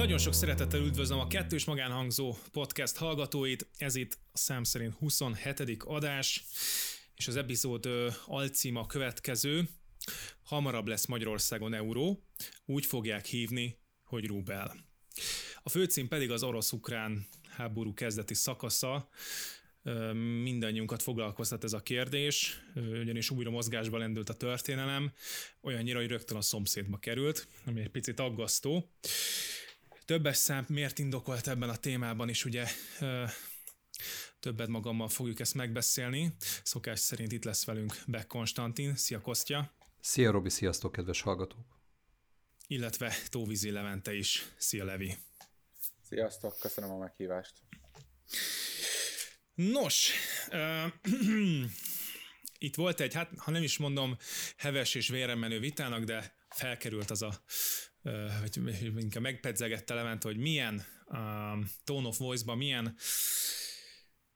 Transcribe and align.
Nagyon 0.00 0.18
sok 0.18 0.34
szeretettel 0.34 0.80
üdvözlöm 0.80 1.18
a 1.18 1.26
Kettős 1.26 1.64
Magánhangzó 1.64 2.36
podcast 2.52 2.96
hallgatóit. 2.96 3.68
Ez 3.76 3.94
itt 3.94 4.18
a 4.32 4.38
szám 4.38 4.64
szerint 4.64 4.94
27. 4.94 5.82
adás, 5.84 6.44
és 7.14 7.28
az 7.28 7.36
epizód 7.36 7.88
alcíma 8.26 8.86
következő. 8.86 9.68
Hamarabb 10.42 10.86
lesz 10.86 11.06
Magyarországon 11.06 11.74
euró, 11.74 12.22
úgy 12.64 12.86
fogják 12.86 13.24
hívni, 13.26 13.78
hogy 14.04 14.26
rubel. 14.26 14.76
A 15.62 15.68
főcím 15.68 16.08
pedig 16.08 16.30
az 16.30 16.42
orosz-ukrán 16.42 17.26
háború 17.48 17.94
kezdeti 17.94 18.34
szakasza, 18.34 19.08
mindannyiunkat 20.42 21.02
foglalkoztat 21.02 21.64
ez 21.64 21.72
a 21.72 21.80
kérdés, 21.80 22.60
ugyanis 22.74 23.30
újra 23.30 23.50
mozgásba 23.50 23.98
lendült 23.98 24.28
a 24.28 24.34
történelem, 24.34 25.12
olyannyira, 25.62 25.98
hogy 25.98 26.08
rögtön 26.08 26.36
a 26.36 26.42
szomszédba 26.42 26.98
került, 26.98 27.48
ami 27.66 27.80
egy 27.80 27.90
picit 27.90 28.20
aggasztó. 28.20 28.90
Többes 30.10 30.36
szám 30.36 30.64
miért 30.68 30.98
indokolt 30.98 31.48
ebben 31.48 31.68
a 31.68 31.76
témában 31.76 32.28
is, 32.28 32.44
ugye 32.44 32.66
többet 34.40 34.68
magammal 34.68 35.08
fogjuk 35.08 35.40
ezt 35.40 35.54
megbeszélni. 35.54 36.34
Szokás 36.62 37.00
szerint 37.00 37.32
itt 37.32 37.44
lesz 37.44 37.64
velünk 37.64 37.94
Beck 38.06 38.26
Konstantin. 38.26 38.96
Szia 38.96 39.20
Kostya! 39.20 39.72
Szia 40.00 40.30
Robi, 40.30 40.48
sziasztok 40.48 40.92
kedves 40.92 41.20
hallgatók! 41.20 41.80
Illetve 42.66 43.14
Tóvízi 43.28 43.70
Levente 43.70 44.14
is. 44.14 44.52
Szia 44.56 44.84
Levi! 44.84 45.16
Sziasztok, 46.08 46.58
köszönöm 46.60 46.90
a 46.90 46.98
meghívást! 46.98 47.54
Nos, 49.54 50.10
uh, 50.52 50.92
itt 52.58 52.74
volt 52.74 53.00
egy, 53.00 53.14
hát 53.14 53.30
ha 53.36 53.50
nem 53.50 53.62
is 53.62 53.78
mondom 53.78 54.16
heves 54.56 54.94
és 54.94 55.08
véren 55.08 55.38
menő 55.38 55.58
vitának, 55.58 56.04
de 56.04 56.34
felkerült 56.48 57.10
az 57.10 57.22
a 57.22 57.42
hogy 58.02 58.92
inkább 58.96 59.22
megpedzegette 59.22 59.94
Levent, 59.94 60.22
hogy 60.22 60.36
milyen 60.36 60.84
um, 61.06 61.70
tone 61.84 62.08
of 62.08 62.18
voice-ban, 62.18 62.56
milyen 62.56 62.96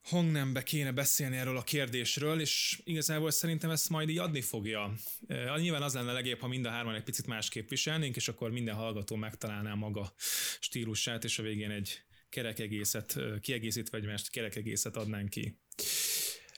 hangnembe 0.03 0.63
kéne 0.63 0.93
beszélni 0.93 1.37
erről 1.37 1.57
a 1.57 1.63
kérdésről, 1.63 2.41
és 2.41 2.81
igazából 2.85 3.31
szerintem 3.31 3.71
ezt 3.71 3.89
majd 3.89 4.09
így 4.09 4.19
adni 4.19 4.41
fogja. 4.41 4.95
Uh, 5.29 5.61
nyilván 5.61 5.83
az 5.83 5.95
lenne 5.95 6.13
legjobb, 6.13 6.41
ha 6.41 6.49
mind 6.49 6.67
a 6.67 6.71
hárman 6.71 6.95
egy 6.95 7.03
picit 7.03 7.27
másképp 7.27 7.69
viselnénk, 7.69 8.17
és 8.17 8.29
akkor 8.29 8.51
minden 8.51 8.75
hallgató 8.75 9.17
megtalálná 9.17 9.75
maga 9.75 10.13
stílusát, 10.61 11.25
és 11.25 11.39
a 11.39 11.43
végén 11.43 11.71
egy 11.71 12.03
kerekegészet, 12.29 13.19
kiegészítve 13.41 13.99
egymást 13.99 14.31
kerekegészet 14.31 14.97
adnánk 14.97 15.29
ki. 15.29 15.59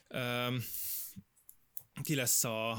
Um, 0.08 0.64
ki 2.02 2.14
lesz 2.14 2.44
a 2.44 2.76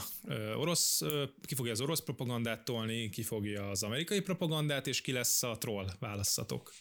orosz, 0.55 1.01
ki 1.41 1.55
fogja 1.55 1.71
az 1.71 1.81
orosz 1.81 2.01
propagandát 2.01 2.65
tolni, 2.65 3.09
ki 3.09 3.23
fogja 3.23 3.69
az 3.69 3.83
amerikai 3.83 4.21
propagandát, 4.21 4.87
és 4.87 5.01
ki 5.01 5.11
lesz 5.11 5.43
a 5.43 5.57
troll, 5.57 5.87
választatok. 5.99 6.71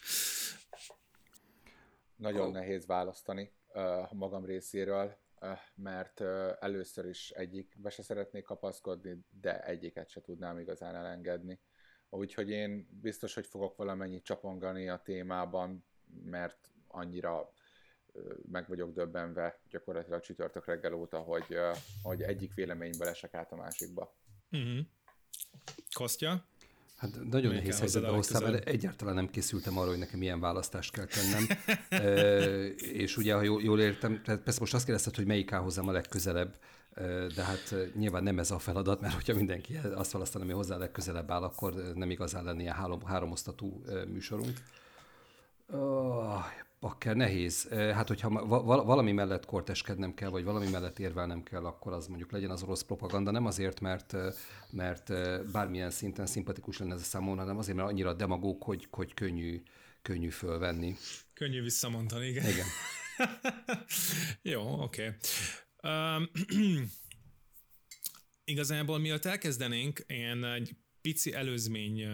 Nagyon 2.17 2.47
oh. 2.47 2.53
nehéz 2.53 2.87
választani 2.87 3.53
uh, 3.75 4.13
magam 4.13 4.45
részéről, 4.45 5.17
uh, 5.41 5.59
mert 5.75 6.21
uh, 6.21 6.51
először 6.61 7.07
is 7.07 7.31
egyikbe 7.31 7.91
se 7.91 8.03
szeretnék 8.03 8.45
kapaszkodni, 8.45 9.25
de 9.41 9.65
egyiket 9.65 10.09
se 10.09 10.21
tudnám 10.21 10.59
igazán 10.59 10.95
elengedni. 10.95 11.61
Úgyhogy 12.11 12.51
én 12.51 12.89
biztos, 13.01 13.35
hogy 13.35 13.47
fogok 13.47 13.77
valamennyit 13.77 14.25
csapongani 14.25 14.89
a 14.89 15.03
témában, 15.05 15.85
mert 16.25 16.73
annyira 16.89 17.53
meg 18.51 18.69
vagyok 18.69 18.95
döbbenve 18.95 19.61
gyakorlatilag 19.71 20.21
csütörtök 20.21 20.67
reggel 20.67 20.93
óta, 20.93 21.19
hogy, 21.19 21.57
hogy 22.03 22.23
egyik 22.23 22.55
véleményből 22.55 23.09
esek 23.09 23.35
át 23.35 23.53
a 23.53 23.57
másikba. 23.57 24.15
Uh-huh. 24.51 24.79
Kostya? 25.95 26.45
Hát 26.97 27.11
nagyon 27.31 27.51
Még 27.51 27.59
nehéz 27.59 27.79
helyzetbe 27.79 28.09
hoztál, 28.09 28.41
mert 28.41 28.69
egyáltalán 28.69 29.15
nem 29.15 29.31
készültem 29.31 29.79
arra, 29.79 29.89
hogy 29.89 29.99
nekem 29.99 30.19
milyen 30.19 30.41
választást 30.41 30.93
kell 30.93 31.05
tennem. 31.05 31.47
e, 31.89 32.67
és 32.77 33.17
ugye, 33.17 33.35
ha 33.35 33.43
jól, 33.43 33.63
jól 33.63 33.81
értem, 33.81 34.23
tehát 34.23 34.43
persze 34.43 34.61
most 34.61 34.75
azt 34.75 34.85
kérdezted, 34.85 35.15
hogy 35.15 35.27
melyik 35.27 35.53
áll 35.53 35.61
hozzám 35.61 35.89
a 35.89 35.93
legközelebb, 35.93 36.59
de 37.35 37.45
hát 37.45 37.75
nyilván 37.95 38.23
nem 38.23 38.39
ez 38.39 38.51
a 38.51 38.59
feladat, 38.59 39.01
mert 39.01 39.15
hogyha 39.15 39.35
mindenki 39.35 39.77
azt 39.95 40.13
választaná, 40.13 40.45
ami 40.45 40.53
hozzá 40.53 40.75
a 40.75 40.79
legközelebb 40.79 41.31
áll, 41.31 41.43
akkor 41.43 41.75
nem 41.95 42.11
igazán 42.11 42.45
lenne 42.45 42.61
ilyen 42.61 42.75
három, 42.75 43.05
háromosztatú 43.05 43.83
műsorunk. 44.09 44.63
Oh, 45.73 46.45
Bakker, 46.87 47.17
nehéz. 47.17 47.69
Hát, 47.69 48.09
hogyha 48.09 48.47
valami 48.85 49.13
mellett 49.13 49.47
korteskednem 49.47 50.15
kell, 50.15 50.29
vagy 50.29 50.45
valami 50.45 50.69
mellett 50.69 50.99
érvelnem 50.99 51.43
kell, 51.43 51.65
akkor 51.65 51.93
az 51.93 52.07
mondjuk 52.07 52.33
legyen 52.33 52.51
az 52.51 52.63
orosz 52.63 52.83
propaganda. 52.83 53.31
Nem 53.31 53.47
azért, 53.47 53.81
mert, 53.81 54.17
mert 54.71 55.13
bármilyen 55.51 55.91
szinten 55.91 56.27
szimpatikus 56.27 56.79
lenne 56.79 56.95
ez 56.95 57.01
a 57.01 57.05
számomra, 57.05 57.41
hanem 57.41 57.59
azért, 57.59 57.77
mert 57.77 57.89
annyira 57.89 58.15
demagóg, 58.15 58.63
hogy, 58.63 58.87
hogy 58.91 59.15
könnyű, 59.15 59.63
könnyű 60.03 60.29
fölvenni. 60.29 60.97
Könnyű 61.35 61.63
visszamondani, 61.63 62.27
igen. 62.27 62.45
Igen. 62.49 62.67
Jó, 64.55 64.83
oké. 64.83 65.17
Okay. 65.77 66.17
Um, 66.17 66.31
igazából 68.45 68.99
miatt 68.99 69.25
elkezdenénk, 69.25 69.99
én 69.99 70.45
egy 70.45 70.77
pici 71.07 71.33
előzmény, 71.33 72.07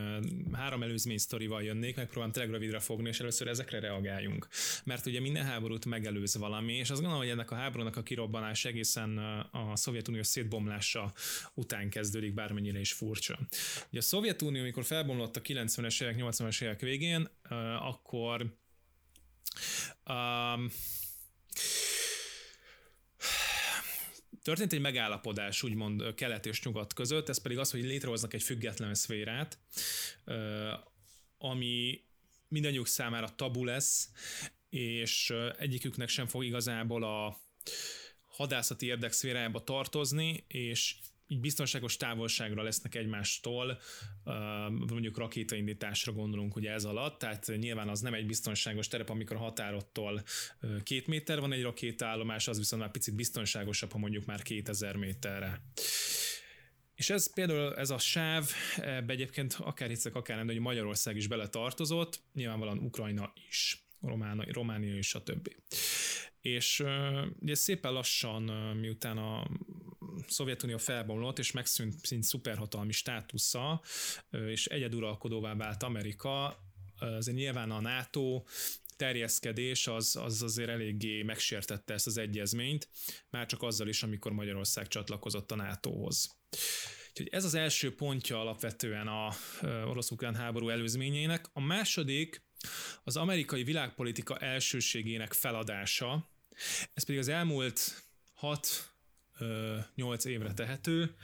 három 0.53 0.83
előzmény 0.83 1.19
sztorival 1.19 1.63
jönnék, 1.63 1.97
megpróbálom 1.97 2.33
tényleg 2.33 2.53
rövidre 2.53 2.79
fogni, 2.79 3.09
és 3.09 3.21
először 3.21 3.49
ezekre 3.49 3.81
reagáljunk. 3.81 4.49
Mert 4.85 5.07
ugye 5.07 5.21
minden 5.21 5.45
háborút 5.45 5.85
megelőz 5.85 6.37
valami, 6.37 6.73
és 6.73 6.91
azt 6.91 7.01
gondolom, 7.01 7.19
hogy 7.25 7.33
ennek 7.33 7.51
a 7.51 7.55
háborúnak 7.55 7.97
a 7.97 8.03
kirobbanás 8.03 8.65
egészen 8.65 9.19
a 9.53 9.77
Szovjetunió 9.77 10.23
szétbomlása 10.23 11.13
után 11.55 11.91
kezdődik, 11.91 12.35
bármennyire 12.35 12.81
is 12.81 12.93
furcsa. 12.93 13.39
Ugye 13.89 13.99
a 13.99 14.03
Szovjetunió, 14.03 14.61
amikor 14.61 14.85
felbomlott 14.85 15.37
a 15.37 15.41
90-es 15.41 16.03
évek, 16.03 16.17
80-as 16.19 16.63
évek 16.63 16.81
végén, 16.81 17.29
akkor 17.81 18.57
um, 20.09 20.71
Történt 24.43 24.73
egy 24.73 24.81
megállapodás, 24.81 25.63
úgymond 25.63 26.15
kelet 26.15 26.47
és 26.47 26.63
nyugat 26.63 26.95
között, 26.95 27.29
ez 27.29 27.41
pedig 27.43 27.59
az, 27.59 27.71
hogy 27.71 27.83
létrehoznak 27.83 28.35
egy 28.35 28.43
független 28.43 28.95
szférát, 28.95 29.59
ami 31.39 32.01
mindannyiuk 32.49 32.87
számára 32.87 33.35
tabu 33.35 33.65
lesz, 33.65 34.11
és 34.71 35.35
egyiküknek 35.59 36.09
sem 36.09 36.27
fog 36.27 36.45
igazából 36.45 37.03
a 37.05 37.41
hadászati 38.27 38.87
érdekszférájába 38.87 39.65
tartozni, 39.65 40.45
és 40.49 40.95
így 41.33 41.41
biztonságos 41.41 41.97
távolságra 41.97 42.63
lesznek 42.63 42.95
egymástól, 42.95 43.81
mondjuk 44.89 45.19
rakétaindításra 45.19 46.13
gondolunk 46.13 46.57
ugye 46.57 46.73
ez 46.73 46.85
alatt, 46.85 47.19
tehát 47.19 47.53
nyilván 47.57 47.89
az 47.89 48.01
nem 48.01 48.15
egy 48.15 48.27
biztonságos 48.27 48.89
terep, 48.89 49.09
amikor 49.09 49.37
a 49.37 49.53
két 50.83 51.07
méter 51.07 51.41
van 51.41 51.53
egy 51.53 51.63
rakétaállomás, 51.63 52.49
az 52.49 52.59
viszont 52.59 52.83
már 52.83 52.91
picit 52.91 53.15
biztonságosabb, 53.15 53.93
ha 53.93 53.99
mondjuk 53.99 54.25
már 54.25 54.43
2000 54.43 54.97
méterre. 54.97 55.63
És 56.95 57.11
ez 57.11 57.33
például 57.33 57.77
ez 57.77 57.91
a 57.91 57.99
sáv, 57.99 58.51
ebbe 58.77 59.13
egyébként 59.13 59.57
akár 59.61 59.89
hiszek, 59.89 60.15
akár 60.15 60.37
nem, 60.37 60.47
de 60.47 60.53
hogy 60.53 60.63
Magyarország 60.63 61.17
is 61.17 61.27
bele 61.27 61.49
tartozott, 61.49 62.21
nyilvánvalóan 62.35 62.79
Ukrajna 62.79 63.33
is, 63.49 63.87
Románia, 64.03 64.53
Románia 64.53 64.97
és 64.97 65.15
a 65.15 65.23
többi. 65.23 65.57
És 66.41 66.85
ugye 67.41 67.55
szépen 67.55 67.93
lassan, 67.93 68.43
miután 68.77 69.19
a 69.19 69.51
Szovjetunió 70.29 70.79
felbomlott, 70.79 71.39
és 71.39 71.53
megszűnt 71.53 72.07
szint 72.07 72.23
szuperhatalmi 72.23 72.93
státusza, 72.93 73.83
és 74.31 74.67
egyeduralkodóvá 74.67 75.55
vált 75.55 75.83
Amerika, 75.83 76.59
azért 76.99 77.37
nyilván 77.37 77.71
a 77.71 77.81
NATO 77.81 78.43
terjeszkedés 78.97 79.87
az, 79.87 80.17
az 80.17 80.43
azért 80.43 80.69
eléggé 80.69 81.23
megsértette 81.23 81.95
ezt 81.95 82.07
az 82.07 82.17
egyezményt, 82.17 82.89
már 83.31 83.47
csak 83.47 83.63
azzal 83.63 83.89
is, 83.89 84.03
amikor 84.03 84.33
Magyarország 84.33 84.89
csatlakozott 84.89 85.51
a 85.51 85.57
NATO-hoz. 85.57 86.39
Úgyhogy 87.09 87.29
ez 87.31 87.45
az 87.45 87.55
első 87.55 87.95
pontja 87.95 88.41
alapvetően 88.41 89.07
a 89.07 89.33
orosz-ukrán 89.63 90.35
háború 90.35 90.69
előzményeinek. 90.69 91.47
A 91.53 91.61
második 91.61 92.45
az 93.05 93.17
amerikai 93.17 93.65
világpolitika 93.65 94.39
elsőségének 94.39 95.33
feladása, 95.33 96.29
ez 96.95 97.05
pedig 97.05 97.21
az 97.21 97.29
elmúlt 97.29 98.05
6-8 98.41 100.25
évre 100.25 100.55
tehető, 100.55 101.17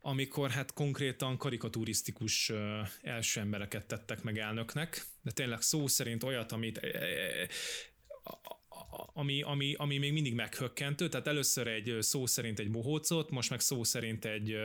amikor 0.00 0.50
hát 0.50 0.72
konkrétan 0.72 1.36
karikaturisztikus 1.36 2.52
első 3.02 3.40
embereket 3.40 3.86
tettek 3.86 4.22
meg 4.22 4.38
elnöknek, 4.38 5.06
de 5.22 5.30
tényleg 5.30 5.60
szó 5.60 5.86
szerint 5.86 6.22
olyat, 6.22 6.52
amit 6.52 6.80
ami, 9.12 9.42
ami, 9.42 9.74
ami 9.74 9.98
még 9.98 10.12
mindig 10.12 10.34
meghökkentő, 10.34 11.08
tehát 11.08 11.26
először 11.26 11.66
egy 11.66 11.96
szó 12.00 12.26
szerint 12.26 12.58
egy 12.58 12.70
bohócot, 12.70 13.30
most 13.30 13.50
meg 13.50 13.60
szó 13.60 13.84
szerint 13.84 14.24
egy 14.24 14.56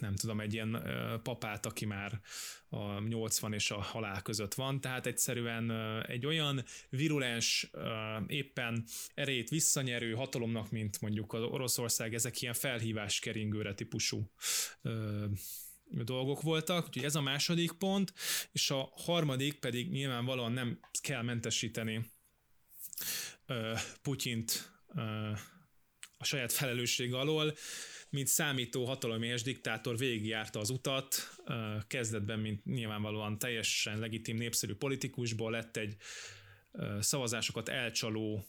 nem 0.00 0.14
tudom, 0.16 0.40
egy 0.40 0.52
ilyen 0.52 0.82
papát, 1.22 1.66
aki 1.66 1.84
már 1.84 2.20
a 2.68 3.00
80 3.00 3.52
és 3.52 3.70
a 3.70 3.80
halál 3.80 4.22
között 4.22 4.54
van, 4.54 4.80
tehát 4.80 5.06
egyszerűen 5.06 5.70
egy 6.06 6.26
olyan 6.26 6.64
virulens, 6.90 7.70
éppen 8.26 8.84
erejét 9.14 9.48
visszanyerő 9.48 10.14
hatalomnak, 10.14 10.70
mint 10.70 11.00
mondjuk 11.00 11.32
az 11.32 11.42
Oroszország, 11.42 12.14
ezek 12.14 12.40
ilyen 12.40 12.54
felhívás 12.54 13.18
keringőre 13.18 13.74
típusú 13.74 14.30
dolgok 15.90 16.42
voltak, 16.42 16.86
úgyhogy 16.86 17.04
ez 17.04 17.14
a 17.14 17.20
második 17.20 17.72
pont, 17.72 18.12
és 18.52 18.70
a 18.70 18.92
harmadik 18.96 19.58
pedig 19.58 19.90
nyilvánvalóan 19.90 20.52
nem 20.52 20.78
kell 21.00 21.22
mentesíteni 21.22 22.12
Putyint 24.02 24.72
a 26.18 26.24
saját 26.24 26.52
felelősség 26.52 27.14
alól, 27.14 27.54
mint 28.14 28.26
számító 28.26 28.84
hatalomés 28.84 29.42
diktátor 29.42 29.96
végigjárta 29.96 30.58
az 30.58 30.70
utat, 30.70 31.14
kezdetben, 31.86 32.38
mint 32.38 32.64
nyilvánvalóan 32.64 33.38
teljesen 33.38 33.98
legitim, 33.98 34.36
népszerű 34.36 34.74
politikusból 34.74 35.50
lett 35.50 35.76
egy 35.76 35.96
szavazásokat 37.00 37.68
elcsaló 37.68 38.46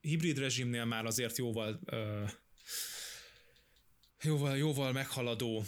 hibrid 0.00 0.38
rezsimnél 0.38 0.84
már 0.84 1.04
azért 1.04 1.38
jóval 1.38 1.80
jóval, 4.22 4.56
jóval 4.56 4.92
meghaladó 4.92 5.64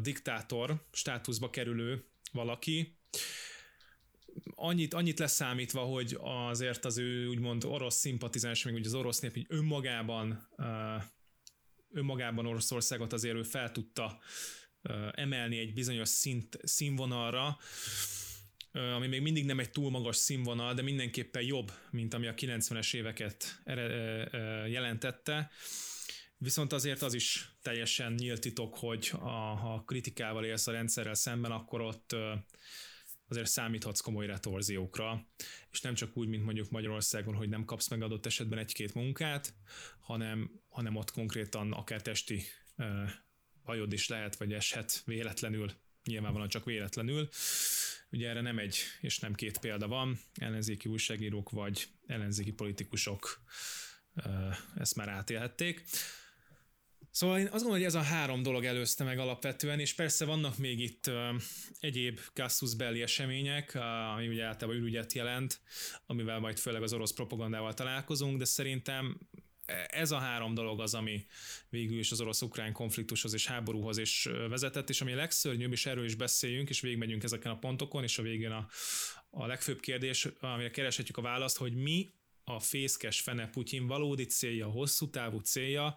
diktátor 0.00 0.86
státuszba 0.92 1.50
kerülő 1.50 2.04
valaki, 2.32 2.98
annyit, 4.54 4.94
annyit 4.94 5.18
leszámítva, 5.18 5.80
hogy 5.80 6.16
azért 6.20 6.84
az 6.84 6.98
ő 6.98 7.26
úgymond 7.26 7.64
orosz 7.64 7.96
szimpatizáns, 7.96 8.64
még 8.64 8.74
ugye 8.74 8.86
az 8.86 8.94
orosz 8.94 9.20
nép 9.20 9.36
így 9.36 9.46
önmagában, 9.48 10.48
önmagában 11.92 12.46
Oroszországot 12.46 13.12
azért 13.12 13.36
ő 13.36 13.42
fel 13.42 13.72
tudta 13.72 14.18
emelni 15.12 15.58
egy 15.58 15.72
bizonyos 15.72 16.08
szint, 16.08 16.58
színvonalra, 16.62 17.58
ami 18.72 19.06
még 19.06 19.20
mindig 19.20 19.44
nem 19.44 19.58
egy 19.58 19.70
túl 19.70 19.90
magas 19.90 20.16
színvonal, 20.16 20.74
de 20.74 20.82
mindenképpen 20.82 21.42
jobb, 21.42 21.72
mint 21.90 22.14
ami 22.14 22.26
a 22.26 22.34
90-es 22.34 22.94
éveket 22.94 23.62
jelentette. 24.66 25.50
Viszont 26.36 26.72
azért 26.72 27.02
az 27.02 27.14
is 27.14 27.52
teljesen 27.62 28.12
nyílt 28.12 28.40
titok, 28.40 28.76
hogy 28.76 29.10
a, 29.12 29.28
ha 29.56 29.84
kritikával 29.86 30.44
élsz 30.44 30.66
a 30.66 30.72
rendszerrel 30.72 31.14
szemben, 31.14 31.50
akkor 31.50 31.80
ott 31.80 32.16
azért 33.28 33.48
számíthatsz 33.48 34.00
komoly 34.00 34.26
retorziókra, 34.26 35.26
és 35.70 35.80
nem 35.80 35.94
csak 35.94 36.16
úgy, 36.16 36.28
mint 36.28 36.44
mondjuk 36.44 36.70
Magyarországon, 36.70 37.34
hogy 37.34 37.48
nem 37.48 37.64
kapsz 37.64 37.88
meg 37.88 38.02
adott 38.02 38.26
esetben 38.26 38.58
egy-két 38.58 38.94
munkát, 38.94 39.54
hanem, 40.00 40.61
hanem 40.72 40.96
ott 40.96 41.10
konkrétan 41.10 41.72
akár 41.72 42.02
testi 42.02 42.42
bajod 43.64 43.92
is 43.92 44.08
lehet, 44.08 44.36
vagy 44.36 44.52
eshet 44.52 45.02
véletlenül, 45.04 45.72
nyilvánvalóan 46.04 46.48
csak 46.48 46.64
véletlenül. 46.64 47.28
Ugye 48.10 48.28
erre 48.28 48.40
nem 48.40 48.58
egy 48.58 48.78
és 49.00 49.18
nem 49.18 49.34
két 49.34 49.58
példa 49.58 49.88
van, 49.88 50.20
ellenzéki 50.34 50.88
újságírók 50.88 51.50
vagy 51.50 51.88
ellenzéki 52.06 52.52
politikusok 52.52 53.42
ezt 54.76 54.96
már 54.96 55.08
átélhették. 55.08 55.84
Szóval 57.10 57.38
én 57.38 57.44
azt 57.44 57.52
gondolom, 57.52 57.76
hogy 57.76 57.84
ez 57.84 57.94
a 57.94 58.02
három 58.02 58.42
dolog 58.42 58.64
előzte 58.64 59.04
meg 59.04 59.18
alapvetően, 59.18 59.80
és 59.80 59.94
persze 59.94 60.24
vannak 60.24 60.58
még 60.58 60.80
itt 60.80 61.10
egyéb 61.80 62.20
Cassius 62.32 62.74
belli 62.74 63.02
események, 63.02 63.74
ami 64.14 64.28
ugye 64.28 64.44
általában 64.44 64.80
ürügyet 64.80 65.12
jelent, 65.12 65.60
amivel 66.06 66.38
majd 66.38 66.58
főleg 66.58 66.82
az 66.82 66.92
orosz 66.92 67.12
propagandával 67.12 67.74
találkozunk, 67.74 68.38
de 68.38 68.44
szerintem 68.44 69.18
ez 69.88 70.10
a 70.10 70.18
három 70.18 70.54
dolog 70.54 70.80
az, 70.80 70.94
ami 70.94 71.26
végül 71.68 71.98
is 71.98 72.10
az 72.10 72.20
orosz-ukrán 72.20 72.72
konfliktushoz 72.72 73.34
és 73.34 73.46
háborúhoz 73.46 73.98
is 73.98 74.28
vezetett, 74.48 74.88
és 74.88 75.00
ami 75.00 75.12
a 75.12 75.16
legszörnyűbb, 75.16 75.72
és 75.72 75.86
erről 75.86 76.04
is 76.04 76.14
beszéljünk, 76.14 76.68
és 76.68 76.80
végigmegyünk 76.80 77.22
ezeken 77.22 77.52
a 77.52 77.58
pontokon, 77.58 78.02
és 78.02 78.18
a 78.18 78.22
végén 78.22 78.50
a, 78.50 78.68
a 79.30 79.46
legfőbb 79.46 79.80
kérdés, 79.80 80.28
amire 80.40 80.70
kereshetjük 80.70 81.16
a 81.16 81.22
választ, 81.22 81.56
hogy 81.56 81.74
mi 81.74 82.12
a 82.44 82.60
fészkes 82.60 83.20
fene 83.20 83.48
Putyin 83.48 83.86
valódi 83.86 84.24
célja, 84.24 84.66
hosszú 84.66 85.10
távú 85.10 85.38
célja, 85.38 85.96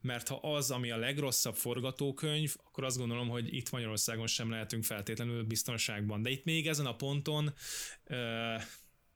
mert 0.00 0.28
ha 0.28 0.36
az, 0.36 0.70
ami 0.70 0.90
a 0.90 0.96
legrosszabb 0.96 1.54
forgatókönyv, 1.54 2.54
akkor 2.64 2.84
azt 2.84 2.98
gondolom, 2.98 3.28
hogy 3.28 3.54
itt 3.54 3.70
Magyarországon 3.70 4.26
sem 4.26 4.50
lehetünk 4.50 4.84
feltétlenül 4.84 5.44
biztonságban. 5.44 6.22
De 6.22 6.30
itt 6.30 6.44
még 6.44 6.68
ezen 6.68 6.86
a 6.86 6.96
ponton 6.96 7.54
a, 8.04 8.14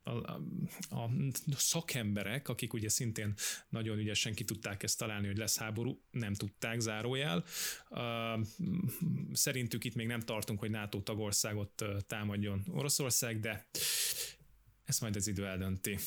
a, 0.02 0.10
a 0.90 1.10
szakemberek, 1.56 2.48
akik 2.48 2.72
ugye 2.72 2.88
szintén 2.88 3.34
nagyon 3.68 3.98
ügyesen 3.98 4.34
ki 4.34 4.44
tudták 4.44 4.82
ezt 4.82 4.98
találni, 4.98 5.26
hogy 5.26 5.36
lesz 5.36 5.58
háború, 5.58 6.02
nem 6.10 6.34
tudták, 6.34 6.80
zárójel. 6.80 7.44
Szerintük 9.32 9.84
itt 9.84 9.94
még 9.94 10.06
nem 10.06 10.20
tartunk, 10.20 10.58
hogy 10.58 10.70
NATO 10.70 11.00
tagországot 11.00 11.84
támadjon 12.06 12.62
Oroszország, 12.70 13.40
de 13.40 13.68
ezt 14.84 15.00
majd 15.00 15.16
az 15.16 15.26
idő 15.26 15.46
eldönti. 15.46 15.98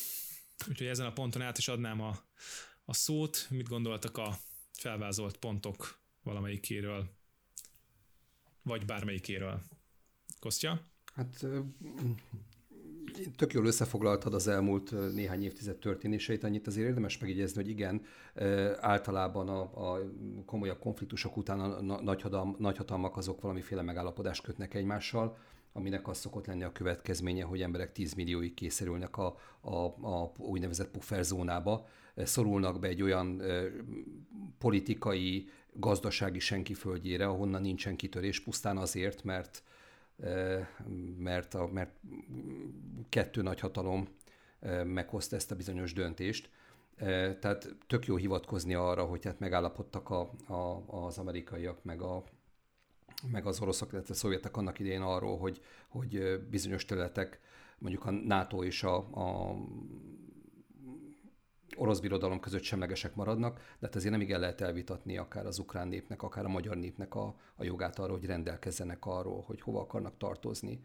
Úgyhogy 0.68 0.86
ezen 0.86 1.06
a 1.06 1.12
ponton 1.12 1.42
át 1.42 1.58
is 1.58 1.68
adnám 1.68 2.00
a, 2.00 2.24
a 2.84 2.94
szót. 2.94 3.46
Mit 3.50 3.68
gondoltak 3.68 4.16
a 4.16 4.38
felvázolt 4.72 5.36
pontok 5.36 6.00
valamelyikéről? 6.22 7.16
Vagy 8.62 8.84
bármelyikéről? 8.84 9.62
Kostya? 10.38 10.86
Hát 11.14 11.46
tök 13.36 13.52
jól 13.52 13.66
összefoglaltad 13.66 14.34
az 14.34 14.48
elmúlt 14.48 15.12
néhány 15.14 15.44
évtized 15.44 15.76
történéseit, 15.76 16.44
annyit 16.44 16.66
azért 16.66 16.88
érdemes 16.88 17.18
megjegyezni, 17.18 17.62
hogy 17.62 17.70
igen, 17.70 18.02
általában 18.80 19.48
a, 19.48 19.60
a 19.60 20.00
komolyabb 20.46 20.78
konfliktusok 20.78 21.36
után 21.36 21.60
a 21.60 22.00
nagyhatalmak, 22.02 22.58
nagyhatalmak 22.58 23.16
azok 23.16 23.40
valamiféle 23.40 23.82
megállapodást 23.82 24.42
kötnek 24.42 24.74
egymással, 24.74 25.36
aminek 25.72 26.08
az 26.08 26.18
szokott 26.18 26.46
lenni 26.46 26.62
a 26.62 26.72
következménye, 26.72 27.44
hogy 27.44 27.62
emberek 27.62 27.92
10 27.92 28.14
millióig 28.14 28.54
készerülnek 28.54 29.16
a, 29.16 29.36
a, 29.60 29.74
a 29.84 30.32
úgynevezett 30.36 30.90
pufferzónába, 30.90 31.86
szorulnak 32.16 32.78
be 32.78 32.88
egy 32.88 33.02
olyan 33.02 33.42
politikai, 34.58 35.48
gazdasági 35.72 36.38
senki 36.38 36.74
földjére, 36.74 37.26
ahonnan 37.26 37.62
nincsen 37.62 37.96
kitörés, 37.96 38.40
pusztán 38.40 38.76
azért, 38.76 39.24
mert, 39.24 39.62
mert, 41.18 41.54
a, 41.54 41.66
mert 41.72 42.00
kettő 43.08 43.42
nagy 43.42 43.60
hatalom 43.60 44.08
meghozta 44.84 45.36
ezt 45.36 45.50
a 45.50 45.56
bizonyos 45.56 45.92
döntést. 45.92 46.50
Tehát 47.40 47.76
tök 47.86 48.06
jó 48.06 48.16
hivatkozni 48.16 48.74
arra, 48.74 49.04
hogy 49.04 49.24
hát 49.24 49.38
megállapodtak 49.38 50.10
a, 50.10 50.30
a, 50.46 50.84
az 51.04 51.18
amerikaiak, 51.18 51.84
meg 51.84 52.02
a, 52.02 52.24
meg 53.30 53.46
az 53.46 53.60
oroszok, 53.60 53.92
illetve 53.92 54.14
a 54.14 54.16
szovjetek 54.16 54.56
annak 54.56 54.78
idején 54.78 55.02
arról, 55.02 55.38
hogy, 55.38 55.60
hogy 55.88 56.40
bizonyos 56.50 56.84
területek, 56.84 57.40
mondjuk 57.78 58.04
a 58.04 58.10
NATO 58.10 58.64
és 58.64 58.82
a, 58.82 58.96
a 58.96 59.56
orosz 61.76 62.00
birodalom 62.00 62.40
között 62.40 62.62
semlegesek 62.62 63.14
maradnak, 63.14 63.56
de 63.56 63.86
hát 63.86 63.94
azért 63.94 64.12
nem 64.12 64.20
igen 64.20 64.40
lehet 64.40 64.60
elvitatni 64.60 65.16
akár 65.16 65.46
az 65.46 65.58
ukrán 65.58 65.88
népnek, 65.88 66.22
akár 66.22 66.44
a 66.44 66.48
magyar 66.48 66.76
népnek 66.76 67.14
a, 67.14 67.34
a 67.56 67.64
jogát 67.64 67.98
arra, 67.98 68.12
hogy 68.12 68.24
rendelkezzenek 68.24 69.06
arról, 69.06 69.42
hogy 69.46 69.60
hova 69.60 69.80
akarnak 69.80 70.16
tartozni, 70.16 70.80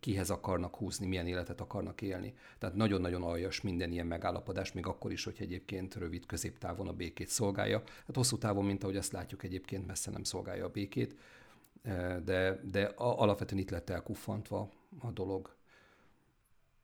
kihez 0.00 0.30
akarnak 0.30 0.76
húzni, 0.76 1.06
milyen 1.06 1.26
életet 1.26 1.60
akarnak 1.60 2.02
élni. 2.02 2.34
Tehát 2.58 2.74
nagyon-nagyon 2.74 3.22
aljas 3.22 3.60
minden 3.60 3.92
ilyen 3.92 4.06
megállapodás, 4.06 4.72
még 4.72 4.86
akkor 4.86 5.12
is, 5.12 5.24
hogy 5.24 5.36
egyébként 5.38 5.94
rövid 5.94 6.26
középtávon 6.26 6.88
a 6.88 6.92
békét 6.92 7.28
szolgálja. 7.28 7.82
Hát 8.06 8.16
hosszú 8.16 8.38
távon, 8.38 8.64
mint 8.64 8.82
ahogy 8.82 8.96
azt 8.96 9.12
látjuk, 9.12 9.42
egyébként 9.42 9.86
messze 9.86 10.10
nem 10.10 10.22
szolgálja 10.22 10.64
a 10.64 10.70
békét, 10.70 11.16
de, 12.24 12.60
de 12.70 12.92
alapvetően 12.96 13.60
itt 13.60 13.70
lett 13.70 13.90
elkuffantva 13.90 14.70
a 14.98 15.10
dolog, 15.10 15.54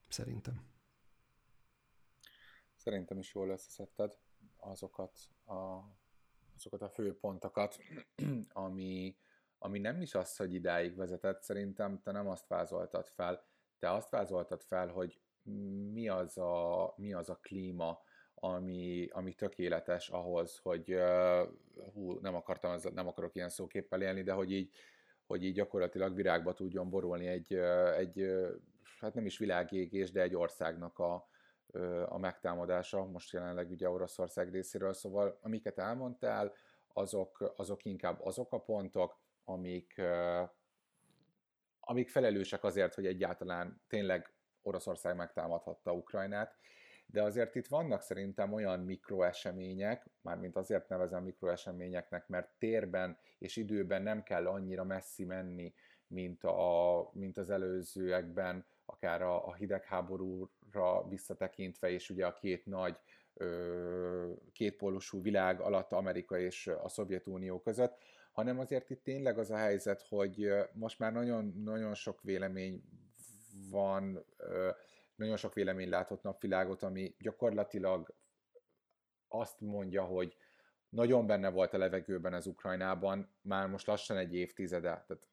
szerintem. 0.09 0.70
Szerintem 2.81 3.19
is 3.19 3.35
jól 3.35 3.49
összeszedted 3.49 4.19
azokat 4.57 5.19
a, 5.45 5.79
azokat 6.57 6.83
a 6.83 6.89
fő 6.89 7.19
pontokat, 7.19 7.79
ami, 8.53 9.17
ami 9.59 9.79
nem 9.79 10.01
is 10.01 10.15
az, 10.15 10.37
hogy 10.37 10.55
idáig 10.55 10.97
vezetett, 10.97 11.43
szerintem 11.43 12.01
te 12.03 12.11
nem 12.13 12.29
azt 12.29 12.47
vázoltad 12.47 13.07
fel, 13.07 13.45
te 13.79 13.93
azt 13.93 14.11
vázoltad 14.11 14.63
fel, 14.63 14.89
hogy 14.89 15.21
mi 15.93 16.09
az 16.09 16.39
a, 16.39 16.95
mi 16.97 17.13
az 17.13 17.29
a 17.29 17.39
klíma, 17.43 18.03
ami, 18.35 19.09
ami 19.11 19.35
tökéletes 19.35 20.09
ahhoz, 20.09 20.59
hogy 20.59 20.97
hú, 21.93 22.13
nem 22.13 22.35
akartam, 22.35 22.79
nem 22.95 23.07
akarok 23.07 23.35
ilyen 23.35 23.49
szóképpel 23.49 24.03
élni, 24.03 24.23
de 24.23 24.33
hogy 24.33 24.53
így, 24.53 24.75
hogy 25.27 25.45
így 25.45 25.55
gyakorlatilag 25.55 26.15
virágba 26.15 26.53
tudjon 26.53 26.91
borulni 26.91 27.27
egy, 27.27 27.55
egy 27.97 28.27
hát 28.99 29.15
nem 29.15 29.27
is 29.27 29.39
világégés, 29.39 30.11
de 30.11 30.23
egy 30.23 30.35
országnak 30.35 30.99
a, 30.99 31.30
a 32.07 32.19
megtámadása, 32.19 33.05
most 33.05 33.33
jelenleg 33.33 33.71
ugye 33.71 33.91
Oroszország 33.91 34.51
részéről, 34.51 34.93
szóval 34.93 35.39
amiket 35.43 35.79
elmondtál, 35.79 36.53
azok, 36.93 37.53
azok 37.57 37.85
inkább 37.85 38.21
azok 38.25 38.53
a 38.53 38.61
pontok, 38.61 39.19
amik, 39.45 40.03
amik 41.81 42.09
felelősek 42.09 42.65
azért, 42.65 42.95
hogy 42.95 43.07
egyáltalán 43.07 43.83
tényleg 43.89 44.33
Oroszország 44.63 45.17
megtámadhatta 45.17 45.93
Ukrajnát, 45.93 46.59
de 47.07 47.23
azért 47.23 47.55
itt 47.55 47.67
vannak 47.67 48.03
szerintem 48.03 48.53
olyan 48.53 48.81
mikroesemények, 48.81 50.07
mármint 50.21 50.57
azért 50.57 50.89
nevezem 50.89 51.23
mikroeseményeknek, 51.23 52.29
mert 52.29 52.49
térben 52.59 53.19
és 53.39 53.57
időben 53.57 54.03
nem 54.03 54.23
kell 54.23 54.47
annyira 54.47 54.85
messzi 54.85 55.25
menni, 55.25 55.75
mint, 56.07 56.45
a, 56.45 57.11
mint 57.13 57.37
az 57.37 57.51
előzőekben, 57.51 58.67
akár 58.85 59.23
a, 59.23 59.47
a 59.47 59.55
hidegháborúra 60.71 61.09
visszatekintve, 61.09 61.91
és 61.91 62.11
ugye 62.11 62.27
a 62.27 62.33
két 62.33 62.67
nagy 62.67 62.97
kétpólusú 64.53 65.23
világ 65.23 65.61
alatt 65.61 65.93
Amerika 65.93 66.39
és 66.39 66.67
a 66.67 66.89
Szovjetunió 66.89 67.61
között, 67.61 67.99
hanem 68.33 68.59
azért 68.59 68.91
itt 68.91 69.03
tényleg 69.03 69.39
az 69.39 69.51
a 69.51 69.57
helyzet, 69.57 70.07
hogy 70.09 70.53
most 70.73 70.99
már 70.99 71.13
nagyon, 71.13 71.55
nagyon 71.65 71.95
sok 71.95 72.23
vélemény 72.23 72.83
van, 73.71 74.25
nagyon 75.15 75.37
sok 75.37 75.55
vélemény 75.55 75.89
látott 75.89 76.23
napvilágot, 76.23 76.83
ami 76.83 77.15
gyakorlatilag 77.19 78.15
azt 79.29 79.61
mondja, 79.61 80.05
hogy 80.05 80.37
nagyon 80.89 81.27
benne 81.27 81.51
volt 81.51 81.75
a 81.75 81.79
levegőben 81.79 82.33
az 82.33 82.47
Ukrajnában, 82.47 83.31
már 83.43 83.69
most 83.69 83.87
lassan 83.87 84.17
egy 84.17 84.35
évtizede, 84.35 85.05
tehát 85.07 85.29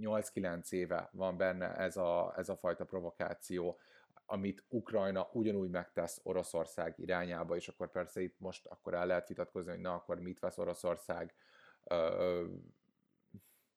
8-9 0.00 0.72
éve 0.72 1.08
van 1.12 1.36
benne 1.36 1.76
ez 1.76 1.96
a, 1.96 2.34
ez 2.36 2.48
a 2.48 2.56
fajta 2.56 2.84
provokáció, 2.84 3.78
amit 4.26 4.64
Ukrajna 4.68 5.28
ugyanúgy 5.32 5.70
megtesz 5.70 6.20
Oroszország 6.22 6.94
irányába, 6.96 7.56
és 7.56 7.68
akkor 7.68 7.90
persze 7.90 8.22
itt 8.22 8.38
most 8.38 8.66
akkor 8.66 8.94
el 8.94 9.06
lehet 9.06 9.28
vitatkozni, 9.28 9.70
hogy 9.70 9.80
na 9.80 9.94
akkor 9.94 10.20
mit 10.20 10.38
vesz 10.38 10.58
Oroszország 10.58 11.34
ö, 11.84 12.44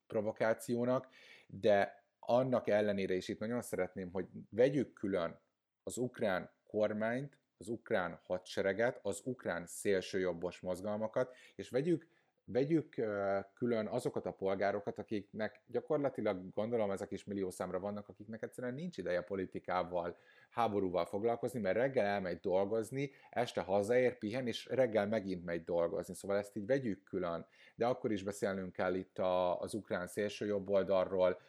provokációnak, 0.07 1.07
de 1.47 2.05
annak 2.19 2.67
ellenére 2.67 3.13
is 3.13 3.27
itt 3.27 3.39
nagyon 3.39 3.61
szeretném, 3.61 4.11
hogy 4.11 4.27
vegyük 4.49 4.93
külön 4.93 5.39
az 5.83 5.97
ukrán 5.97 6.51
kormányt, 6.63 7.39
az 7.57 7.67
ukrán 7.67 8.19
hadsereget, 8.23 8.99
az 9.01 9.21
ukrán 9.23 9.65
szélsőjobbos 9.65 10.59
mozgalmakat, 10.59 11.35
és 11.55 11.69
vegyük 11.69 12.07
vegyük 12.51 12.95
külön 13.53 13.87
azokat 13.87 14.25
a 14.25 14.31
polgárokat, 14.31 14.99
akiknek 14.99 15.61
gyakorlatilag 15.67 16.53
gondolom 16.53 16.91
ezek 16.91 17.11
is 17.11 17.23
millió 17.23 17.49
számra 17.49 17.79
vannak, 17.79 18.07
akiknek 18.07 18.41
egyszerűen 18.41 18.73
nincs 18.73 18.97
ideje 18.97 19.21
politikával, 19.21 20.17
háborúval 20.49 21.05
foglalkozni, 21.05 21.59
mert 21.59 21.77
reggel 21.77 22.05
elmegy 22.05 22.39
dolgozni, 22.39 23.11
este 23.29 23.61
hazaér, 23.61 24.17
pihen, 24.17 24.47
és 24.47 24.65
reggel 24.65 25.07
megint 25.07 25.45
megy 25.45 25.63
dolgozni. 25.63 26.13
Szóval 26.13 26.37
ezt 26.37 26.55
így 26.55 26.65
vegyük 26.65 27.03
külön. 27.03 27.45
De 27.75 27.85
akkor 27.85 28.11
is 28.11 28.23
beszélnünk 28.23 28.73
kell 28.73 28.93
itt 28.93 29.19
a, 29.19 29.59
az 29.59 29.73
ukrán 29.73 30.07
szélső 30.07 30.45
jobb 30.45 30.69
oldalról, 30.69 31.39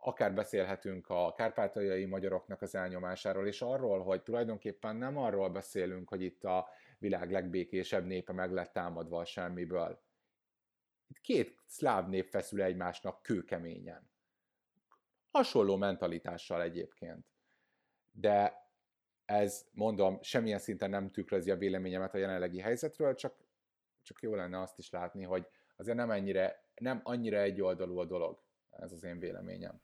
akár 0.00 0.34
beszélhetünk 0.34 1.08
a 1.08 1.32
kárpátaljai 1.36 2.04
magyaroknak 2.04 2.62
az 2.62 2.74
elnyomásáról, 2.74 3.46
és 3.46 3.62
arról, 3.62 4.02
hogy 4.02 4.22
tulajdonképpen 4.22 4.96
nem 4.96 5.18
arról 5.18 5.48
beszélünk, 5.48 6.08
hogy 6.08 6.22
itt 6.22 6.44
a 6.44 6.68
világ 6.98 7.30
legbékésebb 7.30 8.06
népe 8.06 8.32
meg 8.32 8.52
lett 8.52 8.72
támadva 8.72 9.18
a 9.18 9.24
semmiből, 9.24 10.00
itt 11.08 11.20
két 11.20 11.58
szláv 11.66 12.08
nép 12.08 12.28
feszül 12.28 12.62
egymásnak 12.62 13.22
kőkeményen. 13.22 14.10
Hasonló 15.30 15.76
mentalitással 15.76 16.62
egyébként. 16.62 17.26
De 18.10 18.66
ez, 19.24 19.66
mondom, 19.72 20.18
semmilyen 20.22 20.58
szinten 20.58 20.90
nem 20.90 21.10
tükrözi 21.10 21.50
a 21.50 21.56
véleményemet 21.56 22.14
a 22.14 22.18
jelenlegi 22.18 22.60
helyzetről, 22.60 23.14
csak, 23.14 23.34
csak 24.02 24.22
jó 24.22 24.34
lenne 24.34 24.60
azt 24.60 24.78
is 24.78 24.90
látni, 24.90 25.24
hogy 25.24 25.46
azért 25.76 25.96
nem, 25.96 26.10
ennyire, 26.10 26.70
nem 26.74 27.00
annyira 27.02 27.38
egyoldalú 27.38 27.98
a 27.98 28.04
dolog. 28.04 28.42
Ez 28.70 28.92
az 28.92 29.04
én 29.04 29.18
véleményem 29.18 29.80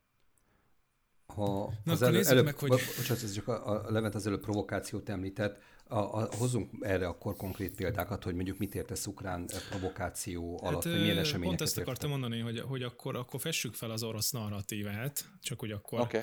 ha 1.27 1.73
Na, 1.85 1.93
az 1.93 2.03
elő, 2.03 2.23
előbb, 2.25 2.45
meg, 2.45 2.59
hogy... 2.59 2.69
Bocsánat, 2.69 3.23
ez 3.23 3.33
csak 3.33 3.49
a, 3.49 3.87
a 3.87 3.91
Levent 3.91 4.15
az 4.15 4.27
előbb 4.27 4.41
provokációt 4.41 5.09
említett, 5.09 5.59
a, 5.89 5.99
a, 5.99 6.29
hozzunk 6.39 6.71
erre 6.81 7.07
akkor 7.07 7.37
konkrét 7.37 7.75
példákat, 7.75 8.25
hogy 8.25 8.35
mondjuk 8.35 8.59
mit 8.59 8.75
értesz 8.75 9.07
ukrán 9.07 9.47
provokáció 9.71 10.59
alatt, 10.63 10.85
hát, 10.85 10.93
hogy 10.93 11.01
milyen 11.01 11.19
eseményeket 11.19 11.59
Pont 11.59 11.61
ezt 11.61 11.79
akartam 11.79 12.11
mondani, 12.11 12.41
hogy, 12.41 12.61
hogy 12.61 12.83
akkor, 12.83 13.17
akkor 13.17 13.41
fessük 13.41 13.75
fel 13.75 13.91
az 13.91 14.03
orosz 14.03 14.31
narratívát, 14.31 15.25
csak 15.43 15.61
hogy 15.61 15.71
akkor 15.71 16.01
okay. 16.01 16.21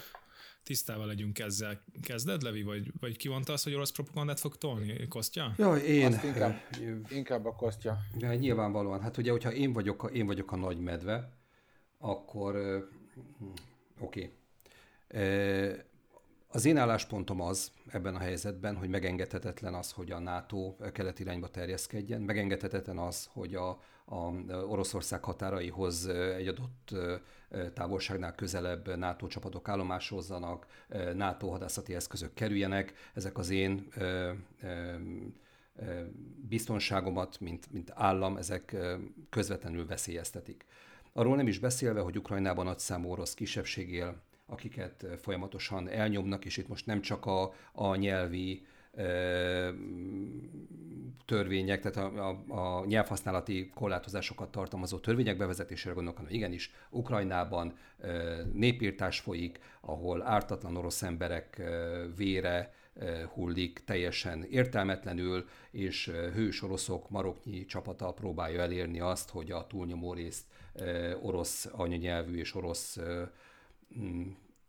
tisztával 0.64 1.06
legyünk 1.06 1.40
ezzel. 1.40 1.84
Kezded, 2.02 2.42
Levi, 2.42 2.64
vagy, 2.64 2.92
vagy 3.00 3.18
ki 3.18 3.30
mondta 3.30 3.54
azt, 3.54 3.64
hogy 3.64 3.74
orosz 3.74 3.92
propagandát 3.92 4.40
fog 4.40 4.58
tolni? 4.58 5.08
Kostya? 5.08 5.54
Ja, 5.58 5.76
én. 5.76 6.06
Azt 6.06 6.24
inkább, 6.24 6.56
inkább 7.10 7.46
a 7.46 7.56
Kostya. 7.56 7.98
Ja, 8.18 8.34
nyilvánvalóan. 8.34 9.02
Hát 9.02 9.18
ugye, 9.18 9.32
hogyha 9.32 9.52
én 9.52 9.74
vagyok 9.74 10.04
a, 10.04 10.08
én 10.08 10.26
vagyok 10.26 10.52
a 10.52 10.56
nagy 10.56 10.80
medve, 10.80 11.34
akkor 11.98 12.56
oké, 14.00 14.32
okay 15.10 15.90
az 16.52 16.66
én 16.66 16.78
álláspontom 16.78 17.42
az 17.42 17.72
ebben 17.88 18.16
a 18.16 18.20
helyzetben, 18.20 18.76
hogy 18.76 18.90
megengedhetetlen 18.90 19.74
az, 19.74 19.92
hogy 19.92 20.12
a 20.12 20.20
NATO 20.20 20.76
kelet 20.94 21.20
irányba 21.20 21.48
terjeszkedjen, 21.48 22.22
megengedhetetlen 22.22 22.98
az, 22.98 23.30
hogy 23.34 23.56
a, 23.56 23.70
a 24.06 24.16
Oroszország 24.68 25.24
határaihoz 25.24 26.08
egy 26.08 26.48
adott 26.48 26.96
távolságnál 27.74 28.36
közelebb 28.36 28.98
NATO 28.98 29.28
csapatok 29.28 29.70
állomásozzanak, 29.70 30.66
NATO 31.16 31.50
hadászati 31.50 31.96
eszközök 31.96 32.34
kerüljenek. 32.34 32.94
Ezek 33.14 33.38
az 33.38 33.50
én 33.50 33.88
biztonságomat, 36.50 37.40
mint, 37.40 37.72
mint 37.72 37.92
állam, 37.96 38.38
ezek 38.38 38.76
közvetlenül 39.30 39.86
veszélyeztetik. 39.86 40.66
Arról 41.14 41.36
nem 41.36 41.48
is 41.48 41.60
beszélve, 41.60 42.00
hogy 42.00 42.18
Ukrajnában 42.18 42.66
nagy 42.66 42.80
számú 42.80 43.10
orosz 43.10 43.34
kisebbség 43.34 43.92
él, 43.94 44.22
akiket 44.52 45.06
folyamatosan 45.22 45.90
elnyomnak, 45.90 46.46
és 46.46 46.58
itt 46.58 46.68
most 46.68 46.86
nem 46.86 47.02
csak 47.02 47.26
a, 47.26 47.54
a 47.72 47.96
nyelvi 47.96 48.66
törvények, 51.26 51.82
tehát 51.82 52.16
a, 52.16 52.30
a, 52.48 52.80
a 52.80 52.86
nyelvhasználati 52.86 53.72
korlátozásokat 53.76 54.52
tartalmazó 54.52 54.98
törvények 54.98 55.38
bevezetésére 55.38 55.94
gondolok, 55.94 56.18
hanem 56.18 56.34
igenis 56.34 56.72
Ukrajnában 56.90 57.78
népírtás 58.54 59.20
folyik, 59.20 59.60
ahol 59.82 60.22
ártatlan 60.22 60.78
orosz 60.78 61.02
emberek 61.02 61.62
vére 62.16 62.74
hullik 63.34 63.84
teljesen 63.86 64.44
értelmetlenül, 64.44 65.48
és 65.72 66.12
hős 66.34 66.62
oroszok 66.62 67.10
maroknyi 67.10 67.66
csapata 67.66 68.12
próbálja 68.12 68.62
elérni 68.62 69.00
azt, 69.00 69.30
hogy 69.30 69.52
a 69.52 69.68
túlnyomó 69.68 70.14
részt 70.14 70.46
orosz 71.22 71.70
anyanyelvű 71.72 72.38
és 72.38 72.56
orosz 72.56 72.98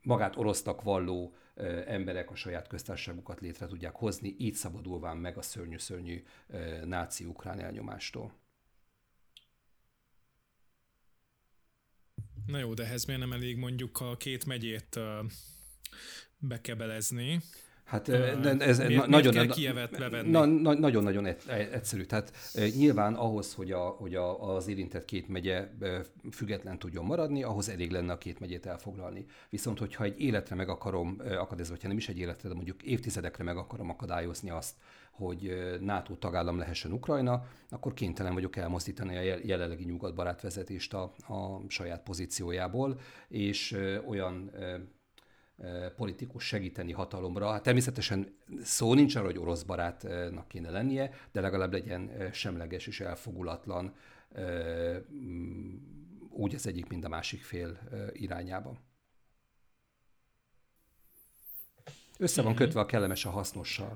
magát 0.02 0.36
orosznak 0.36 0.82
valló 0.82 1.34
emberek 1.86 2.30
a 2.30 2.34
saját 2.34 2.68
köztársaságukat 2.68 3.40
létre 3.40 3.66
tudják 3.66 3.94
hozni, 3.94 4.34
így 4.38 4.54
szabadulván 4.54 5.16
meg 5.16 5.36
a 5.36 5.42
szörnyű-szörnyű 5.42 6.22
náci 6.84 7.24
ukrán 7.24 7.60
elnyomástól. 7.60 8.40
Na 12.46 12.58
jó, 12.58 12.74
de 12.74 12.84
ehhez 12.84 13.04
miért 13.04 13.20
nem 13.20 13.32
elég 13.32 13.56
mondjuk 13.56 14.00
a 14.00 14.16
két 14.16 14.46
megyét 14.46 15.00
bekebelezni? 16.38 17.40
Hát 17.84 18.08
ez 18.08 18.78
miért, 18.78 19.06
nagyon, 19.06 19.34
miért 19.34 19.90
kell 19.90 20.22
na, 20.22 20.44
na, 20.44 20.74
nagyon-nagyon 20.74 21.26
egyszerű. 21.72 22.02
Tehát 22.02 22.32
nyilván 22.76 23.14
ahhoz, 23.14 23.54
hogy, 23.54 23.72
a, 23.72 23.80
hogy 23.80 24.14
a, 24.14 24.54
az 24.54 24.68
érintett 24.68 25.04
két 25.04 25.28
megye 25.28 25.68
független 26.30 26.78
tudjon 26.78 27.04
maradni, 27.04 27.42
ahhoz 27.42 27.68
elég 27.68 27.90
lenne 27.90 28.12
a 28.12 28.18
két 28.18 28.40
megyét 28.40 28.66
elfoglalni. 28.66 29.26
Viszont, 29.50 29.78
hogyha 29.78 30.04
egy 30.04 30.20
életre 30.20 30.54
meg 30.54 30.68
akarom 30.68 31.16
akadályozni, 31.18 31.74
vagy 31.74 31.88
nem 31.88 31.96
is 31.96 32.08
egy 32.08 32.18
életre, 32.18 32.48
de 32.48 32.54
mondjuk 32.54 32.82
évtizedekre 32.82 33.44
meg 33.44 33.56
akarom 33.56 33.90
akadályozni 33.90 34.50
azt, 34.50 34.74
hogy 35.10 35.56
NATO 35.80 36.14
tagállam 36.14 36.58
lehessen 36.58 36.92
Ukrajna, 36.92 37.46
akkor 37.68 37.94
kénytelen 37.94 38.34
vagyok 38.34 38.56
elmozdítani 38.56 39.16
a 39.16 39.38
jelenlegi 39.44 39.84
nyugatbarát 39.84 40.40
vezetést 40.40 40.94
a, 40.94 41.02
a 41.28 41.60
saját 41.68 42.02
pozíciójából, 42.02 43.00
és 43.28 43.76
olyan 44.06 44.50
politikus 45.96 46.46
segíteni 46.46 46.92
hatalomra. 46.92 47.50
Hát 47.50 47.62
természetesen 47.62 48.36
szó 48.62 48.94
nincs 48.94 49.14
arra, 49.14 49.26
hogy 49.26 49.38
orosz 49.38 49.62
barátnak 49.62 50.48
kéne 50.48 50.70
lennie, 50.70 51.14
de 51.32 51.40
legalább 51.40 51.72
legyen 51.72 52.30
semleges 52.32 52.86
és 52.86 53.00
elfogulatlan 53.00 53.94
úgy 56.30 56.54
az 56.54 56.66
egyik, 56.66 56.86
mind 56.86 57.04
a 57.04 57.08
másik 57.08 57.42
fél 57.42 57.78
irányába. 58.12 58.80
Össze 62.18 62.42
van 62.42 62.54
kötve 62.54 62.80
a 62.80 62.86
kellemes 62.86 63.24
a 63.24 63.30
hasznossal. 63.30 63.94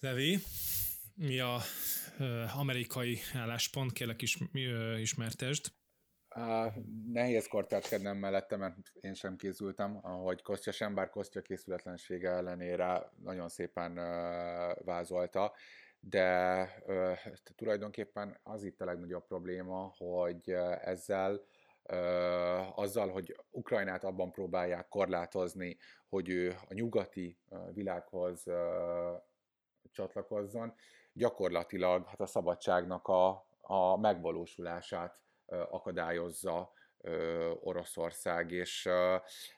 Levi, 0.00 0.38
mi 1.14 1.40
a 1.40 1.60
amerikai 2.54 3.18
álláspont? 3.34 3.92
Kérlek 3.92 4.22
is, 4.22 4.38
ismertesd. 5.00 5.72
Uh, 6.36 6.72
nehéz 7.12 7.46
kortárskednem 7.46 8.16
mellette, 8.16 8.56
mert 8.56 8.76
én 9.00 9.14
sem 9.14 9.36
készültem, 9.36 9.98
ahogy 10.02 10.42
Kostya 10.42 10.72
sem, 10.72 10.94
bár 10.94 11.10
Kostya 11.10 11.42
készületlensége 11.42 12.30
ellenére 12.30 13.10
nagyon 13.22 13.48
szépen 13.48 13.98
uh, 13.98 14.84
vázolta, 14.84 15.52
de 16.00 16.62
uh, 16.86 17.18
tulajdonképpen 17.56 18.38
az 18.42 18.64
itt 18.64 18.80
a 18.80 18.84
legnagyobb 18.84 19.26
probléma, 19.26 19.94
hogy 19.96 20.50
ezzel 20.80 21.40
azzal, 22.74 23.08
hogy 23.08 23.36
Ukrajnát 23.50 24.04
abban 24.04 24.32
próbálják 24.32 24.88
korlátozni, 24.88 25.76
hogy 26.08 26.28
ő 26.28 26.54
a 26.68 26.74
nyugati 26.74 27.38
világhoz 27.72 28.44
csatlakozzon, 29.92 30.74
gyakorlatilag 31.12 32.06
hát 32.06 32.20
a 32.20 32.26
szabadságnak 32.26 33.08
a, 33.08 33.46
a 33.60 33.96
megvalósulását 33.96 35.20
akadályozza 35.70 36.72
Oroszország, 37.60 38.50
és 38.50 38.88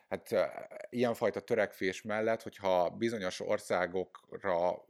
hát 0.09 0.35
ilyenfajta 0.91 1.41
törekvés 1.41 2.03
mellett, 2.03 2.43
hogyha 2.43 2.91
bizonyos 2.91 3.41
országokra 3.41 4.85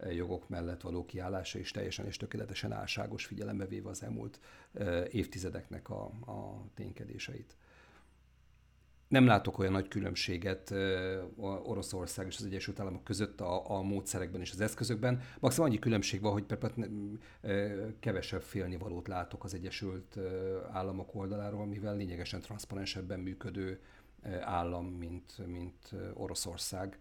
jogok 0.09 0.49
mellett 0.49 0.81
való 0.81 1.05
kiállása 1.05 1.59
is 1.59 1.71
teljesen 1.71 2.05
és 2.05 2.17
tökéletesen 2.17 2.71
álságos 2.71 3.25
figyelembe 3.25 3.65
véve 3.65 3.89
az 3.89 4.03
elmúlt 4.03 4.39
évtizedeknek 5.11 5.89
a, 5.89 6.03
a 6.05 6.65
ténykedéseit 6.73 7.55
nem 9.13 9.25
látok 9.25 9.59
olyan 9.59 9.71
nagy 9.71 9.87
különbséget 9.87 10.73
Oroszország 11.63 12.27
és 12.27 12.37
az 12.37 12.45
Egyesült 12.45 12.79
Államok 12.79 13.03
között 13.03 13.41
a, 13.41 13.71
a 13.71 13.81
módszerekben 13.81 14.41
és 14.41 14.51
az 14.51 14.61
eszközökben. 14.61 15.21
Maximum 15.39 15.69
annyi 15.69 15.79
különbség 15.79 16.21
van, 16.21 16.31
hogy 16.31 16.45
kevesebb 17.99 18.41
félnivalót 18.41 19.07
látok 19.07 19.43
az 19.43 19.53
Egyesült 19.53 20.17
Államok 20.71 21.15
oldaláról, 21.15 21.65
mivel 21.65 21.95
lényegesen 21.95 22.41
transzparensebben 22.41 23.19
működő 23.19 23.79
állam, 24.41 24.85
mint, 24.85 25.47
mint 25.47 25.91
Oroszország, 26.13 26.99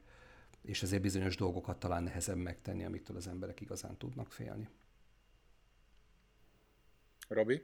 és 0.62 0.82
ezért 0.82 1.02
bizonyos 1.02 1.36
dolgokat 1.36 1.78
talán 1.78 2.02
nehezebb 2.02 2.36
megtenni, 2.36 2.84
amitől 2.84 3.16
az 3.16 3.26
emberek 3.26 3.60
igazán 3.60 3.96
tudnak 3.96 4.32
félni. 4.32 4.68
Robi? 7.28 7.62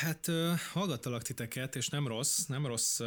Hát 0.00 0.26
hallgattalak 0.72 1.22
titeket, 1.22 1.76
és 1.76 1.88
nem 1.88 2.06
rossz, 2.06 2.46
nem 2.46 2.66
rossz 2.66 3.00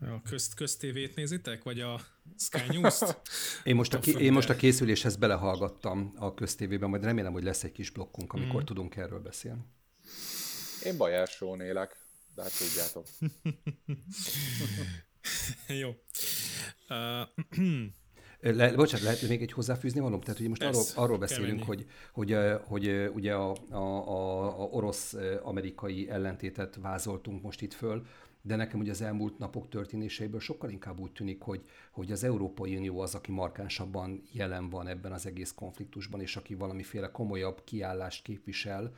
a 0.00 0.22
közt, 0.24 0.54
köztévét 0.54 1.14
nézitek, 1.14 1.62
vagy 1.62 1.80
a 1.80 2.00
Sky 2.38 2.62
News-t? 2.68 3.20
én, 3.64 3.74
most 3.74 3.94
a, 3.94 3.98
ki, 3.98 4.18
én 4.18 4.32
most 4.32 4.48
a 4.48 4.56
készüléshez 4.56 5.16
belehallgattam 5.16 6.12
a 6.16 6.34
köztévében, 6.34 6.88
majd 6.88 7.04
remélem, 7.04 7.32
hogy 7.32 7.42
lesz 7.42 7.64
egy 7.64 7.72
kis 7.72 7.90
blokkunk, 7.90 8.32
amikor 8.32 8.62
mm. 8.62 8.64
tudunk 8.64 8.96
erről 8.96 9.20
beszélni. 9.20 9.62
Én 10.84 10.96
Bajársón 10.96 11.60
élek, 11.60 11.96
de 12.34 12.42
hát 12.42 12.52
tudjátok. 12.58 13.06
Jó. 15.82 15.88
Uh, 16.88 17.28
Le, 18.40 18.74
bocsánat, 18.74 19.04
lehet 19.04 19.28
még 19.28 19.42
egy 19.42 19.52
hozzáfűzni 19.52 20.00
való? 20.00 20.18
Tehát 20.18 20.40
ugye 20.40 20.48
most 20.48 20.62
arról, 20.62 20.82
arról 20.94 21.18
beszélünk, 21.18 21.62
hogy, 21.62 21.86
hogy, 22.12 22.36
hogy 22.64 23.10
ugye 23.14 23.34
a, 23.34 23.56
a, 23.70 23.76
a, 23.76 24.42
a 24.60 24.64
orosz-amerikai 24.64 26.08
ellentétet 26.10 26.76
vázoltunk 26.80 27.42
most 27.42 27.62
itt 27.62 27.72
föl, 27.72 28.06
de 28.42 28.56
nekem 28.56 28.80
ugye 28.80 28.90
az 28.90 29.00
elmúlt 29.00 29.38
napok 29.38 29.68
történéseiből 29.68 30.40
sokkal 30.40 30.70
inkább 30.70 31.00
úgy 31.00 31.12
tűnik, 31.12 31.42
hogy, 31.42 31.64
hogy 31.90 32.12
az 32.12 32.24
Európai 32.24 32.76
Unió 32.76 33.00
az, 33.00 33.14
aki 33.14 33.32
markánsabban 33.32 34.22
jelen 34.32 34.70
van 34.70 34.88
ebben 34.88 35.12
az 35.12 35.26
egész 35.26 35.52
konfliktusban, 35.52 36.20
és 36.20 36.36
aki 36.36 36.54
valamiféle 36.54 37.10
komolyabb 37.10 37.64
kiállást 37.64 38.22
képvisel, 38.22 38.94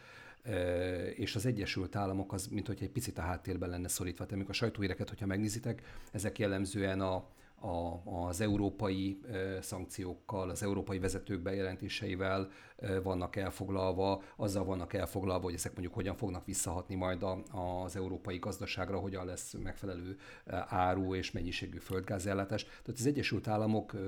és 1.15 1.35
az 1.35 1.47
Egyesült 1.47 1.97
Államok 1.97 2.33
az, 2.33 2.47
mint 2.47 2.67
hogy 2.67 2.83
egy 2.83 2.91
picit 2.91 3.19
a 3.19 3.23
háttérben 3.23 3.69
lenne 3.69 3.89
szorítva. 3.89 4.19
Tehát 4.19 4.35
amikor 4.35 4.55
a 4.55 4.59
sajtóhíreket, 4.59 5.09
hogyha 5.09 5.27
megnézitek, 5.27 5.83
ezek 6.13 6.39
jellemzően 6.39 7.01
a, 7.01 7.15
a, 7.61 8.03
az 8.27 8.41
európai 8.41 9.21
e, 9.31 9.63
szankciókkal, 9.63 10.51
az 10.51 10.63
európai 10.63 10.99
vezetők 10.99 11.41
bejelentéseivel 11.41 12.51
e, 12.77 13.01
vannak 13.01 13.37
elfoglalva, 13.37 14.23
azzal 14.37 14.65
vannak 14.65 14.93
elfoglalva, 14.93 15.45
hogy 15.45 15.55
ezek 15.55 15.73
mondjuk 15.73 15.95
hogyan 15.95 16.17
fognak 16.17 16.45
visszahatni 16.45 16.95
majd 16.95 17.23
a, 17.23 17.43
az 17.83 17.97
európai 17.97 18.39
gazdaságra, 18.39 18.99
hogyan 18.99 19.27
lesz 19.27 19.53
megfelelő 19.63 20.17
áru 20.69 21.15
és 21.15 21.33
mennyiségű 21.33 21.79
földgázellátás. 21.79 22.65
Tehát 22.65 23.01
az 23.01 23.07
Egyesült 23.07 23.49
Államok 23.49 23.95
e, 23.95 23.99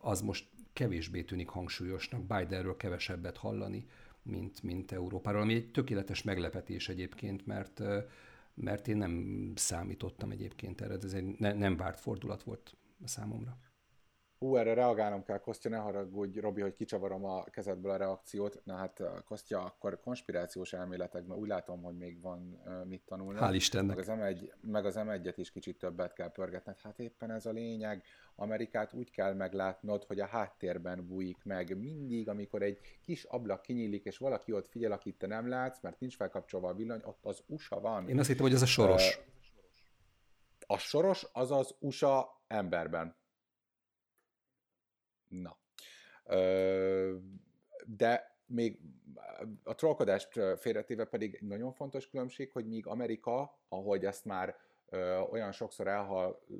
az 0.00 0.20
most 0.20 0.46
kevésbé 0.72 1.22
tűnik 1.22 1.48
hangsúlyosnak, 1.48 2.20
Bidenről 2.20 2.76
kevesebbet 2.76 3.36
hallani, 3.36 3.86
mint, 4.28 4.62
mint 4.62 4.92
Európáról, 4.92 5.40
ami 5.40 5.54
egy 5.54 5.70
tökéletes 5.70 6.22
meglepetés 6.22 6.88
egyébként, 6.88 7.46
mert 7.46 7.82
mert 8.60 8.88
én 8.88 8.96
nem 8.96 9.52
számítottam 9.54 10.30
egyébként 10.30 10.80
erre, 10.80 10.94
ez 11.02 11.12
egy 11.12 11.38
ne, 11.38 11.52
nem 11.52 11.76
várt 11.76 12.00
fordulat 12.00 12.42
volt 12.42 12.76
számomra. 13.04 13.58
Hú, 14.38 14.56
erre 14.56 14.74
reagálnom 14.74 15.24
kell, 15.24 15.38
Kostya, 15.38 15.68
ne 15.68 15.76
haragudj, 15.76 16.38
Robi, 16.38 16.60
hogy 16.60 16.74
kicsavarom 16.74 17.24
a 17.24 17.44
kezedből 17.44 17.90
a 17.90 17.96
reakciót. 17.96 18.60
Na 18.64 18.76
hát, 18.76 19.02
Kostya, 19.24 19.64
akkor 19.64 20.00
konspirációs 20.00 20.72
elméletekben 20.72 21.38
úgy 21.38 21.48
látom, 21.48 21.82
hogy 21.82 21.96
még 21.96 22.20
van 22.20 22.60
uh, 22.64 22.84
mit 22.84 23.02
tanulni. 23.06 23.38
Hál' 23.42 23.54
Istennek. 23.54 23.96
Meg 23.96 24.08
az, 24.08 24.08
M1, 24.10 24.50
meg 24.60 24.86
az 24.86 24.94
M1-et 24.98 25.34
is 25.36 25.50
kicsit 25.50 25.78
többet 25.78 26.12
kell 26.12 26.32
pörgetned. 26.32 26.80
Hát 26.82 26.98
éppen 26.98 27.30
ez 27.30 27.46
a 27.46 27.50
lényeg. 27.50 28.02
Amerikát 28.34 28.92
úgy 28.92 29.10
kell 29.10 29.34
meglátnod, 29.34 30.04
hogy 30.04 30.20
a 30.20 30.26
háttérben 30.26 31.06
bújik 31.06 31.44
meg. 31.44 31.78
Mindig, 31.78 32.28
amikor 32.28 32.62
egy 32.62 32.78
kis 33.02 33.24
ablak 33.24 33.62
kinyílik, 33.62 34.04
és 34.04 34.18
valaki 34.18 34.52
ott 34.52 34.68
figyel, 34.68 34.92
akit 34.92 35.18
te 35.18 35.26
nem 35.26 35.48
látsz, 35.48 35.80
mert 35.80 36.00
nincs 36.00 36.16
felkapcsolva 36.16 36.68
a 36.68 36.74
villany, 36.74 37.00
ott 37.04 37.24
az 37.24 37.42
USA 37.46 37.80
van. 37.80 38.08
Én 38.08 38.18
azt 38.18 38.28
hittem, 38.28 38.44
hogy 38.44 38.54
ez 38.54 38.62
a 38.62 38.66
soros. 38.66 39.16
Uh, 39.16 39.24
a 40.66 40.78
soros 40.78 41.26
az 41.32 41.50
az 41.50 41.74
USA 41.78 42.42
emberben. 42.46 43.16
Na. 45.28 45.58
De 47.86 48.36
még 48.46 48.80
a 49.62 49.74
trollkodást 49.74 50.40
félretéve 50.56 51.04
pedig 51.04 51.38
nagyon 51.40 51.72
fontos 51.72 52.08
különbség, 52.08 52.50
hogy 52.52 52.66
míg 52.66 52.86
Amerika, 52.86 53.58
ahogy 53.68 54.04
ezt 54.04 54.24
már 54.24 54.56
olyan 55.30 55.52
sokszor 55.52 55.86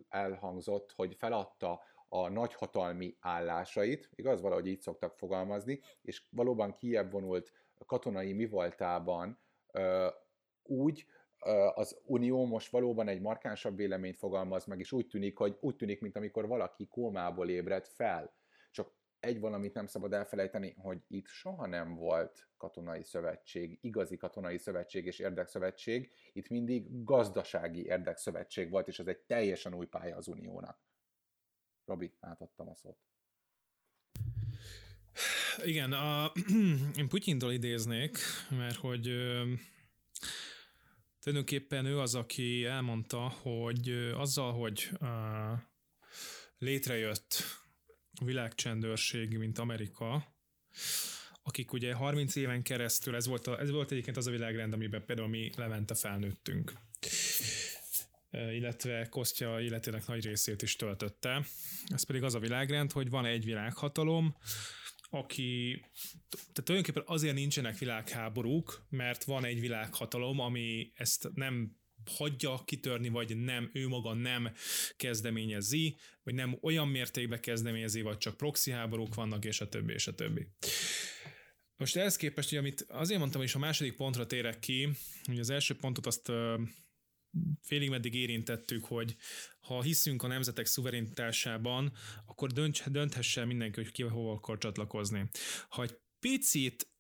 elhangzott, 0.08 0.92
hogy 0.92 1.14
feladta 1.14 1.80
a 2.08 2.28
nagyhatalmi 2.28 3.16
állásait, 3.20 4.10
igaz, 4.14 4.40
valahogy 4.40 4.66
így 4.66 4.80
szoktak 4.80 5.16
fogalmazni, 5.16 5.80
és 6.02 6.22
valóban 6.30 6.74
Kiev 6.74 7.10
vonult 7.10 7.52
katonai 7.86 8.32
mi 8.32 8.46
voltában 8.46 9.38
úgy, 10.62 11.06
az 11.74 12.00
Unió 12.04 12.44
most 12.44 12.70
valóban 12.70 13.08
egy 13.08 13.20
markánsabb 13.20 13.76
véleményt 13.76 14.18
fogalmaz 14.18 14.64
meg, 14.64 14.78
és 14.78 14.92
úgy 14.92 15.06
tűnik, 15.06 15.36
hogy 15.38 15.56
úgy 15.60 15.76
tűnik, 15.76 16.00
mint 16.00 16.16
amikor 16.16 16.46
valaki 16.46 16.86
kómából 16.86 17.48
ébred 17.48 17.86
fel. 17.86 18.36
Egy 19.20 19.40
valamit 19.40 19.74
nem 19.74 19.86
szabad 19.86 20.12
elfelejteni, 20.12 20.74
hogy 20.78 21.02
itt 21.08 21.26
soha 21.26 21.66
nem 21.66 21.94
volt 21.94 22.48
katonai 22.56 23.02
szövetség, 23.02 23.78
igazi 23.80 24.16
katonai 24.16 24.58
szövetség 24.58 25.06
és 25.06 25.18
érdekszövetség, 25.18 26.12
itt 26.32 26.48
mindig 26.48 27.04
gazdasági 27.04 27.84
érdekszövetség 27.84 28.70
volt, 28.70 28.88
és 28.88 28.98
ez 28.98 29.06
egy 29.06 29.18
teljesen 29.18 29.74
új 29.74 29.86
pálya 29.86 30.16
az 30.16 30.28
Uniónak. 30.28 30.80
Robi, 31.84 32.14
átadtam 32.20 32.68
a 32.68 32.74
szót. 32.74 32.98
Igen, 35.64 35.92
a, 35.92 36.32
én 36.98 37.08
Putyintól 37.08 37.52
idéznék, 37.52 38.18
mert 38.50 38.76
hogy 38.76 39.10
Tulajdonképpen 41.20 41.86
ő 41.86 41.98
az, 41.98 42.14
aki 42.14 42.64
elmondta, 42.64 43.18
hogy 43.18 43.88
azzal, 44.14 44.52
hogy 44.52 44.90
létrejött 46.58 47.42
világcsendőrség, 48.24 49.36
mint 49.36 49.58
Amerika, 49.58 50.36
akik 51.42 51.72
ugye 51.72 51.94
30 51.94 52.36
éven 52.36 52.62
keresztül, 52.62 53.14
ez 53.14 53.26
volt, 53.26 53.46
a, 53.46 53.60
ez 53.60 53.70
volt 53.70 53.90
egyébként 53.90 54.16
az 54.16 54.26
a 54.26 54.30
világrend, 54.30 54.72
amiben 54.72 55.04
például 55.04 55.28
mi 55.28 55.50
Levente 55.56 55.94
felnőttünk. 55.94 56.72
illetve 58.30 59.06
Kostya 59.06 59.60
életének 59.60 60.06
nagy 60.06 60.24
részét 60.24 60.62
is 60.62 60.76
töltötte. 60.76 61.46
Ez 61.86 62.02
pedig 62.02 62.22
az 62.22 62.34
a 62.34 62.38
világrend, 62.38 62.92
hogy 62.92 63.10
van 63.10 63.24
egy 63.24 63.44
világhatalom, 63.44 64.36
aki, 65.10 65.84
tehát 66.30 66.64
tulajdonképpen 66.64 67.02
azért 67.06 67.34
nincsenek 67.34 67.78
világháborúk, 67.78 68.86
mert 68.88 69.24
van 69.24 69.44
egy 69.44 69.60
világhatalom, 69.60 70.38
ami 70.38 70.92
ezt 70.94 71.30
nem 71.34 71.77
hagyja 72.08 72.62
kitörni, 72.64 73.08
vagy 73.08 73.36
nem, 73.36 73.70
ő 73.72 73.88
maga 73.88 74.14
nem 74.14 74.52
kezdeményezi, 74.96 75.96
vagy 76.22 76.34
nem 76.34 76.58
olyan 76.60 76.88
mértékben 76.88 77.40
kezdeményezi, 77.40 78.00
vagy 78.02 78.18
csak 78.18 78.36
proxy 78.36 78.70
háborúk 78.70 79.14
vannak, 79.14 79.44
és 79.44 79.60
a 79.60 79.68
többi, 79.68 79.92
és 79.92 80.06
a 80.06 80.14
többi. 80.14 80.48
Most 81.76 81.96
ehhez 81.96 82.16
képest, 82.16 82.48
hogy 82.48 82.58
amit 82.58 82.86
azért 82.88 83.18
mondtam, 83.18 83.40
hogy 83.40 83.50
a 83.54 83.58
második 83.58 83.96
pontra 83.96 84.26
térek 84.26 84.58
ki, 84.58 84.88
hogy 85.24 85.38
az 85.38 85.50
első 85.50 85.76
pontot 85.76 86.06
azt 86.06 86.32
félig 87.62 87.90
meddig 87.90 88.14
érintettük, 88.14 88.84
hogy 88.84 89.16
ha 89.60 89.82
hiszünk 89.82 90.22
a 90.22 90.26
nemzetek 90.26 90.66
szuverenitásában, 90.66 91.92
akkor 92.26 92.52
dönts, 92.52 92.88
dönthesse 92.88 93.44
mindenki, 93.44 93.80
hogy 93.82 93.92
ki 93.92 94.02
hova 94.02 94.32
akar 94.32 94.58
csatlakozni. 94.58 95.28
Ha 95.68 95.82
egy 95.82 95.98
picit 96.20 96.90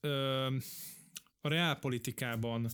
ö, 0.00 0.46
a 1.40 1.48
reálpolitikában 1.48 2.70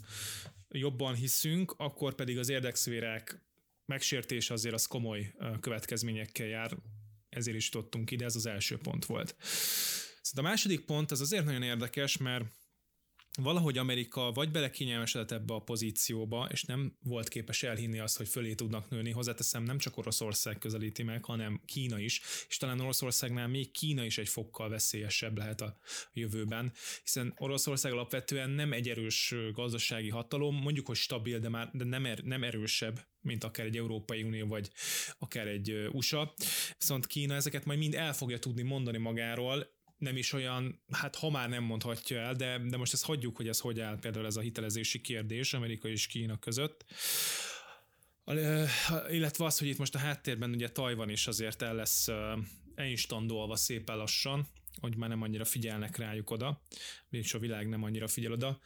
jobban 0.79 1.15
hiszünk, 1.15 1.75
akkor 1.77 2.15
pedig 2.15 2.39
az 2.39 2.49
érdekszférák 2.49 3.41
megsértése 3.87 4.53
azért 4.53 4.75
az 4.75 4.87
komoly 4.87 5.35
következményekkel 5.61 6.47
jár, 6.47 6.77
ezért 7.29 7.57
is 7.57 7.69
tudtunk 7.69 8.11
ide, 8.11 8.25
ez 8.25 8.37
az 8.37 8.47
első 8.47 8.79
pont 8.79 9.05
volt. 9.05 9.37
Szóval 10.23 10.45
a 10.45 10.49
második 10.49 10.81
pont 10.81 11.11
az 11.11 11.21
azért 11.21 11.45
nagyon 11.45 11.63
érdekes, 11.63 12.17
mert 12.17 12.45
valahogy 13.43 13.79
Amerika 13.79 14.33
vagy 14.33 14.51
belekényelmesedett 14.51 15.31
ebbe 15.31 15.55
a 15.55 15.59
pozícióba, 15.59 16.49
és 16.51 16.63
nem 16.63 16.97
volt 17.03 17.29
képes 17.29 17.63
elhinni 17.63 17.99
azt, 17.99 18.17
hogy 18.17 18.29
fölé 18.29 18.55
tudnak 18.55 18.91
nőni. 18.91 19.11
Hozzáteszem, 19.11 19.63
nem 19.63 19.79
csak 19.79 19.97
Oroszország 19.97 20.59
közelíti 20.59 21.03
meg, 21.03 21.25
hanem 21.25 21.61
Kína 21.67 21.99
is, 21.99 22.21
és 22.49 22.57
talán 22.57 22.81
Oroszországnál 22.81 23.49
még 23.49 23.71
Kína 23.71 24.05
is 24.05 24.19
egy 24.19 24.29
fokkal 24.29 24.69
veszélyesebb 24.69 25.39
lehet 25.39 25.61
a 25.61 25.77
jövőben, 26.13 26.73
hiszen 27.03 27.35
Oroszország 27.37 27.93
alapvetően 27.93 28.51
nem 28.51 28.73
egy 28.73 28.89
erős 28.89 29.35
gazdasági 29.53 30.11
hatalom, 30.11 30.57
mondjuk, 30.57 30.87
hogy 30.87 30.97
stabil, 30.97 31.39
de 31.39 31.49
már 31.49 31.71
de 31.73 31.85
nem, 31.85 32.07
er, 32.07 32.19
nem 32.19 32.45
erősebb, 32.45 33.07
mint 33.21 33.45
akár 33.45 33.67
egy 33.67 33.77
Európai 33.77 34.23
Unió, 34.23 34.47
vagy 34.47 34.71
akár 35.19 35.47
egy 35.47 35.89
USA. 35.93 36.35
Viszont 36.79 37.07
Kína 37.07 37.35
ezeket 37.35 37.65
majd 37.65 37.79
mind 37.79 37.95
el 37.95 38.13
fogja 38.13 38.39
tudni 38.39 38.63
mondani 38.63 38.99
magáról, 38.99 39.74
nem 39.99 40.17
is 40.17 40.33
olyan, 40.33 40.81
hát 40.91 41.17
ha 41.17 41.31
már 41.31 41.49
nem 41.49 41.63
mondhatja 41.63 42.19
el, 42.19 42.35
de, 42.35 42.59
de 42.59 42.77
most 42.77 42.93
ezt 42.93 43.05
hagyjuk, 43.05 43.37
hogy 43.37 43.49
ez 43.49 43.61
hogy 43.61 43.81
áll 43.81 43.99
például 43.99 44.27
ez 44.27 44.37
a 44.37 44.41
hitelezési 44.41 45.01
kérdés 45.01 45.53
Amerika 45.55 45.89
és 45.89 46.07
Kína 46.07 46.39
között. 46.39 46.85
Illetve 49.09 49.45
az, 49.45 49.59
hogy 49.59 49.69
itt 49.69 49.79
most 49.79 49.95
a 49.95 49.99
háttérben 49.99 50.51
ugye 50.51 50.69
Tajvan 50.69 51.09
is 51.09 51.27
azért 51.27 51.63
el 51.63 51.75
lesz 51.75 52.09
instandolva 52.77 53.57
szépen 53.57 53.97
lassan, 53.97 54.49
hogy 54.81 54.97
már 54.97 55.09
nem 55.09 55.23
annyira 55.23 55.45
figyelnek 55.45 55.97
rájuk 55.97 56.31
oda, 56.31 56.63
és 57.11 57.35
a 57.35 57.39
világ 57.39 57.69
nem 57.69 57.83
annyira 57.83 58.09
figyel 58.09 58.33
oda. 58.33 58.61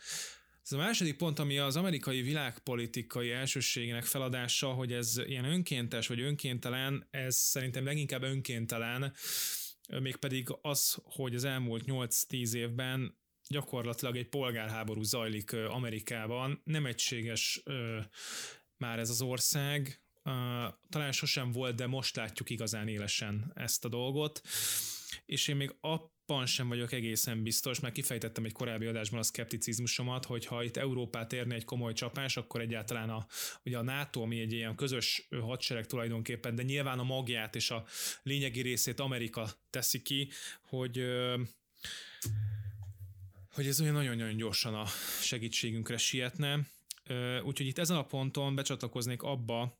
Ez 0.65 0.73
a 0.73 0.77
második 0.77 1.17
pont, 1.17 1.39
ami 1.39 1.59
az 1.59 1.77
amerikai 1.77 2.23
világpolitikai 2.23 3.31
elsőségének 3.31 4.05
feladása, 4.05 4.69
hogy 4.69 4.93
ez 4.93 5.19
ilyen 5.27 5.45
önkéntes 5.45 6.07
vagy 6.07 6.21
önkéntelen, 6.21 7.07
ez 7.11 7.37
szerintem 7.37 7.85
leginkább 7.85 8.23
önkéntelen, 8.23 9.13
mégpedig 10.01 10.49
az, 10.63 10.99
hogy 11.05 11.35
az 11.35 11.45
elmúlt 11.45 11.85
8-10 11.87 12.53
évben 12.53 13.19
gyakorlatilag 13.49 14.17
egy 14.17 14.29
polgárháború 14.29 15.03
zajlik 15.03 15.53
Amerikában, 15.53 16.61
nem 16.65 16.87
egységes 16.87 17.63
már 18.77 18.99
ez 18.99 19.11
az 19.11 19.23
ország, 19.23 20.03
talán 20.89 21.13
sosem 21.13 21.53
volt, 21.53 21.75
de 21.75 21.87
most 21.87 22.17
látjuk 22.17 22.51
igazán 22.51 22.89
élesen 22.89 23.53
ezt 23.55 23.85
a 23.85 23.89
dolgot, 23.89 24.41
és 25.27 25.49
én 25.49 25.57
még 25.57 25.75
abban 26.31 26.47
sem 26.47 26.69
vagyok 26.69 26.93
egészen 26.93 27.43
biztos, 27.43 27.81
mert 27.81 27.95
kifejtettem 27.95 28.45
egy 28.45 28.53
korábbi 28.53 28.87
adásban 28.87 29.19
a 29.19 29.23
szkepticizmusomat, 29.23 30.25
hogy 30.25 30.47
ha 30.47 30.63
itt 30.63 30.77
Európát 30.77 31.33
érni 31.33 31.55
egy 31.55 31.65
komoly 31.65 31.93
csapás, 31.93 32.37
akkor 32.37 32.61
egyáltalán 32.61 33.11
a, 33.11 33.27
ugye 33.65 33.79
a 33.79 33.83
NATO, 33.83 34.21
ami 34.21 34.41
egy 34.41 34.53
ilyen 34.53 34.75
közös 34.75 35.29
hadsereg 35.41 35.87
tulajdonképpen, 35.87 36.55
de 36.55 36.63
nyilván 36.63 36.99
a 36.99 37.03
magját 37.03 37.55
és 37.55 37.71
a 37.71 37.85
lényegi 38.23 38.61
részét 38.61 39.01
Amerika 39.01 39.49
teszi 39.71 40.03
ki, 40.03 40.31
hogy 40.61 41.05
hogy 43.55 43.67
ez 43.67 43.81
olyan 43.81 43.95
nagyon-nagyon 43.95 44.37
gyorsan 44.37 44.75
a 44.75 44.85
segítségünkre 45.23 45.97
sietne. 45.97 46.67
Úgyhogy 47.45 47.67
itt 47.67 47.79
ezen 47.79 47.97
a 47.97 48.07
ponton 48.07 48.55
becsatlakoznék 48.55 49.23
abba, 49.23 49.79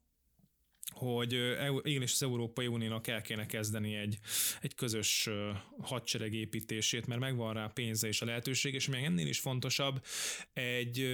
hogy 0.91 1.33
igenis 1.83 2.13
az 2.13 2.23
Európai 2.23 2.67
Uniónak 2.67 3.07
el 3.07 3.23
kéne 3.23 3.47
kezdeni 3.47 3.95
egy, 3.95 4.19
egy 4.61 4.75
közös 4.75 5.29
hadsereg 5.81 6.35
építését, 6.35 7.07
mert 7.07 7.21
megvan 7.21 7.55
rá 7.55 7.67
pénze 7.67 8.09
és 8.09 8.23
a 8.23 8.25
lehetőség, 8.25 8.75
és 8.75 8.89
még 8.89 9.05
ennél 9.05 9.27
is 9.27 9.39
fontosabb, 9.39 10.05
egy 10.53 11.07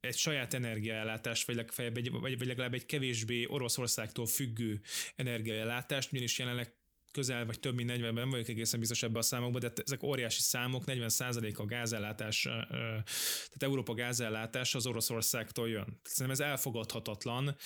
egy 0.00 0.16
saját 0.16 0.54
energiaellátást, 0.54 1.46
vagy 1.46 1.56
legfeljebb 1.56 1.96
egy, 1.96 2.10
vagy, 2.10 2.38
vagy 2.38 2.46
legalább 2.46 2.74
egy 2.74 2.86
kevésbé 2.86 3.46
Oroszországtól 3.46 4.26
függő 4.26 4.80
energiaellátást, 5.16 6.12
ugyanis 6.12 6.38
jelenleg 6.38 6.72
közel 7.14 7.46
vagy 7.46 7.60
több 7.60 7.74
mint 7.74 7.88
40 7.88 8.14
ben 8.14 8.30
vagyok 8.30 8.48
egészen 8.48 8.80
biztos 8.80 9.02
ebben 9.02 9.16
a 9.16 9.22
számokban, 9.22 9.60
de 9.60 9.72
ezek 9.84 10.02
óriási 10.02 10.40
számok, 10.40 10.82
40% 10.86 11.56
a 11.56 11.64
gázellátás, 11.64 12.42
tehát 12.42 13.62
Európa 13.62 13.94
gázellátás 13.94 14.74
az 14.74 14.86
Oroszországtól 14.86 15.68
jön. 15.68 16.00
Szerintem 16.02 16.44
ez 16.44 16.50
elfogadhatatlan, 16.50 17.56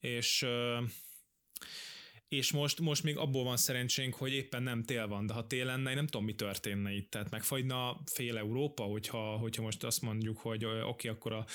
és 0.00 0.46
és 2.28 2.52
most, 2.52 2.80
most 2.80 3.02
még 3.02 3.16
abból 3.16 3.44
van 3.44 3.56
szerencsénk, 3.56 4.14
hogy 4.14 4.32
éppen 4.32 4.62
nem 4.62 4.82
tél 4.82 5.08
van, 5.08 5.26
de 5.26 5.32
ha 5.32 5.46
tél 5.46 5.64
lenne, 5.64 5.90
én 5.90 5.96
nem 5.96 6.06
tudom, 6.06 6.26
mi 6.26 6.34
történne 6.34 6.92
itt. 6.92 7.10
Tehát 7.10 7.30
megfagyna 7.30 8.00
fél 8.06 8.36
Európa, 8.36 8.82
hogyha, 8.82 9.36
hogyha 9.36 9.62
most 9.62 9.84
azt 9.84 10.02
mondjuk, 10.02 10.38
hogy 10.38 10.64
oké, 10.64 10.80
okay, 10.80 11.10
akkor 11.10 11.32
a 11.32 11.46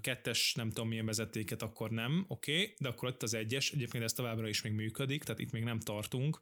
kettes 0.00 0.54
nem 0.54 0.68
tudom 0.68 0.88
milyen 0.88 1.06
vezetéket, 1.06 1.62
akkor 1.62 1.90
nem, 1.90 2.24
oké, 2.28 2.52
okay, 2.52 2.74
de 2.78 2.88
akkor 2.88 3.08
ott 3.08 3.22
az 3.22 3.34
egyes, 3.34 3.72
egyébként 3.72 4.04
ez 4.04 4.12
továbbra 4.12 4.48
is 4.48 4.62
még 4.62 4.72
működik, 4.72 5.24
tehát 5.24 5.40
itt 5.40 5.52
még 5.52 5.64
nem 5.64 5.80
tartunk 5.80 6.40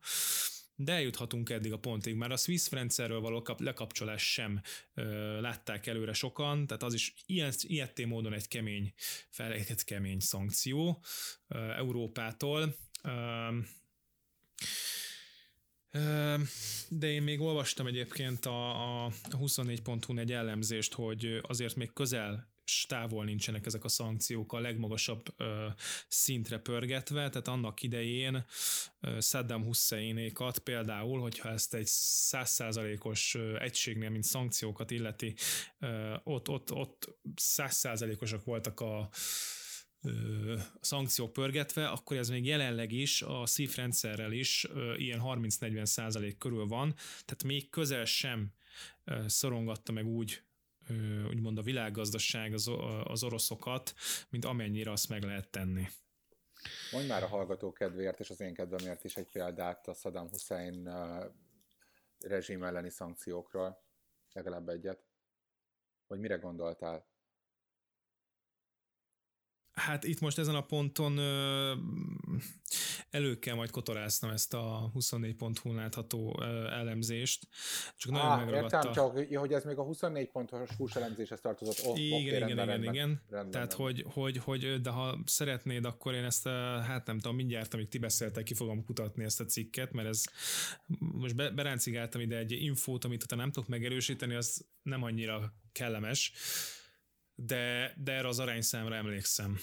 de 0.77 0.93
eljuthatunk 0.93 1.51
eddig 1.51 1.73
a 1.73 1.79
pontig. 1.79 2.15
Már 2.15 2.31
a 2.31 2.37
Swiss 2.37 2.71
rendszerről 2.71 3.21
való 3.21 3.43
kap- 3.43 3.61
lekapcsolás 3.61 4.33
sem 4.33 4.61
ö, 4.95 5.41
látták 5.41 5.87
előre 5.87 6.13
sokan, 6.13 6.67
tehát 6.67 6.83
az 6.83 6.95
is 6.95 7.15
ilyen, 7.27 7.53
ilyetté 7.61 8.05
módon 8.05 8.33
egy 8.33 8.49
kemény, 8.49 8.93
felejtett 9.31 9.85
kemény 9.85 10.21
szankció 10.21 11.03
ö, 11.49 11.59
Európától. 11.59 12.77
De 16.89 17.07
én 17.07 17.23
még 17.23 17.41
olvastam 17.41 17.87
egyébként 17.87 18.47
a, 18.47 19.05
a 19.05 19.13
24.hu 19.31 20.19
egy 20.19 20.33
ellenzést, 20.33 20.93
hogy 20.93 21.41
azért 21.43 21.77
még 21.77 21.93
közel 21.93 22.53
távol 22.87 23.25
nincsenek 23.25 23.67
ezek 23.67 23.85
a 23.85 23.89
szankciók 23.89 24.53
a 24.53 24.59
legmagasabb 24.59 25.35
ö, 25.37 25.67
szintre 26.09 26.59
pörgetve, 26.59 27.29
tehát 27.29 27.49
annak 27.49 27.83
idején 27.83 28.45
ö, 29.01 29.21
Saddam 29.21 29.65
Husseinékat 29.65 30.59
például, 30.59 31.21
hogyha 31.21 31.49
ezt 31.49 31.75
egy 31.75 31.87
százszázalékos 31.87 33.35
egységnél, 33.59 34.11
mint 34.11 34.25
szankciókat 34.25 34.91
illeti, 34.91 35.35
ö, 35.79 36.15
ott, 36.25 36.49
ott, 36.49 36.73
ott 36.73 37.19
százszázalékosak 37.35 38.45
voltak 38.45 38.81
a 38.81 39.09
szankciók 40.81 41.33
pörgetve, 41.33 41.89
akkor 41.89 42.17
ez 42.17 42.29
még 42.29 42.47
jelenleg 42.47 42.93
is 42.93 43.23
a 43.23 43.47
SZIF 43.47 43.77
rendszerrel 43.77 44.33
is 44.33 44.67
ilyen 44.97 45.21
30-40 45.25 45.85
százalék 45.85 46.39
körül 46.39 46.67
van, 46.67 46.95
tehát 47.25 47.43
még 47.45 47.71
közel 47.71 48.05
sem 48.05 48.53
szorongatta 49.27 49.93
meg 49.93 50.07
úgy 50.07 50.43
úgymond 51.29 51.59
a 51.59 51.63
világgazdaság 51.63 52.53
az, 52.53 52.71
az 53.05 53.23
oroszokat, 53.25 53.95
mint 54.31 54.45
amennyire 54.45 54.91
azt 54.91 55.09
meg 55.09 55.23
lehet 55.23 55.49
tenni. 55.49 55.87
Mondj 56.93 57.09
már 57.09 57.23
a 57.23 57.27
hallgató 57.27 57.73
kedvéért 57.73 58.21
és 58.21 58.31
az 58.31 58.41
én 58.41 58.55
kedvemért 58.55 59.05
is 59.05 59.17
egy 59.17 59.31
példát 59.33 59.89
a 59.89 59.95
Saddam 59.95 60.29
Hussein 60.29 60.91
rezsim 62.19 62.63
elleni 62.63 62.91
szankciókról, 62.91 63.83
legalább 64.33 64.69
egyet. 64.69 65.05
Hogy 66.07 66.19
mire 66.19 66.37
gondoltál? 66.37 67.07
Hát 69.75 70.05
itt 70.05 70.21
most 70.21 70.39
ezen 70.39 70.55
a 70.55 70.61
ponton 70.61 71.17
ö, 71.17 71.73
elő 73.11 73.39
kell 73.39 73.55
majd 73.55 73.71
kotorásznom 73.71 74.31
ezt 74.31 74.55
a 74.55 74.91
24.hu 74.95 75.75
látható 75.75 76.37
ö, 76.41 76.67
elemzést. 76.67 77.49
Csak 77.97 78.13
nagyon 78.13 78.31
Á, 78.31 78.37
megragadta. 78.37 78.77
Értem, 78.77 78.93
csak 78.93 79.39
hogy 79.39 79.53
ez 79.53 79.65
még 79.65 79.79
a 79.79 79.83
24 79.83 80.31
pontos 80.31 80.71
hús 80.77 80.97
elemzéshez 80.97 81.41
tartozott. 81.41 81.87
Oh, 81.87 81.99
igen, 81.99 82.19
okay, 82.19 82.27
igen, 82.27 82.39
rendben, 82.41 82.57
igen, 82.57 82.67
rendben, 82.67 82.95
igen. 82.95 83.23
Rendben, 83.29 83.51
Tehát. 83.51 83.73
Hogy, 83.73 84.05
hogy, 84.13 84.37
hogy, 84.37 84.81
de 84.81 84.91
ha 84.91 85.19
szeretnéd, 85.27 85.85
akkor 85.85 86.15
én 86.15 86.25
ezt, 86.25 86.49
hát 86.49 87.07
nem 87.07 87.19
tudom, 87.19 87.37
mindjárt, 87.37 87.75
amíg 87.75 87.89
ti 87.89 87.99
beszéltek, 87.99 88.45
ki 88.45 88.55
fogom 88.55 88.85
kutatni 88.85 89.25
ezt 89.25 89.41
a 89.41 89.45
cikket, 89.45 89.93
mert 89.93 90.09
ez 90.09 90.23
most 90.99 91.37
be, 91.37 91.51
beráncigáltam 91.51 92.21
ide 92.21 92.37
egy 92.37 92.53
infót, 92.53 93.05
amit 93.05 93.23
utána 93.23 93.43
nem 93.43 93.51
tudok 93.51 93.69
megerősíteni, 93.69 94.35
az 94.35 94.67
nem 94.83 95.03
annyira 95.03 95.55
kellemes 95.73 96.33
de, 97.35 97.95
de 97.97 98.13
erre 98.13 98.29
az 98.29 98.39
arányszámra 98.39 98.95
emlékszem. 98.95 99.57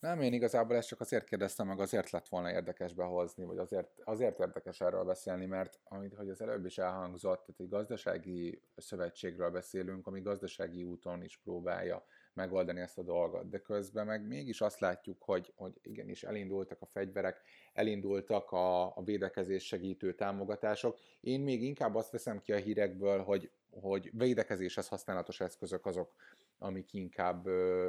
Nem, 0.00 0.20
én 0.20 0.32
igazából 0.32 0.76
ezt 0.76 0.88
csak 0.88 1.00
azért 1.00 1.24
kérdeztem 1.24 1.66
meg, 1.66 1.80
azért 1.80 2.10
lett 2.10 2.28
volna 2.28 2.52
érdekes 2.52 2.92
behozni, 2.92 3.44
vagy 3.44 3.58
azért, 3.58 3.90
azért 4.04 4.38
érdekes 4.40 4.80
erről 4.80 5.04
beszélni, 5.04 5.46
mert 5.46 5.80
amit 5.84 6.14
hogy 6.14 6.28
az 6.28 6.40
előbb 6.40 6.66
is 6.66 6.78
elhangzott, 6.78 7.44
tehát 7.46 7.60
egy 7.60 7.68
gazdasági 7.68 8.62
szövetségről 8.76 9.50
beszélünk, 9.50 10.06
ami 10.06 10.20
gazdasági 10.20 10.84
úton 10.84 11.22
is 11.22 11.38
próbálja 11.38 12.04
megoldani 12.32 12.80
ezt 12.80 12.98
a 12.98 13.02
dolgot, 13.02 13.48
de 13.48 13.58
közben 13.58 14.06
meg 14.06 14.26
mégis 14.26 14.60
azt 14.60 14.80
látjuk, 14.80 15.22
hogy, 15.22 15.52
hogy 15.56 15.72
igenis 15.82 16.22
elindultak 16.22 16.80
a 16.80 16.86
fegyverek, 16.86 17.42
elindultak 17.72 18.50
a, 18.50 18.96
a 18.96 19.02
védekezés 19.04 19.66
segítő 19.66 20.14
támogatások. 20.14 20.98
Én 21.20 21.40
még 21.40 21.62
inkább 21.62 21.94
azt 21.94 22.10
veszem 22.10 22.40
ki 22.40 22.52
a 22.52 22.56
hírekből, 22.56 23.22
hogy, 23.22 23.50
hogy 23.70 24.10
védekezéshez 24.12 24.88
használatos 24.88 25.40
eszközök 25.40 25.86
azok, 25.86 26.14
amik 26.58 26.92
inkább, 26.92 27.46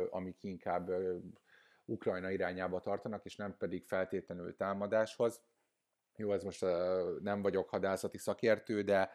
amik 0.10 0.44
inkább 0.44 0.92
Ukrajna 1.86 2.32
irányába 2.32 2.80
tartanak, 2.80 3.26
és 3.26 3.36
nem 3.36 3.58
pedig 3.58 3.86
feltétlenül 3.86 4.56
támadáshoz. 4.56 5.42
Jó, 6.16 6.34
ez 6.34 6.44
most 6.44 6.66
nem 7.22 7.42
vagyok 7.42 7.70
hadászati 7.70 8.18
szakértő, 8.18 8.82
de 8.82 9.12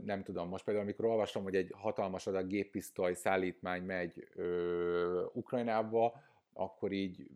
nem 0.00 0.22
tudom, 0.22 0.48
most 0.48 0.64
például 0.64 0.86
amikor 0.86 1.04
olvasom, 1.04 1.42
hogy 1.42 1.54
egy 1.54 1.72
hatalmas 1.76 2.26
adag 2.26 2.46
géppisztoly 2.46 3.14
szállítmány 3.14 3.82
megy 3.82 4.28
Ukrajnába, 5.32 6.22
akkor 6.52 6.92
így 6.92 7.30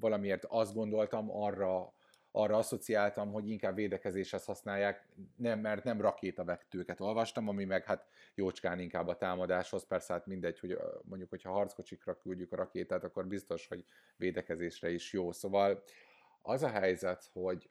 valamiért 0.00 0.44
azt 0.44 0.74
gondoltam, 0.74 1.30
arra, 1.30 1.92
arra 2.30 2.56
asszociáltam, 2.56 3.32
hogy 3.32 3.48
inkább 3.48 3.74
védekezéshez 3.74 4.44
használják, 4.44 5.08
nem, 5.36 5.60
mert 5.60 5.84
nem 5.84 6.00
rakétavektőket 6.00 7.00
olvastam, 7.00 7.48
ami 7.48 7.64
meg 7.64 7.84
hát 7.84 8.06
jócskán 8.34 8.78
inkább 8.78 9.08
a 9.08 9.16
támadáshoz, 9.16 9.86
persze 9.86 10.12
hát 10.12 10.26
mindegy, 10.26 10.58
hogy 10.58 10.78
mondjuk, 11.02 11.30
hogyha 11.30 11.52
harckocsikra 11.52 12.18
küldjük 12.18 12.52
a 12.52 12.56
rakétát, 12.56 13.04
akkor 13.04 13.26
biztos, 13.26 13.66
hogy 13.66 13.84
védekezésre 14.16 14.90
is 14.90 15.12
jó. 15.12 15.32
Szóval 15.32 15.82
az 16.42 16.62
a 16.62 16.68
helyzet, 16.68 17.30
hogy 17.32 17.70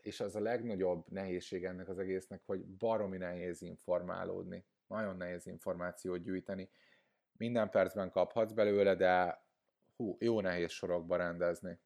és 0.00 0.20
az 0.20 0.36
a 0.36 0.40
legnagyobb 0.40 1.04
nehézség 1.08 1.64
ennek 1.64 1.88
az 1.88 1.98
egésznek, 1.98 2.42
hogy 2.44 2.64
baromi 2.64 3.16
nehéz 3.16 3.62
informálódni, 3.62 4.64
nagyon 4.86 5.16
nehéz 5.16 5.46
információt 5.46 6.22
gyűjteni. 6.22 6.68
Minden 7.36 7.70
percben 7.70 8.10
kaphatsz 8.10 8.52
belőle, 8.52 8.94
de 8.94 9.42
hú, 9.96 10.16
jó 10.20 10.40
nehéz 10.40 10.70
sorokba 10.70 11.16
rendezni. 11.16 11.78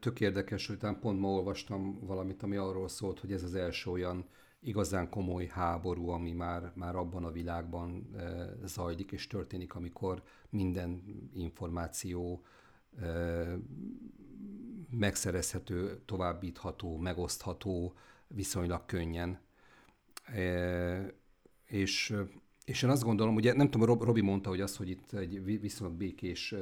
Tök 0.00 0.20
érdekes, 0.20 0.66
hogy 0.66 0.78
pont 1.00 1.20
ma 1.20 1.28
olvastam 1.28 2.06
valamit, 2.06 2.42
ami 2.42 2.56
arról 2.56 2.88
szólt, 2.88 3.20
hogy 3.20 3.32
ez 3.32 3.42
az 3.42 3.54
első 3.54 3.90
olyan 3.90 4.28
igazán 4.60 5.08
komoly 5.08 5.46
háború, 5.46 6.08
ami 6.08 6.32
már, 6.32 6.72
már 6.74 6.96
abban 6.96 7.24
a 7.24 7.30
világban 7.30 8.16
zajlik 8.64 9.12
és 9.12 9.26
történik, 9.26 9.74
amikor 9.74 10.22
minden 10.50 11.02
információ 11.34 12.44
megszerezhető, 14.90 16.02
továbbítható, 16.04 16.96
megosztható 16.96 17.94
viszonylag 18.26 18.84
könnyen. 18.86 19.40
És, 21.64 22.14
és 22.70 22.82
én 22.82 22.90
azt 22.90 23.02
gondolom, 23.02 23.34
ugye 23.34 23.52
nem 23.52 23.70
tudom, 23.70 24.00
Robi 24.00 24.20
mondta, 24.20 24.48
hogy 24.48 24.60
az, 24.60 24.76
hogy 24.76 24.88
itt 24.88 25.12
egy 25.12 25.60
viszonylag 25.60 25.96
békés 25.96 26.54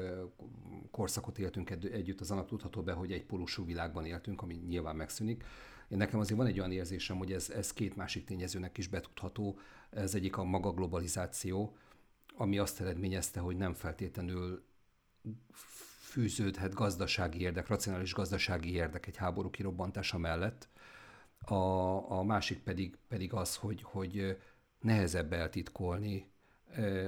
korszakot 0.90 1.38
éltünk 1.38 1.70
együtt, 1.70 2.20
az 2.20 2.30
annak 2.30 2.46
tudható 2.46 2.82
be, 2.82 2.92
hogy 2.92 3.12
egy 3.12 3.24
polusú 3.24 3.64
világban 3.64 4.04
éltünk, 4.04 4.42
ami 4.42 4.54
nyilván 4.54 4.96
megszűnik. 4.96 5.44
Én 5.88 5.98
nekem 5.98 6.20
azért 6.20 6.38
van 6.38 6.48
egy 6.48 6.58
olyan 6.58 6.72
érzésem, 6.72 7.16
hogy 7.16 7.32
ez, 7.32 7.50
ez 7.50 7.72
két 7.72 7.96
másik 7.96 8.24
tényezőnek 8.24 8.78
is 8.78 8.88
betudható. 8.88 9.58
Ez 9.90 10.14
egyik 10.14 10.36
a 10.36 10.44
maga 10.44 10.72
globalizáció, 10.72 11.76
ami 12.36 12.58
azt 12.58 12.80
eredményezte, 12.80 13.40
hogy 13.40 13.56
nem 13.56 13.74
feltétlenül 13.74 14.62
fűződhet 16.00 16.74
gazdasági 16.74 17.40
érdek, 17.40 17.68
racionális 17.68 18.12
gazdasági 18.12 18.72
érdek 18.72 19.06
egy 19.06 19.16
háború 19.16 19.50
kirobbantása 19.50 20.18
mellett. 20.18 20.68
A, 21.40 21.54
a 22.10 22.22
másik 22.22 22.58
pedig, 22.58 22.96
pedig 23.08 23.32
az, 23.32 23.56
hogy, 23.56 23.82
hogy 23.82 24.36
nehezebb 24.80 25.32
eltitkolni 25.32 26.26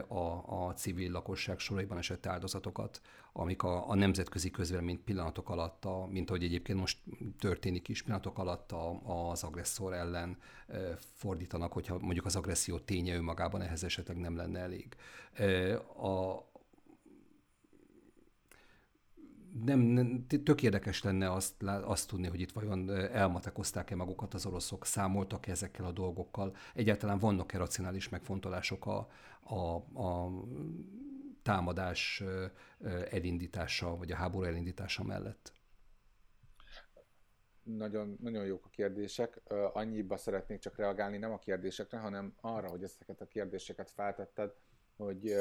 a, 0.08 0.66
a 0.66 0.72
civil 0.74 1.10
lakosság 1.10 1.58
soraiban 1.58 1.98
esett 1.98 2.26
áldozatokat, 2.26 3.00
amik 3.32 3.62
a, 3.62 3.88
a 3.88 3.94
nemzetközi 3.94 4.50
közvélemény 4.50 5.04
pillanatok 5.04 5.50
alatt, 5.50 5.84
a, 5.84 6.06
mint 6.06 6.28
ahogy 6.28 6.44
egyébként 6.44 6.78
most 6.78 6.98
történik 7.38 7.88
is, 7.88 8.02
pillanatok 8.02 8.38
alatt 8.38 8.72
a, 8.72 9.00
az 9.30 9.42
agresszor 9.42 9.94
ellen 9.94 10.38
fordítanak, 11.14 11.72
hogyha 11.72 11.98
mondjuk 11.98 12.26
az 12.26 12.36
agresszió 12.36 12.78
ténye 12.78 13.14
önmagában 13.14 13.62
ehhez 13.62 13.84
esetleg 13.84 14.16
nem 14.16 14.36
lenne 14.36 14.58
elég. 14.60 14.96
A, 15.96 16.48
nem, 19.64 19.78
nem, 19.78 20.26
tök 20.44 20.62
érdekes 20.62 21.02
lenne 21.02 21.32
azt, 21.32 21.62
azt 21.62 22.08
tudni, 22.08 22.28
hogy 22.28 22.40
itt 22.40 22.52
vajon 22.52 22.90
elmatekozták-e 22.90 23.94
magukat 23.94 24.34
az 24.34 24.46
oroszok, 24.46 24.86
számoltak 24.86 25.46
ezekkel 25.46 25.84
a 25.84 25.92
dolgokkal, 25.92 26.56
egyáltalán 26.74 27.18
vannak-e 27.18 27.58
racionális 27.58 28.08
megfontolások 28.08 28.86
a, 28.86 29.08
a, 29.40 29.74
a 30.02 30.30
támadás 31.42 32.22
elindítása, 33.10 33.96
vagy 33.96 34.12
a 34.12 34.16
háború 34.16 34.44
elindítása 34.44 35.04
mellett? 35.04 35.52
Nagyon, 37.62 38.16
nagyon 38.20 38.44
jók 38.44 38.64
a 38.64 38.68
kérdések. 38.68 39.40
Annyiba 39.72 40.16
szeretnék 40.16 40.58
csak 40.58 40.76
reagálni, 40.76 41.16
nem 41.16 41.32
a 41.32 41.38
kérdésekre, 41.38 41.98
hanem 41.98 42.34
arra, 42.40 42.68
hogy 42.68 42.82
ezeket 42.82 43.20
a 43.20 43.26
kérdéseket 43.26 43.90
feltetted, 43.90 44.52
hogy 44.96 45.34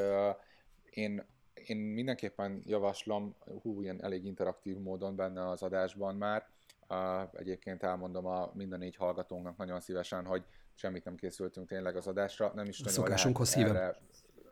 én 0.90 1.26
én 1.66 1.78
mindenképpen 1.78 2.62
javaslom, 2.66 3.36
hú, 3.62 3.82
ilyen 3.82 4.04
elég 4.04 4.26
interaktív 4.26 4.78
módon 4.78 5.16
benne 5.16 5.50
az 5.50 5.62
adásban 5.62 6.16
már, 6.16 6.48
Uh, 6.92 7.22
egyébként 7.34 7.84
elmondom 7.84 8.26
a 8.26 8.52
minden 8.54 8.80
négy 8.80 8.96
hallgatónknak 8.96 9.58
nagyon 9.58 9.80
szívesen, 9.80 10.26
hogy 10.26 10.44
semmit 10.76 11.04
nem 11.04 11.16
készültünk 11.16 11.68
tényleg 11.68 11.96
az 11.96 12.08
adásra, 12.08 12.52
nem 12.56 12.66
is 12.68 12.80
nagyon 12.80 12.94
Szokásunkhoz 12.94 13.54
híven. 13.54 13.76
Erre 13.76 13.98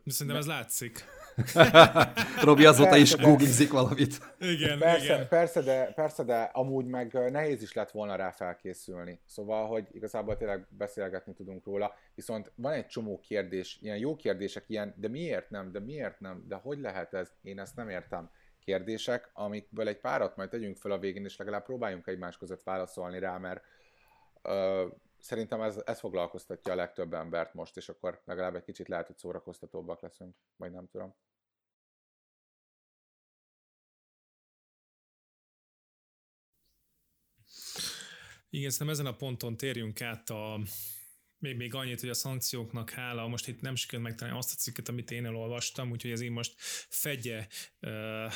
Szerintem 0.05 0.37
ez 0.37 0.47
látszik. 0.47 1.05
Robi 2.43 2.65
azóta 2.65 2.89
persze, 2.89 3.01
is 3.01 3.15
googlizik 3.15 3.71
valamit. 3.71 4.19
Igen, 4.39 4.79
persze, 4.79 5.03
igen. 5.03 5.27
Persze 5.27 5.61
de, 5.61 5.91
persze, 5.95 6.23
de 6.23 6.41
amúgy 6.41 6.85
meg 6.85 7.31
nehéz 7.31 7.61
is 7.61 7.73
lett 7.73 7.91
volna 7.91 8.15
rá 8.15 8.31
felkészülni. 8.31 9.19
Szóval, 9.25 9.67
hogy 9.67 9.87
igazából 9.91 10.37
tényleg 10.37 10.67
beszélgetni 10.69 11.33
tudunk 11.33 11.65
róla, 11.65 11.93
viszont 12.15 12.51
van 12.55 12.73
egy 12.73 12.87
csomó 12.87 13.19
kérdés, 13.19 13.77
ilyen 13.81 13.97
jó 13.97 14.15
kérdések, 14.15 14.63
ilyen, 14.67 14.93
de 14.97 15.07
miért 15.07 15.49
nem, 15.49 15.71
de 15.71 15.79
miért 15.79 16.19
nem, 16.19 16.45
de 16.47 16.55
hogy 16.55 16.79
lehet 16.79 17.13
ez, 17.13 17.31
én 17.41 17.59
ezt 17.59 17.75
nem 17.75 17.89
értem 17.89 18.29
kérdések, 18.59 19.29
amikből 19.33 19.87
egy 19.87 19.99
párat 19.99 20.35
majd 20.35 20.49
tegyünk 20.49 20.77
fel 20.77 20.91
a 20.91 20.99
végén, 20.99 21.25
és 21.25 21.37
legalább 21.37 21.65
próbáljunk 21.65 22.07
egymás 22.07 22.37
között 22.37 22.63
válaszolni 22.63 23.19
rá, 23.19 23.37
mert 23.37 23.63
szerintem 25.19 25.61
ez, 25.61 25.81
ez 25.85 25.99
foglalkoztatja 25.99 26.71
a 26.73 26.75
legtöbb 26.75 27.13
embert 27.13 27.53
most, 27.53 27.77
és 27.77 27.89
akkor 27.89 28.21
legalább 28.25 28.55
egy 28.55 28.63
kicsit 28.63 28.87
lehet, 28.87 29.07
hogy 29.07 29.17
szórakoztatóbbak 29.17 30.01
leszünk, 30.01 30.35
vagy 30.55 30.71
nem 30.71 30.87
tudom. 30.87 31.15
Igen, 38.49 38.69
szerintem 38.69 38.89
ezen 38.89 39.13
a 39.13 39.15
ponton 39.15 39.57
térjünk 39.57 40.01
át 40.01 40.29
a, 40.29 40.59
még, 41.39 41.55
még 41.55 41.73
annyit, 41.73 41.99
hogy 41.99 42.09
a 42.09 42.13
szankcióknak 42.13 42.89
hála, 42.89 43.27
most 43.27 43.47
itt 43.47 43.61
nem 43.61 43.75
sikerült 43.75 44.07
megtalálni 44.07 44.39
azt 44.39 44.53
a 44.53 44.55
cikket, 44.55 44.89
amit 44.89 45.11
én 45.11 45.25
elolvastam, 45.25 45.91
úgyhogy 45.91 46.11
ez 46.11 46.21
én 46.21 46.31
most 46.31 46.53
fedje 46.89 47.47
uh, 47.81 48.31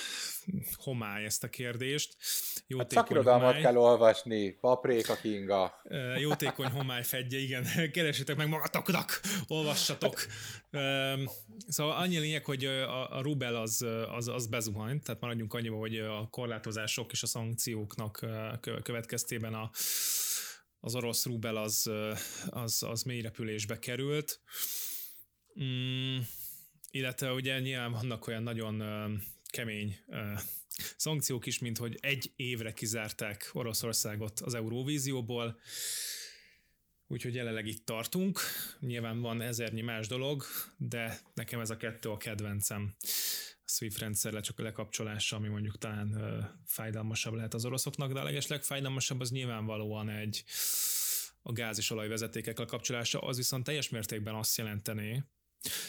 homály 0.74 1.26
ezt 1.26 1.44
a 1.44 1.48
kérdést. 1.48 2.16
Jótékony 2.68 2.98
hát 2.98 3.08
szakirodalmat 3.08 3.46
homály. 3.46 3.62
kell 3.62 3.76
olvasni, 3.76 4.52
papréka 4.52 5.16
kinga. 5.16 5.82
Uh, 5.84 6.20
jótékony 6.20 6.70
homály 6.70 7.04
fedje, 7.04 7.40
igen. 7.40 7.66
Keresétek 7.94 8.36
meg 8.36 8.48
magatoknak, 8.48 9.22
olvassatok. 9.48 10.26
Uh, 10.72 11.30
szóval 11.68 11.98
annyi 11.98 12.18
lényeg, 12.18 12.46
hogy 12.46 12.66
a, 12.66 13.18
a 13.18 13.22
Rubel 13.22 13.56
az, 13.56 13.86
az, 14.16 14.28
az 14.28 14.48
bezuhant, 14.48 15.04
tehát 15.04 15.22
maradjunk 15.22 15.54
annyiba, 15.54 15.78
hogy 15.78 15.98
a 15.98 16.28
korlátozások 16.30 17.12
és 17.12 17.24
a 17.24 17.28
szankcióknak 17.28 18.26
következtében 18.84 19.54
a 19.54 19.72
az 20.82 20.96
orosz 20.96 21.26
rubel 21.26 21.56
az, 21.56 21.90
az, 22.50 22.84
az 22.84 23.04
mély 23.04 23.22
repülésbe 23.22 23.80
került. 23.80 24.40
Mm, 25.64 26.20
illetve 26.92 27.34
ugye 27.34 27.60
nyilván 27.60 27.92
vannak 27.92 28.28
olyan 28.28 28.44
nagyon 28.44 28.84
kemény 29.50 29.98
szankciók 30.98 31.46
is, 31.46 31.60
mint 31.60 31.78
hogy 31.78 31.98
egy 32.00 32.32
évre 32.36 32.74
kizárták 32.74 33.50
Oroszországot 33.54 34.40
az 34.40 34.54
Euróvízióból, 34.54 35.60
úgyhogy 37.08 37.36
jelenleg 37.36 37.68
itt 37.68 37.86
tartunk. 37.86 38.40
Nyilván 38.80 39.22
van 39.22 39.42
ezernyi 39.42 39.82
más 39.82 40.08
dolog, 40.08 40.44
de 40.78 41.20
nekem 41.34 41.60
ez 41.60 41.70
a 41.70 41.78
kettő 41.78 42.10
a 42.10 42.18
kedvencem. 42.18 42.96
Swift 43.72 44.00
rendszer 44.00 44.34
le 44.34 44.40
csak 44.40 44.60
lekapcsolása, 44.60 45.36
ami 45.36 45.48
mondjuk 45.48 45.78
talán 45.78 46.16
fájdalmasabb 46.66 47.34
lehet 47.34 47.54
az 47.54 47.66
oroszoknak, 47.66 48.14
de 48.14 48.20
a 48.20 48.24
legesleg 48.24 48.64
fájdalmasabb 48.64 49.20
az 49.20 49.32
nyilvánvalóan 49.32 50.10
egy 50.10 50.44
a 51.42 51.52
gáz 51.52 51.78
és 51.78 51.90
olajvezetékek 51.90 52.58
lekapcsolása, 52.58 53.20
az 53.20 53.38
viszont 53.38 53.64
teljes 53.64 53.90
mértékben 53.90 54.36
azt 54.36 54.58
jelenteni, 54.58 55.24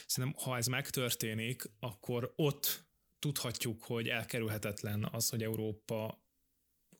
Szerintem, 0.07 0.43
ha 0.43 0.57
ez 0.57 0.67
megtörténik, 0.67 1.63
akkor 1.81 2.33
ott 2.37 2.87
tudhatjuk, 3.19 3.83
hogy 3.83 4.09
elkerülhetetlen 4.09 5.09
az, 5.13 5.29
hogy 5.29 5.43
Európa 5.43 6.25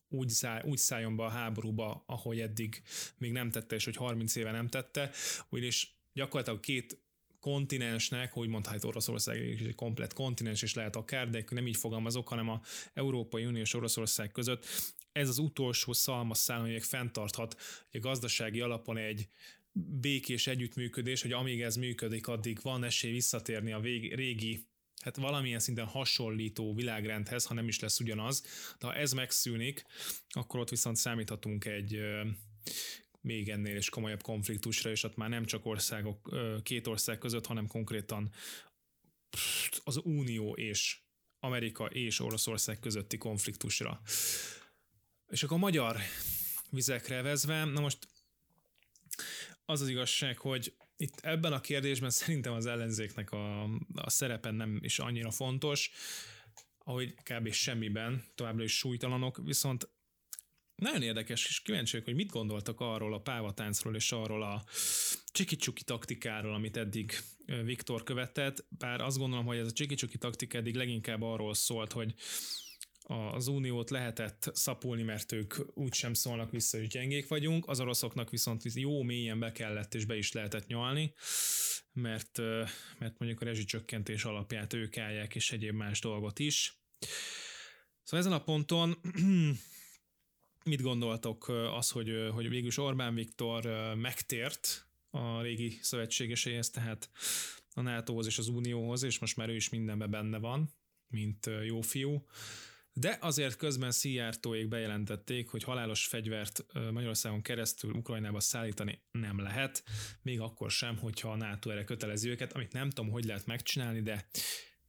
úgy, 0.09 0.29
száll, 0.29 0.63
úgy 0.63 0.79
szálljon 0.79 1.17
be 1.17 1.25
a 1.25 1.29
háborúba, 1.29 2.05
ahogy 2.07 2.41
eddig 2.41 2.83
még 3.19 3.33
nem 3.33 3.51
tette, 3.51 3.75
és 3.75 3.85
hogy 3.85 3.97
30 3.97 4.37
éve 4.37 4.51
nem 4.51 4.69
tette, 4.69 5.11
ugyanis 5.49 5.97
gyakorlatilag 6.13 6.61
két 6.61 7.02
kontinensnek, 7.43 8.33
hogy 8.33 8.49
mondhatjuk 8.49 8.85
Oroszország 8.85 9.39
egy 9.39 9.75
komplet 9.75 10.13
kontinens 10.13 10.63
is 10.63 10.75
lehet 10.75 10.97
akár, 10.97 11.31
de 11.31 11.45
nem 11.51 11.67
így 11.67 11.77
fogalmazok, 11.77 12.29
hanem 12.29 12.49
a 12.49 12.61
Európai 12.95 13.45
Unió 13.45 13.61
és 13.61 13.75
Oroszország 13.75 14.31
között. 14.31 14.67
Ez 15.13 15.29
az 15.29 15.39
utolsó 15.39 15.93
szalmaszál, 15.93 16.63
még 16.63 16.83
fenntarthat 16.83 17.61
a 17.93 17.99
gazdasági 17.99 18.61
alapon 18.61 18.97
egy 18.97 19.29
békés 19.73 20.47
együttműködés, 20.47 21.23
hogy 21.23 21.33
amíg 21.33 21.63
ez 21.63 21.77
működik, 21.77 22.27
addig 22.27 22.59
van 22.63 22.85
esély 22.85 23.13
visszatérni 23.13 23.73
a 23.73 23.81
vég, 23.81 24.15
régi 24.15 24.67
hát 25.03 25.17
valamilyen 25.17 25.61
szinten 25.61 25.87
hasonlító 25.87 26.75
világrendhez, 26.75 27.45
ha 27.45 27.55
nem 27.55 27.69
is 27.69 27.81
lesz 27.81 28.01
ugyanaz, 28.01 28.43
de 28.79 28.87
ha 28.87 28.95
ez 28.95 29.13
megszűnik, 29.13 29.85
akkor 30.31 30.61
ott 30.61 30.71
viszont 30.71 30.97
számíthatunk 30.97 31.65
egy 31.65 31.99
még 33.23 33.49
ennél 33.49 33.77
is 33.77 33.89
komolyabb 33.89 34.23
konfliktusra, 34.23 34.91
és 34.91 35.03
ott 35.03 35.17
már 35.17 35.29
nem 35.29 35.45
csak 35.45 35.67
országok, 35.67 36.35
két 36.63 36.87
ország 36.87 37.19
között, 37.19 37.47
hanem 37.47 37.67
konkrétan 37.67 38.33
az 39.85 39.97
Unió 39.97 40.55
és 40.55 40.99
Amerika 41.41 41.87
és 41.87 42.21
Oroszország 42.21 42.79
közötti 42.79 43.19
konfliktusra. 43.19 44.01
És 45.29 45.43
akkor 45.43 45.57
a 45.57 45.61
magyar 45.61 45.97
vizekre 46.71 47.23
vezve, 47.23 47.65
na 47.65 47.81
most 47.81 48.09
az 49.65 49.81
az 49.81 49.89
igazság, 49.89 50.39
hogy 50.39 50.75
itt 50.97 51.21
ebben 51.21 51.53
a 51.53 51.61
kérdésben 51.61 52.11
szerintem 52.11 52.53
az 52.53 52.67
ellenzéknek 52.67 53.33
a, 53.33 53.63
a 53.95 54.11
szerepe 54.11 54.51
nem 54.51 54.79
is 54.81 54.99
annyira 54.99 55.31
fontos, 55.31 55.91
ahogy 56.79 57.15
kb. 57.15 57.53
semmiben, 57.53 58.25
továbbra 58.35 58.63
is 58.63 58.77
súlytalanok, 58.79 59.41
viszont 59.45 59.89
nagyon 60.83 61.03
érdekes, 61.03 61.47
és 61.47 61.61
kíváncsi 61.61 62.01
hogy 62.05 62.15
mit 62.15 62.31
gondoltak 62.31 62.81
arról 62.81 63.15
a 63.15 63.21
pávatáncról 63.21 63.95
és 63.95 64.13
arról 64.13 64.43
a 64.43 64.65
csikicsuki 65.27 65.83
taktikáról, 65.83 66.55
amit 66.55 66.77
eddig 66.77 67.13
Viktor 67.65 68.03
követett, 68.03 68.65
bár 68.69 69.01
azt 69.01 69.19
gondolom, 69.19 69.45
hogy 69.45 69.57
ez 69.57 69.67
a 69.67 69.73
csikicsuki 69.73 70.19
taktika 70.19 70.59
eddig 70.59 70.75
leginkább 70.75 71.23
arról 71.23 71.55
szólt, 71.55 71.93
hogy 71.93 72.15
az 73.33 73.47
uniót 73.47 73.91
lehetett 73.91 74.51
szapulni, 74.53 75.03
mert 75.03 75.33
ők 75.33 75.55
úgysem 75.75 76.15
szólnak 76.15 76.51
vissza, 76.51 76.79
hogy 76.79 76.87
gyengék 76.87 77.29
vagyunk, 77.29 77.69
az 77.69 77.81
oroszoknak 77.81 78.31
viszont 78.31 78.63
jó 78.75 79.03
mélyen 79.03 79.39
be 79.39 79.53
kellett 79.53 79.95
és 79.95 80.05
be 80.05 80.17
is 80.17 80.33
lehetett 80.33 80.67
nyalni, 80.67 81.15
mert, 81.93 82.39
mert 82.99 83.19
mondjuk 83.19 83.41
a 83.41 83.45
rezsicsökkentés 83.45 84.25
alapját 84.25 84.73
ők 84.73 84.97
állják, 84.97 85.35
és 85.35 85.53
egyéb 85.53 85.75
más 85.75 86.01
dolgot 86.01 86.39
is. 86.39 86.81
Szóval 88.03 88.27
ezen 88.27 88.39
a 88.39 88.45
ponton 88.45 89.01
mit 90.65 90.83
gondoltok 90.83 91.49
az, 91.49 91.91
hogy, 91.91 92.29
hogy 92.33 92.49
végülis 92.49 92.79
Orbán 92.79 93.15
Viktor 93.15 93.95
megtért 93.95 94.87
a 95.11 95.41
régi 95.41 95.79
szövetségeseihez, 95.83 96.71
tehát 96.71 97.11
a 97.75 97.81
NATO-hoz 97.81 98.27
és 98.27 98.39
az 98.39 98.49
Unióhoz, 98.49 99.03
és 99.03 99.19
most 99.19 99.37
már 99.37 99.49
ő 99.49 99.55
is 99.55 99.69
mindenben 99.69 100.11
benne 100.11 100.39
van, 100.39 100.75
mint 101.09 101.51
jó 101.65 101.81
fiú. 101.81 102.27
De 102.95 103.19
azért 103.21 103.57
közben 103.57 103.91
Szijjártóék 103.91 104.69
bejelentették, 104.69 105.49
hogy 105.49 105.63
halálos 105.63 106.07
fegyvert 106.07 106.65
Magyarországon 106.73 107.43
keresztül 107.43 107.93
Ukrajnába 107.93 108.41
szállítani 108.41 109.03
nem 109.11 109.41
lehet, 109.41 109.85
még 110.23 110.41
akkor 110.41 110.71
sem, 110.71 110.97
hogyha 110.97 111.31
a 111.31 111.37
NATO 111.37 111.71
erre 111.71 111.85
kötelezi 111.85 112.29
őket, 112.29 112.53
amit 112.53 112.73
nem 112.73 112.91
tudom, 112.91 113.11
hogy 113.11 113.25
lehet 113.25 113.47
megcsinálni, 113.47 114.03
de 114.03 114.29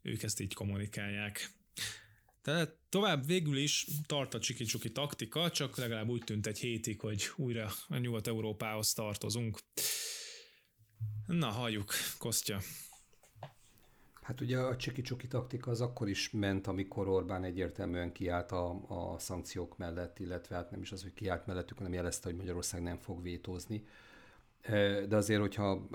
ők 0.01 0.23
ezt 0.23 0.39
így 0.39 0.53
kommunikálják. 0.53 1.51
Tehát 2.43 2.75
tovább 2.89 3.25
végül 3.25 3.57
is 3.57 3.87
tart 4.05 4.33
a 4.33 4.39
csiki 4.39 4.91
taktika, 4.91 5.51
csak 5.51 5.77
legalább 5.77 6.09
úgy 6.09 6.23
tűnt 6.23 6.47
egy 6.47 6.59
hétig, 6.59 6.99
hogy 6.99 7.29
újra 7.35 7.69
a 7.87 7.97
Nyugat-Európához 7.97 8.93
tartozunk. 8.93 9.59
Na, 11.25 11.47
halljuk, 11.47 11.93
Kostya. 12.17 12.59
Hát 14.21 14.41
ugye 14.41 14.57
a 14.57 14.75
csiki-csuki 14.75 15.27
taktika 15.27 15.71
az 15.71 15.81
akkor 15.81 16.09
is 16.09 16.31
ment, 16.31 16.67
amikor 16.67 17.07
Orbán 17.07 17.43
egyértelműen 17.43 18.11
kiállt 18.11 18.51
a, 18.51 18.83
a 18.87 19.19
szankciók 19.19 19.77
mellett, 19.77 20.19
illetve 20.19 20.55
hát 20.55 20.71
nem 20.71 20.81
is 20.81 20.91
az, 20.91 21.01
hogy 21.01 21.13
kiállt 21.13 21.45
mellettük, 21.45 21.77
hanem 21.77 21.93
jelezte, 21.93 22.27
hogy 22.29 22.37
Magyarország 22.37 22.81
nem 22.81 22.97
fog 22.97 23.21
vétózni. 23.21 23.85
De 25.07 25.15
azért, 25.15 25.39
hogyha 25.39 25.87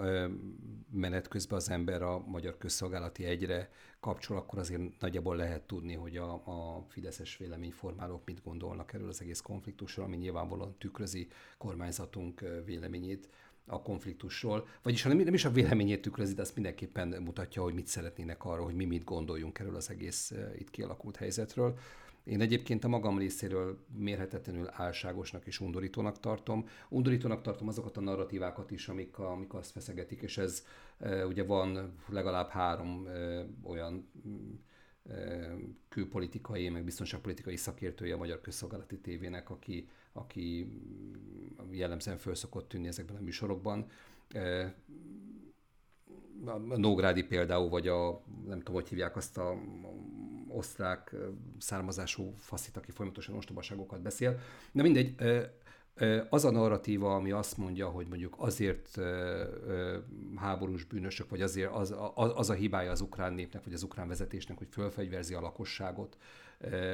menet 0.90 1.28
közben 1.28 1.59
az 1.59 1.70
ember 1.70 2.02
a 2.02 2.18
magyar 2.18 2.59
közszolgálati 2.59 3.24
egyre 3.24 3.70
kapcsol, 4.00 4.37
akkor 4.37 4.59
azért 4.59 5.00
nagyjából 5.00 5.37
lehet 5.37 5.62
tudni, 5.62 5.94
hogy 5.94 6.16
a, 6.16 6.33
a 6.33 6.85
fideszes 6.88 7.37
véleményformálók 7.37 8.24
mit 8.24 8.42
gondolnak 8.44 8.92
erről 8.92 9.09
az 9.09 9.20
egész 9.20 9.40
konfliktusról, 9.40 10.04
ami 10.04 10.16
nyilvánvalóan 10.16 10.76
tükrözi 10.78 11.28
kormányzatunk 11.59 12.44
véleményét 12.64 13.28
a 13.66 13.83
konfliktusról, 13.83 14.66
vagyis 14.83 15.02
ha 15.02 15.09
nem, 15.09 15.18
nem 15.18 15.35
is 15.35 15.44
a 15.44 15.50
véleményét 15.50 16.02
tükrözi, 16.02 16.35
de 16.35 16.42
azt 16.42 16.54
mindenképpen 16.54 17.09
mutatja, 17.09 17.62
hogy 17.62 17.74
mit 17.74 17.87
szeretnének 17.87 18.44
arról, 18.44 18.64
hogy 18.64 18.74
mi 18.74 18.85
mit 18.85 19.04
gondoljunk 19.04 19.59
erről 19.59 19.76
az 19.76 19.90
egész 19.90 20.33
itt 20.59 20.70
kialakult 20.70 21.16
helyzetről. 21.16 21.78
Én 22.28 22.40
egyébként 22.40 22.84
a 22.84 22.88
magam 22.88 23.18
részéről 23.18 23.78
mérhetetlenül 23.96 24.68
álságosnak 24.72 25.46
és 25.46 25.60
undorítónak 25.60 26.20
tartom. 26.20 26.68
Undorítónak 26.88 27.42
tartom 27.42 27.68
azokat 27.68 27.96
a 27.96 28.00
narratívákat 28.00 28.70
is, 28.70 28.88
amik, 28.88 29.18
amik 29.18 29.54
azt 29.54 29.70
feszegetik, 29.70 30.22
és 30.22 30.38
ez 30.38 30.64
e, 30.98 31.26
ugye 31.26 31.44
van 31.44 31.94
legalább 32.08 32.48
három 32.48 33.06
e, 33.06 33.46
olyan 33.62 34.08
e, 35.10 35.54
külpolitikai, 35.88 36.68
meg 36.68 36.84
biztonságpolitikai 36.84 37.56
szakértője 37.56 38.14
a 38.14 38.18
Magyar 38.18 38.40
Közszolgálati 38.40 38.98
Tévének, 38.98 39.50
aki, 39.50 39.88
aki 40.12 40.72
jellemzően 41.70 42.18
föl 42.18 42.34
szokott 42.34 42.68
tűnni 42.68 42.86
ezekben 42.86 43.16
a 43.16 43.20
műsorokban. 43.20 43.86
A 46.44 46.76
Nógrádi 46.76 47.22
például, 47.22 47.68
vagy 47.68 47.88
a, 47.88 48.22
nem 48.46 48.58
tudom, 48.58 48.74
hogy 48.74 48.88
hívják 48.88 49.16
azt 49.16 49.38
a 49.38 49.58
osztrák 50.58 51.14
származású 51.58 52.32
faszit, 52.36 52.76
aki 52.76 52.90
folyamatosan 52.90 53.34
ostobaságokat 53.34 54.02
beszél. 54.02 54.38
Na 54.72 54.82
mindegy, 54.82 55.14
az 56.28 56.44
a 56.44 56.50
narratíva, 56.50 57.14
ami 57.14 57.30
azt 57.30 57.56
mondja, 57.56 57.88
hogy 57.88 58.06
mondjuk 58.08 58.34
azért 58.38 58.98
háborús 60.36 60.84
bűnösök, 60.84 61.30
vagy 61.30 61.42
azért 61.42 61.72
az, 61.72 61.94
az, 62.14 62.32
az 62.34 62.50
a 62.50 62.54
hibája 62.54 62.90
az 62.90 63.00
ukrán 63.00 63.32
népnek, 63.32 63.64
vagy 63.64 63.72
az 63.72 63.82
ukrán 63.82 64.08
vezetésnek, 64.08 64.58
hogy 64.58 64.68
fölfegyverzi 64.70 65.34
a 65.34 65.40
lakosságot, 65.40 66.16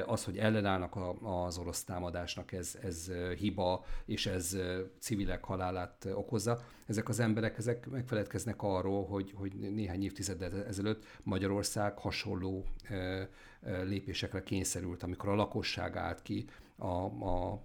az, 0.05 0.23
hogy 0.23 0.37
ellenállnak 0.37 0.97
az 1.21 1.57
orosz 1.57 1.83
támadásnak, 1.83 2.51
ez, 2.51 2.77
ez 2.81 3.11
hiba, 3.37 3.85
és 4.05 4.25
ez 4.25 4.57
civilek 4.99 5.43
halálát 5.43 6.07
okozza. 6.13 6.63
Ezek 6.85 7.09
az 7.09 7.19
emberek 7.19 7.57
ezek 7.57 7.89
megfeledkeznek 7.89 8.61
arról, 8.61 9.05
hogy, 9.05 9.33
hogy 9.35 9.53
néhány 9.55 10.03
évtizeddel 10.03 10.65
ezelőtt 10.65 11.05
Magyarország 11.23 11.97
hasonló 11.97 12.65
lépésekre 13.83 14.43
kényszerült, 14.43 15.03
amikor 15.03 15.29
a 15.29 15.35
lakosság 15.35 15.95
állt 15.95 16.21
ki 16.21 16.45
a, 16.77 16.85
a 17.25 17.63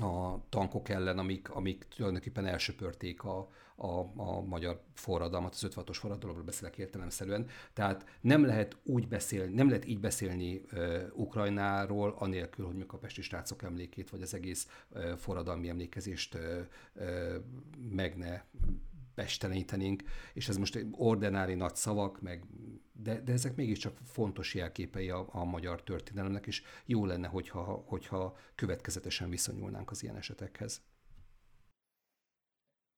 a 0.00 0.40
tankok 0.48 0.88
ellen, 0.88 1.18
amik, 1.18 1.50
amik 1.50 1.86
tulajdonképpen 1.96 2.46
elsöpörték 2.46 3.24
a, 3.24 3.48
a, 3.76 3.86
a 4.16 4.40
magyar 4.40 4.82
forradalmat, 4.94 5.52
az 5.52 5.66
56-os 5.70 5.96
forradalomról 5.96 6.44
beszélek 6.44 6.78
értelemszerűen. 6.78 7.48
Tehát 7.72 8.06
nem 8.20 8.44
lehet 8.44 8.76
úgy 8.82 9.08
beszélni, 9.08 9.54
nem 9.54 9.68
lehet 9.68 9.86
így 9.86 10.00
beszélni 10.00 10.62
uh, 10.72 11.02
Ukrajnáról, 11.14 12.14
anélkül, 12.18 12.66
hogy 12.66 12.84
a 12.86 12.96
pesti 12.96 13.22
srácok 13.22 13.62
emlékét, 13.62 14.10
vagy 14.10 14.22
az 14.22 14.34
egész 14.34 14.68
uh, 14.88 15.12
forradalmi 15.16 15.68
emlékezést 15.68 16.34
uh, 16.34 16.40
uh, 16.94 17.34
meg 17.90 18.16
ne 18.16 18.42
pestelenítenénk, 19.16 20.02
és 20.32 20.48
ez 20.48 20.56
most 20.56 20.86
ordinári 20.90 21.54
nagy 21.54 21.76
szavak, 21.76 22.20
meg, 22.20 22.44
de, 22.92 23.20
de 23.20 23.32
ezek 23.32 23.56
mégiscsak 23.56 23.98
fontos 24.04 24.54
jelképei 24.54 25.10
a, 25.10 25.26
a 25.30 25.44
magyar 25.44 25.82
történelemnek, 25.82 26.46
és 26.46 26.62
jó 26.84 27.06
lenne, 27.06 27.28
hogyha, 27.28 27.62
hogyha 27.86 28.36
következetesen 28.54 29.30
viszonyulnánk 29.30 29.90
az 29.90 30.02
ilyen 30.02 30.16
esetekhez. 30.16 30.82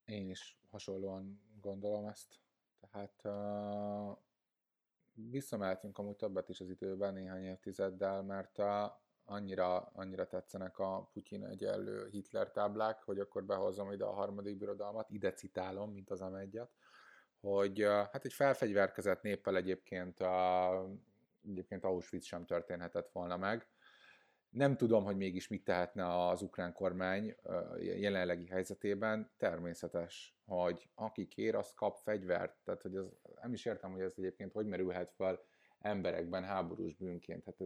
Én 0.04 0.30
is 0.30 0.58
hasonlóan 0.70 1.40
gondolom 1.60 2.06
ezt. 2.06 2.40
Tehát 2.80 3.20
uh, 3.24 4.18
visszamehetünk 5.30 5.98
amúgy 5.98 6.16
többet 6.16 6.48
is 6.48 6.60
az 6.60 6.70
időben, 6.70 7.14
néhány 7.14 7.44
évtizeddel, 7.44 8.22
mert 8.22 8.58
uh, 8.58 8.66
annyira, 9.28 9.78
annyira 9.78 10.26
tetszenek 10.26 10.78
a 10.78 11.08
Putyin 11.12 11.44
egyenlő 11.44 12.08
Hitler 12.08 12.50
táblák, 12.50 13.02
hogy 13.02 13.18
akkor 13.18 13.44
behozom 13.44 13.92
ide 13.92 14.04
a 14.04 14.12
harmadik 14.12 14.56
birodalmat, 14.56 15.10
ide 15.10 15.32
citálom, 15.32 15.92
mint 15.92 16.10
az 16.10 16.20
amegyet, 16.20 16.70
hogy 17.40 17.82
hát 17.82 18.24
egy 18.24 18.32
felfegyverkezett 18.32 19.22
néppel 19.22 19.56
egyébként, 19.56 20.20
a, 20.20 20.86
egyébként 21.48 21.84
Auschwitz 21.84 22.24
sem 22.26 22.44
történhetett 22.44 23.10
volna 23.12 23.36
meg, 23.36 23.68
nem 24.50 24.76
tudom, 24.76 25.04
hogy 25.04 25.16
mégis 25.16 25.48
mit 25.48 25.64
tehetne 25.64 26.28
az 26.28 26.42
ukrán 26.42 26.72
kormány 26.72 27.36
jelenlegi 27.78 28.46
helyzetében. 28.46 29.30
Természetes, 29.36 30.36
hogy 30.44 30.88
aki 30.94 31.26
kér, 31.26 31.54
az 31.54 31.72
kap 31.74 31.96
fegyvert. 31.96 32.56
Tehát, 32.64 32.82
hogy 32.82 32.96
az, 32.96 33.12
nem 33.42 33.52
is 33.52 33.64
értem, 33.64 33.92
hogy 33.92 34.00
ez 34.00 34.14
egyébként 34.16 34.52
hogy 34.52 34.66
merülhet 34.66 35.12
fel 35.12 35.40
emberekben 35.78 36.44
háborús 36.44 36.94
bűnként. 36.94 37.44
Hát 37.44 37.56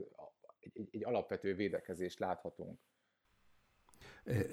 egy, 0.73 0.89
egy, 0.91 1.05
alapvető 1.05 1.55
védekezést 1.55 2.19
láthatunk. 2.19 2.79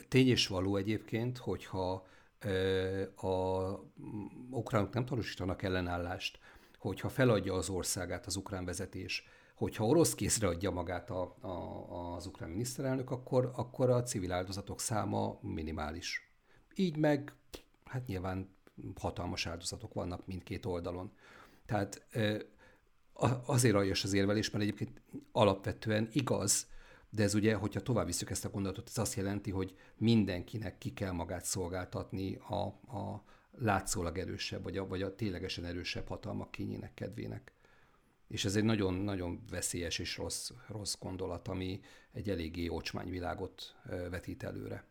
Tény 0.08 0.28
és 0.28 0.48
való 0.48 0.76
egyébként, 0.76 1.38
hogyha 1.38 2.08
a 3.16 3.70
ukránok 4.50 4.94
nem 4.94 5.06
tanúsítanak 5.06 5.64
ellenállást, 5.64 6.40
hogyha 6.78 7.10
feladja 7.10 7.54
az 7.54 7.70
országát 7.70 8.26
az 8.26 8.36
ukrán 8.36 8.66
vezetés, 8.66 9.28
hogyha 9.56 9.86
orosz 9.86 10.16
kézre 10.16 10.48
adja 10.48 10.72
magát 10.72 11.10
a, 11.10 11.36
a, 11.42 12.16
az 12.16 12.26
ukrán 12.26 12.50
miniszterelnök, 12.50 13.12
akkor, 13.12 13.52
akkor 13.56 13.90
a 13.90 14.04
civil 14.04 14.32
áldozatok 14.32 14.80
száma 14.80 15.40
minimális. 15.42 16.32
Így 16.76 16.98
meg, 16.98 17.34
hát 17.86 18.06
nyilván 18.06 18.56
hatalmas 18.96 19.46
áldozatok 19.46 19.94
vannak 19.94 20.26
mindkét 20.26 20.66
oldalon. 20.66 21.12
Tehát 21.66 22.06
azért 23.46 23.76
aljas 23.76 24.04
az 24.04 24.14
érvelés, 24.14 24.50
mert 24.50 24.64
egyébként 24.64 25.02
alapvetően 25.32 26.10
igaz, 26.12 26.68
de 27.10 27.24
ez 27.24 27.34
ugye, 27.34 27.56
hogyha 27.56 27.82
tovább 27.82 28.06
visszük 28.06 28.30
ezt 28.30 28.46
a 28.46 28.50
gondolatot, 28.50 28.88
ez 28.88 28.98
azt 28.98 29.16
jelenti, 29.16 29.52
hogy 29.52 29.76
mindenkinek 29.98 30.78
ki 30.78 30.94
kell 30.94 31.12
magát 31.12 31.46
szolgáltatni 31.46 32.36
a, 32.36 32.64
a 32.98 33.24
látszólag 33.52 34.18
erősebb, 34.18 34.64
vagy 34.64 34.78
a, 34.78 34.88
vagy 34.88 35.02
a 35.02 35.16
ténylegesen 35.16 35.66
erősebb 35.66 36.08
hatalmak 36.08 36.52
kényének, 36.52 36.94
kedvének. 36.94 37.52
És 38.28 38.46
ez 38.46 38.56
egy 38.56 38.64
nagyon-nagyon 38.64 39.44
veszélyes 39.50 40.00
és 40.00 40.18
rossz, 40.18 40.52
rossz 40.68 40.96
gondolat, 41.00 41.48
ami 41.48 41.80
egy 42.12 42.30
eléggé 42.30 42.68
ocsmányvilágot 42.68 43.76
vetít 44.10 44.44
előre. 44.44 44.88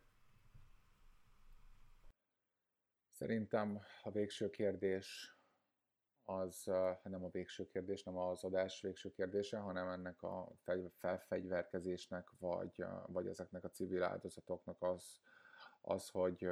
Szerintem 3.11 3.81
a 4.03 4.11
végső 4.11 4.51
kérdés 4.51 5.38
az 6.31 6.65
nem 7.03 7.25
a 7.25 7.29
végső 7.31 7.67
kérdés, 7.67 8.03
nem 8.03 8.17
az 8.17 8.45
adás 8.45 8.81
végső 8.81 9.13
kérdése, 9.13 9.59
hanem 9.59 9.89
ennek 9.89 10.23
a 10.23 10.53
felfegyverkezésnek, 10.99 12.31
vagy, 12.39 12.85
vagy 13.07 13.27
ezeknek 13.27 13.65
a 13.65 13.71
civil 13.71 14.03
áldozatoknak 14.03 14.83
az, 14.83 15.21
az 15.81 16.09
hogy, 16.09 16.49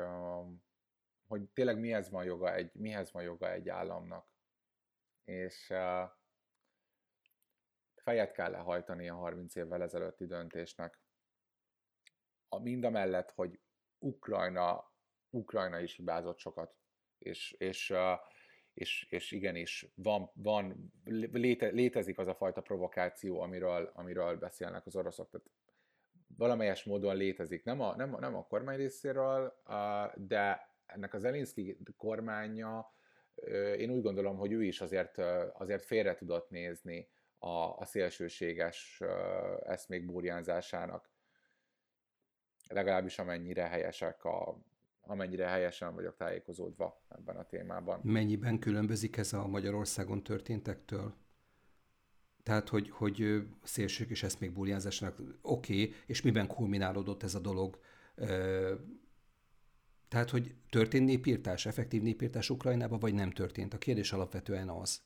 hogy 1.26 1.48
tényleg 1.48 1.78
mihez 1.78 2.10
van 2.10 2.24
joga 2.24 2.54
egy, 2.54 2.74
mihez 2.74 3.12
van 3.12 3.22
joga 3.22 3.50
egy 3.50 3.68
államnak. 3.68 4.26
És 5.24 5.66
fejet 7.94 8.32
kell 8.32 8.50
lehajtani 8.50 9.08
a 9.08 9.14
30 9.14 9.54
évvel 9.54 9.82
ezelőtti 9.82 10.26
döntésnek. 10.26 11.00
A, 12.48 12.58
mind 12.58 12.84
a 12.84 12.90
mellett, 12.90 13.30
hogy 13.30 13.60
Ukrajna, 13.98 14.92
Ukrajna 15.30 15.80
is 15.80 15.96
hibázott 15.96 16.38
sokat, 16.38 16.76
és, 17.18 17.52
és, 17.52 17.94
és, 18.76 19.06
és 19.10 19.32
igenis 19.32 19.86
van, 19.94 20.30
van 20.34 20.92
léte, 21.04 21.66
létezik 21.66 22.18
az 22.18 22.26
a 22.26 22.34
fajta 22.34 22.60
provokáció, 22.60 23.40
amiről, 23.40 23.90
amiről 23.94 24.36
beszélnek 24.36 24.86
az 24.86 24.96
oroszok. 24.96 25.30
Tehát 25.30 25.46
valamelyes 26.36 26.84
módon 26.84 27.16
létezik, 27.16 27.64
nem 27.64 27.80
a, 27.80 27.96
nem, 27.96 28.14
a, 28.14 28.18
nem 28.18 28.36
a 28.36 28.46
kormány 28.46 28.76
részéről, 28.76 29.62
de 30.14 30.70
ennek 30.86 31.14
az 31.14 31.20
Zelinszki 31.20 31.78
kormánya, 31.96 32.94
én 33.76 33.90
úgy 33.90 34.02
gondolom, 34.02 34.36
hogy 34.36 34.52
ő 34.52 34.64
is 34.64 34.80
azért, 34.80 35.18
azért 35.52 35.84
félre 35.84 36.14
tudott 36.14 36.50
nézni 36.50 37.08
a, 37.38 37.78
a 37.78 37.84
szélsőséges 37.84 39.02
eszmék 39.64 40.06
burjánzásának. 40.06 41.10
Legalábbis 42.68 43.18
amennyire 43.18 43.66
helyesek 43.66 44.24
a, 44.24 44.58
amennyire 45.06 45.46
helyesen 45.46 45.94
vagyok 45.94 46.16
tájékozódva 46.16 47.00
ebben 47.08 47.36
a 47.36 47.44
témában. 47.44 48.00
Mennyiben 48.02 48.58
különbözik 48.58 49.16
ez 49.16 49.32
a 49.32 49.46
Magyarországon 49.46 50.22
történtektől? 50.22 51.14
Tehát, 52.42 52.68
hogy, 52.68 52.90
hogy 52.90 53.46
szélsők 53.62 54.10
és 54.10 54.22
eszmék 54.22 54.52
burjánzásának 54.52 55.18
oké, 55.42 55.82
okay, 55.82 55.94
és 56.06 56.22
miben 56.22 56.46
kulminálódott 56.46 57.22
ez 57.22 57.34
a 57.34 57.40
dolog? 57.40 57.78
Tehát, 60.08 60.30
hogy 60.30 60.54
történt 60.70 61.06
népírtás, 61.06 61.66
effektív 61.66 62.02
népírtás 62.02 62.50
Ukrajnában, 62.50 62.98
vagy 62.98 63.14
nem 63.14 63.30
történt? 63.30 63.74
A 63.74 63.78
kérdés 63.78 64.12
alapvetően 64.12 64.68
az. 64.68 65.02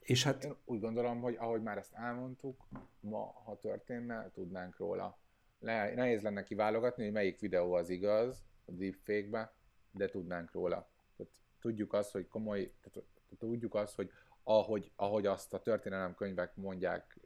És 0.00 0.24
hát... 0.24 0.44
Én 0.44 0.54
úgy 0.64 0.80
gondolom, 0.80 1.20
hogy 1.20 1.36
ahogy 1.38 1.62
már 1.62 1.78
ezt 1.78 1.94
elmondtuk, 1.94 2.66
ma, 3.00 3.32
ha 3.44 3.58
történne, 3.58 4.30
tudnánk 4.34 4.76
róla. 4.76 5.18
Le, 5.58 5.94
nehéz 5.94 6.22
lenne 6.22 6.42
kiválogatni, 6.42 7.02
hogy 7.02 7.12
melyik 7.12 7.40
videó 7.40 7.72
az 7.72 7.88
igaz 7.88 8.49
a 8.70 8.74
deepfake-be, 8.76 9.54
de 9.90 10.08
tudnánk 10.08 10.52
róla. 10.52 10.88
Tehát 11.16 11.32
tudjuk 11.60 11.92
azt, 11.92 12.12
hogy 12.12 12.28
komoly, 12.28 12.72
tehát 12.80 13.08
tudjuk 13.38 13.74
azt, 13.74 13.94
hogy 13.94 14.10
ahogy, 14.42 14.92
ahogy 14.96 15.26
azt 15.26 15.54
a 15.54 15.62
történelemkönyvek 15.62 16.56
mondják 16.56 17.18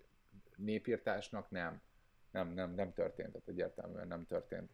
népírtásnak, 0.56 1.50
nem. 1.50 1.80
Nem, 2.30 2.48
nem, 2.48 2.74
nem 2.74 2.92
történt, 2.92 3.32
tehát 3.32 3.48
egyértelműen 3.48 4.08
nem 4.08 4.26
történt. 4.26 4.70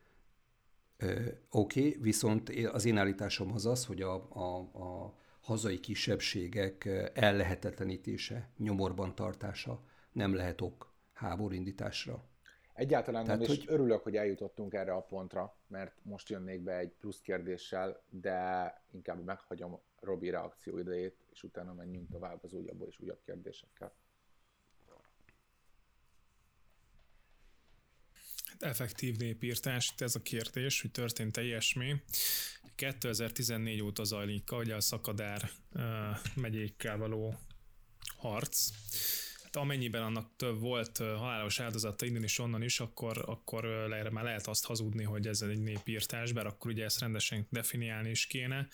Oké, 1.51 1.89
okay, 1.89 1.97
viszont 2.01 2.49
az 2.49 2.85
én 2.85 2.97
állításom 2.97 3.53
az 3.53 3.67
az, 3.67 3.87
hogy 3.87 4.03
a, 4.03 4.29
a, 4.31 4.59
a 4.59 5.15
hazai 5.41 5.81
kisebbségek 5.81 6.85
ellehetetlenítése, 7.15 8.51
nyomorban 8.57 9.15
tartása 9.15 9.85
nem 10.13 10.35
lehet 10.35 10.61
ok 10.61 10.93
háborúindításra. 11.13 12.25
Egyáltalán 12.81 13.25
Tehát, 13.25 13.41
nem, 13.41 13.51
és 13.51 13.57
hogy... 13.57 13.75
örülök, 13.75 14.03
hogy 14.03 14.17
eljutottunk 14.17 14.75
erre 14.75 14.93
a 14.93 15.03
pontra, 15.03 15.57
mert 15.67 15.93
most 16.03 16.29
jönnék 16.29 16.61
be 16.61 16.79
egy 16.79 16.93
plusz 17.01 17.21
kérdéssel, 17.21 18.03
de 18.11 18.75
inkább 18.91 19.25
meghagyom 19.25 19.81
Robi 20.01 20.31
reakció 20.31 20.79
idejét, 20.79 21.17
és 21.33 21.43
utána 21.43 21.73
menjünk 21.73 22.11
tovább 22.11 22.45
az 22.45 22.53
újabb 22.53 22.87
és 22.89 23.01
újabb 23.01 23.21
kérdésekkel. 23.25 23.93
effektív 28.59 29.17
népírtás, 29.17 29.95
ez 29.99 30.15
a 30.15 30.21
kérdés, 30.23 30.81
hogy 30.81 30.91
történt-e 30.91 31.43
ilyesmi. 31.43 32.03
2014 32.75 33.83
óta 33.83 34.05
zajlik 34.05 34.53
ugye 34.53 34.75
a 34.75 34.81
szakadár 34.81 35.51
megyékkel 36.35 36.97
való 36.97 37.35
harc. 38.17 38.69
Hát 39.53 39.63
amennyiben 39.63 40.03
annak 40.03 40.37
több 40.37 40.61
volt 40.61 40.97
halálos 40.97 41.61
áldozata 41.61 42.05
innen 42.05 42.23
is 42.23 42.39
onnan 42.39 42.63
is, 42.63 42.81
akkor, 42.81 43.25
akkor 43.27 43.65
le, 43.65 44.11
már 44.11 44.25
lehet 44.25 44.47
azt 44.47 44.65
hazudni, 44.65 45.05
hogy 45.05 45.27
ez 45.27 45.43
egy 45.43 45.61
népírtás, 45.61 46.33
bár 46.33 46.47
akkor 46.47 46.71
ugye 46.71 46.85
ezt 46.85 47.01
rendesen 47.01 47.47
definiálni 47.51 48.11
is 48.11 48.27
kéne. 48.27 48.69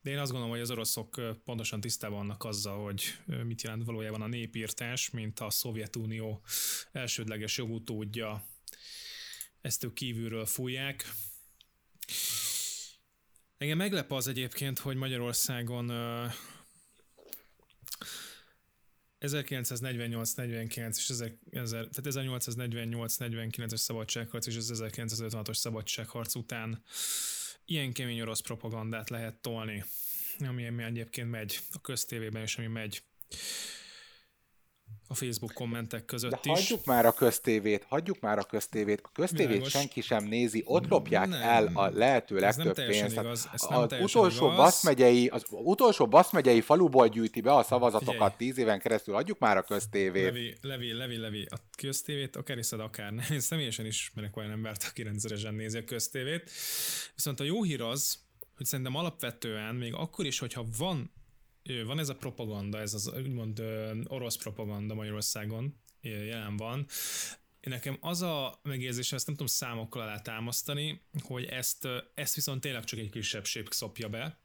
De 0.00 0.10
én 0.10 0.18
azt 0.18 0.30
gondolom, 0.30 0.50
hogy 0.50 0.60
az 0.60 0.70
oroszok 0.70 1.20
pontosan 1.44 1.80
tisztában 1.80 2.18
vannak 2.18 2.44
azzal, 2.44 2.84
hogy 2.84 3.18
mit 3.44 3.62
jelent 3.62 3.84
valójában 3.84 4.22
a 4.22 4.26
népírtás, 4.26 5.10
mint 5.10 5.40
a 5.40 5.50
Szovjetunió 5.50 6.44
elsődleges 6.92 7.56
jogutódja. 7.56 8.46
Ezt 9.60 9.84
ők 9.84 9.94
kívülről 9.94 10.46
fújják. 10.46 11.12
Engem 13.56 13.76
meglep 13.76 14.12
az 14.12 14.28
egyébként, 14.28 14.78
hogy 14.78 14.96
Magyarországon 14.96 15.92
1948-49 19.20 20.96
és 20.96 21.10
1000, 21.10 21.38
tehát 21.70 21.90
1848-49-es 21.96 23.76
szabadságharc 23.76 24.46
és 24.46 24.56
az 24.56 24.72
1956-os 24.74 25.54
szabadságharc 25.54 26.34
után 26.34 26.82
ilyen 27.64 27.92
kemény 27.92 28.20
orosz 28.20 28.40
propagandát 28.40 29.10
lehet 29.10 29.34
tolni, 29.34 29.84
ami 30.38 30.82
egyébként 30.82 31.30
megy 31.30 31.58
a 31.72 31.80
köztévében, 31.80 32.42
és 32.42 32.56
ami 32.58 32.66
megy 32.66 33.02
a 35.14 35.24
Facebook 35.24 35.52
kommentek 35.52 36.04
között 36.04 36.30
De 36.30 36.38
is. 36.42 36.50
hagyjuk 36.50 36.84
már 36.84 37.06
a 37.06 37.12
köztévét, 37.12 37.84
hagyjuk 37.88 38.20
már 38.20 38.38
a 38.38 38.42
köztévét. 38.42 39.00
A 39.02 39.08
köztévét 39.12 39.46
Világos. 39.48 39.70
senki 39.70 40.00
sem 40.00 40.24
nézi, 40.24 40.62
ott 40.66 40.88
lopják 40.88 41.28
nem, 41.28 41.42
el 41.42 41.70
a 41.74 41.88
lehető 41.88 42.38
legtöbb 42.38 42.74
pénzt. 42.74 43.16
Igaz, 43.16 43.48
az 43.52 43.68
utolsó 44.00 44.46
baszmegyei, 44.48 45.26
az 45.26 45.44
utolsó 45.48 46.06
baszmegyei 46.08 46.60
faluból 46.60 47.08
gyűjti 47.08 47.40
be 47.40 47.52
a 47.54 47.62
szavazatokat 47.62 48.12
Figyelj. 48.14 48.32
tíz 48.36 48.58
éven 48.58 48.80
keresztül, 48.80 49.14
hagyjuk 49.14 49.38
már 49.38 49.56
a 49.56 49.62
köztévét. 49.62 50.24
Levi, 50.24 50.54
Levi, 50.60 50.92
Levi, 50.92 51.16
Levi, 51.16 51.46
a 51.50 51.56
köztévét 51.76 52.36
akár 52.36 52.56
hiszed, 52.56 52.80
akár 52.80 53.12
nem. 53.12 53.24
Én 53.30 53.40
személyesen 53.40 53.86
ismerek 53.86 54.36
olyan 54.36 54.50
embert, 54.50 54.86
aki 54.90 55.02
rendszeresen 55.02 55.54
nézi 55.54 55.78
a 55.78 55.84
köztévét. 55.84 56.50
Viszont 57.14 57.40
a 57.40 57.44
jó 57.44 57.62
hír 57.62 57.80
az, 57.80 58.18
hogy 58.56 58.66
szerintem 58.66 58.94
alapvetően 58.94 59.74
még 59.74 59.94
akkor 59.94 60.26
is, 60.26 60.38
hogyha 60.38 60.64
van 60.78 61.12
van 61.86 61.98
ez 61.98 62.08
a 62.08 62.14
propaganda, 62.14 62.78
ez 62.80 62.94
az 62.94 63.12
úgymond 63.16 63.62
orosz 64.06 64.36
propaganda 64.36 64.94
Magyarországon 64.94 65.80
jelen 66.00 66.56
van. 66.56 66.86
Nekem 67.60 67.96
az 68.00 68.22
a 68.22 68.60
megérzés, 68.62 69.12
ezt 69.12 69.26
nem 69.26 69.34
tudom 69.34 69.52
számokkal 69.52 70.02
alá 70.02 70.20
támasztani, 70.20 71.02
hogy 71.22 71.44
ezt, 71.44 71.88
ezt 72.14 72.34
viszont 72.34 72.60
tényleg 72.60 72.84
csak 72.84 72.98
egy 72.98 73.10
kisebbség 73.10 73.66
szopja 73.70 74.08
be, 74.08 74.38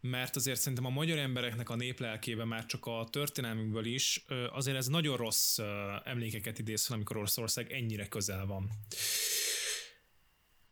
mert 0.00 0.36
azért 0.36 0.60
szerintem 0.60 0.84
a 0.86 0.90
magyar 0.90 1.18
embereknek 1.18 1.68
a 1.68 1.76
néplelkében 1.76 2.48
már 2.48 2.66
csak 2.66 2.86
a 2.86 3.08
történelmünkből 3.10 3.84
is 3.84 4.24
azért 4.52 4.76
ez 4.76 4.86
nagyon 4.86 5.16
rossz 5.16 5.58
emlékeket 6.04 6.58
idéz 6.58 6.86
fel, 6.86 6.96
amikor 6.96 7.16
Oroszország 7.16 7.72
ennyire 7.72 8.08
közel 8.08 8.46
van. 8.46 8.70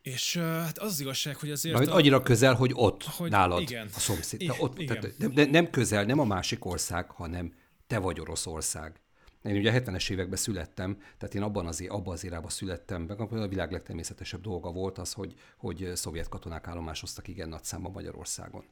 És 0.02 0.36
hát 0.36 0.78
az, 0.78 0.92
az 0.92 1.00
igazság, 1.00 1.36
hogy 1.36 1.50
azért... 1.50 1.88
A... 1.88 1.94
annyira 1.94 2.22
közel, 2.22 2.54
hogy 2.54 2.70
ott, 2.74 3.04
hogy 3.04 3.30
nálad, 3.30 3.60
igen, 3.60 3.88
a 3.94 3.98
szomszéd. 3.98 4.40
Igen, 4.40 4.56
ott, 4.58 4.78
igen. 4.78 5.00
Tehát, 5.00 5.32
de, 5.32 5.44
nem 5.44 5.70
közel, 5.70 6.04
nem 6.04 6.18
a 6.18 6.24
másik 6.24 6.64
ország, 6.64 7.10
hanem 7.10 7.54
te 7.86 7.98
vagy 7.98 8.20
Oroszország. 8.20 9.00
Én 9.42 9.56
ugye 9.56 9.72
a 9.72 9.80
70-es 9.80 10.10
években 10.10 10.36
születtem, 10.36 10.96
tehát 11.18 11.34
én 11.34 11.42
abban 11.42 11.66
az, 11.66 11.84
abban 11.88 12.12
az 12.12 12.24
irában 12.24 12.50
születtem 12.50 13.02
meg, 13.02 13.20
a 13.20 13.48
világ 13.48 13.72
legtermészetesebb 13.72 14.40
dolga 14.40 14.70
volt 14.70 14.98
az, 14.98 15.12
hogy, 15.12 15.34
hogy 15.56 15.90
szovjet 15.94 16.28
katonák 16.28 16.66
állomásoztak 16.66 17.28
igen 17.28 17.48
nagy 17.48 17.64
számban 17.64 17.92
Magyarországon. 17.92 18.64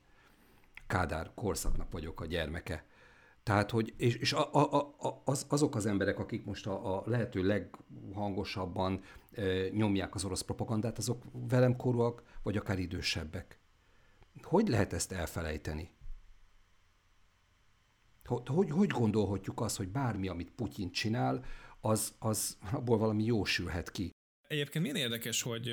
Kádár 0.86 1.30
korszaknak 1.34 1.90
vagyok 1.90 2.20
a 2.20 2.26
gyermeke. 2.26 2.84
Tehát, 3.42 3.70
hogy, 3.70 3.94
és, 3.96 4.14
és 4.14 4.32
a, 4.32 4.52
a, 4.54 4.94
a, 4.98 5.22
az, 5.24 5.46
azok 5.48 5.74
az 5.74 5.86
emberek, 5.86 6.18
akik 6.18 6.44
most 6.44 6.66
a, 6.66 6.96
a 6.96 7.02
lehető 7.06 7.42
leghangosabban 7.42 9.02
e, 9.32 9.68
nyomják 9.68 10.14
az 10.14 10.24
orosz 10.24 10.42
propagandát, 10.42 10.98
azok 10.98 11.24
velem 11.32 11.76
korúak, 11.76 12.22
vagy 12.42 12.56
akár 12.56 12.78
idősebbek. 12.78 13.60
Hogy 14.42 14.68
lehet 14.68 14.92
ezt 14.92 15.12
elfelejteni? 15.12 15.90
Hogy, 18.24 18.70
hogy 18.70 18.88
gondolhatjuk 18.88 19.60
azt, 19.60 19.76
hogy 19.76 19.88
bármi, 19.88 20.28
amit 20.28 20.50
Putyin 20.50 20.90
csinál, 20.90 21.44
az, 21.80 22.14
az 22.18 22.58
abból 22.72 22.98
valami 22.98 23.24
jó 23.24 23.44
sülhet 23.44 23.90
ki? 23.90 24.10
Egyébként 24.48 24.84
milyen 24.84 24.98
érdekes, 24.98 25.42
hogy 25.42 25.70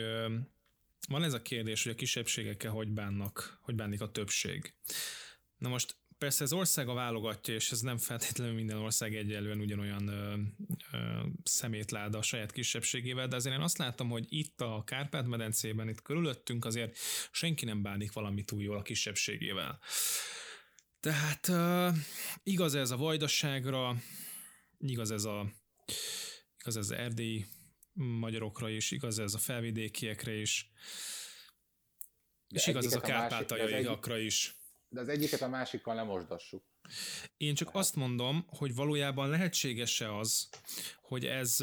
van 1.07 1.23
ez 1.23 1.33
a 1.33 1.41
kérdés, 1.41 1.83
hogy 1.83 1.91
a 1.91 1.95
kisebbségekkel 1.95 2.71
hogy 2.71 2.91
bánnak, 2.91 3.59
hogy 3.61 3.75
bánik 3.75 4.01
a 4.01 4.11
többség. 4.11 4.73
Na 5.57 5.69
most 5.69 5.95
persze 6.17 6.43
az 6.43 6.53
ország 6.53 6.87
a 6.87 6.93
válogatja, 6.93 7.53
és 7.53 7.71
ez 7.71 7.79
nem 7.79 7.97
feltétlenül 7.97 8.53
minden 8.53 8.77
ország 8.77 9.15
egyelően 9.15 9.59
ugyanolyan 9.59 10.07
ö, 10.07 10.35
ö, 10.91 10.97
szemétláda 11.43 12.17
a 12.17 12.21
saját 12.21 12.51
kisebbségével, 12.51 13.27
de 13.27 13.35
azért 13.35 13.55
én 13.55 13.61
azt 13.61 13.77
látom, 13.77 14.09
hogy 14.09 14.25
itt 14.29 14.61
a 14.61 14.83
Kárpát-medencében, 14.85 15.89
itt 15.89 16.01
körülöttünk 16.01 16.65
azért 16.65 16.97
senki 17.31 17.65
nem 17.65 17.81
bánik 17.81 18.11
valami 18.11 18.43
túl 18.43 18.61
jól 18.61 18.77
a 18.77 18.81
kisebbségével. 18.81 19.79
Tehát 20.99 21.47
uh, 21.47 21.97
igaz 22.43 22.75
ez 22.75 22.91
a 22.91 22.97
vajdaságra, 22.97 23.95
igaz 24.77 25.11
ez 25.11 25.23
a 25.23 25.51
igaz 26.57 26.77
ez 26.77 26.89
erdélyi 26.89 27.45
magyarokra 27.93 28.69
is, 28.69 28.91
igaz 28.91 29.19
ez 29.19 29.33
a 29.33 29.37
felvidékiekre 29.37 30.33
is, 30.33 30.71
de 32.47 32.59
és 32.59 32.67
igaz 32.67 32.85
ez 32.85 32.93
a 32.93 32.99
kárpátaljaiakra 32.99 34.17
is. 34.17 34.56
De 34.89 34.99
az 34.99 35.07
egyiket 35.07 35.41
a 35.41 35.47
másikkal 35.47 35.95
nem 35.95 36.05
mosdassuk. 36.05 36.63
Én 37.37 37.55
csak 37.55 37.67
Tehát. 37.67 37.81
azt 37.81 37.95
mondom, 37.95 38.45
hogy 38.47 38.75
valójában 38.75 39.29
lehetséges-e 39.29 40.17
az, 40.17 40.49
hogy 41.01 41.25
ez, 41.25 41.57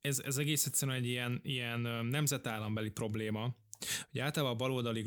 ez, 0.00 0.18
ez 0.18 0.36
egész 0.36 0.66
egyszerűen 0.66 0.96
egy 0.96 1.06
ilyen, 1.06 1.40
ilyen 1.42 1.80
nemzetállambeli 2.06 2.90
probléma, 2.90 3.54
Ugye 4.12 4.22
általában 4.22 4.54
a 4.54 4.58
baloldali 4.58 5.00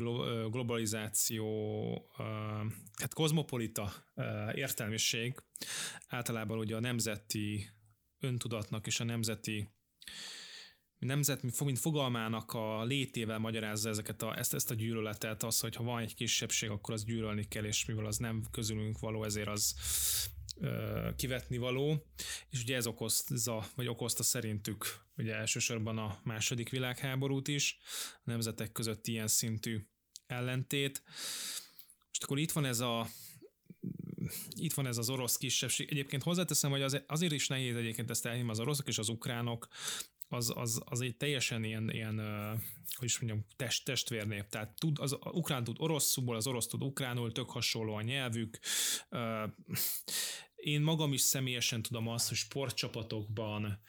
globalizáció, 0.50 1.46
hát 3.00 3.14
kozmopolita 3.14 3.92
értelmiség 4.54 5.34
általában 6.08 6.58
ugye 6.58 6.76
a 6.76 6.80
nemzeti 6.80 7.68
öntudatnak 8.20 8.86
és 8.86 9.00
a 9.00 9.04
nemzeti 9.04 9.68
nemzet, 11.04 11.42
mint 11.42 11.78
fogalmának 11.78 12.52
a 12.52 12.84
létével 12.84 13.38
magyarázza 13.38 13.88
ezeket 13.88 14.22
a, 14.22 14.38
ezt, 14.38 14.54
ezt 14.54 14.70
a 14.70 14.74
gyűlöletet, 14.74 15.42
az, 15.42 15.60
hogy 15.60 15.76
ha 15.76 15.82
van 15.82 16.02
egy 16.02 16.14
kisebbség, 16.14 16.70
akkor 16.70 16.94
az 16.94 17.04
gyűlölni 17.04 17.48
kell, 17.48 17.64
és 17.64 17.84
mivel 17.84 18.06
az 18.06 18.16
nem 18.16 18.42
közülünk 18.50 18.98
való, 18.98 19.24
ezért 19.24 19.48
az 19.48 19.74
ö, 20.60 21.08
kivetni 21.16 21.56
való, 21.56 22.06
és 22.50 22.62
ugye 22.62 22.76
ez 22.76 22.86
okozza, 22.86 23.66
vagy 23.74 23.88
okozta 23.88 24.22
szerintük 24.22 25.02
ugye 25.16 25.34
elsősorban 25.34 25.98
a 25.98 26.20
második 26.24 26.68
világháborút 26.68 27.48
is, 27.48 27.78
a 28.14 28.20
nemzetek 28.24 28.72
között 28.72 29.06
ilyen 29.06 29.28
szintű 29.28 29.86
ellentét. 30.26 31.02
És 32.12 32.18
akkor 32.18 32.38
itt 32.38 32.52
van 32.52 32.64
ez 32.64 32.80
a 32.80 33.08
itt 34.50 34.72
van 34.72 34.86
ez 34.86 34.98
az 34.98 35.10
orosz 35.10 35.36
kisebbség. 35.36 35.90
Egyébként 35.90 36.22
hozzáteszem, 36.22 36.70
hogy 36.70 36.82
az, 36.82 37.02
azért 37.06 37.32
is 37.32 37.48
nehéz 37.48 37.76
egyébként 37.76 38.10
ezt 38.10 38.26
elhinni 38.26 38.50
az 38.50 38.60
oroszok 38.60 38.88
és 38.88 38.98
az 38.98 39.08
ukránok, 39.08 39.68
az, 40.28 40.52
az, 40.56 40.82
az 40.84 41.00
egy 41.00 41.16
teljesen 41.16 41.64
ilyen, 41.64 41.90
ilyen 41.90 42.20
hogy 42.94 43.08
is 43.08 43.18
mondjam, 43.18 43.46
test, 43.56 43.84
testvérnép. 43.84 44.48
Tehát 44.48 44.78
tud, 44.78 44.98
az, 44.98 45.16
az 45.20 45.32
ukrán 45.32 45.64
tud 45.64 45.76
oroszul, 45.78 46.36
az 46.36 46.46
orosz 46.46 46.66
tud 46.66 46.82
ukránul, 46.82 47.32
tök 47.32 47.50
hasonló 47.50 47.94
a 47.94 48.02
nyelvük. 48.02 48.58
Én 50.54 50.80
magam 50.80 51.12
is 51.12 51.20
személyesen 51.20 51.82
tudom 51.82 52.08
azt, 52.08 52.28
hogy 52.28 52.36
sportcsapatokban 52.36 53.80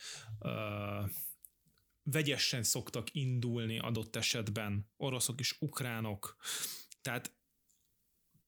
vegyesen 2.03 2.63
szoktak 2.63 3.13
indulni 3.13 3.79
adott 3.79 4.15
esetben 4.15 4.91
oroszok 4.97 5.39
és 5.39 5.55
ukránok. 5.59 6.35
Tehát 7.01 7.35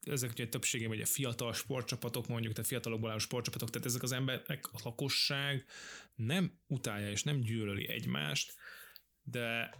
ezek 0.08 0.32
ugye 0.32 0.47
többségében 0.47 0.95
ugye 0.95 1.05
fiatal 1.05 1.53
sportcsapatok 1.53 2.28
mondjuk, 2.28 2.53
tehát 2.53 2.70
fiatalokból 2.70 3.10
álló 3.10 3.20
sportcsapatok, 3.20 3.70
tehát 3.70 3.88
ezek 3.88 4.03
az 4.03 4.12
emberek, 4.12 4.68
a 4.72 4.80
lakosság 4.84 5.66
nem 6.16 6.60
utálja 6.68 7.10
és 7.10 7.24
nem 7.24 7.39
gyűlöli 7.39 7.89
egymást, 7.89 8.55
de 9.24 9.76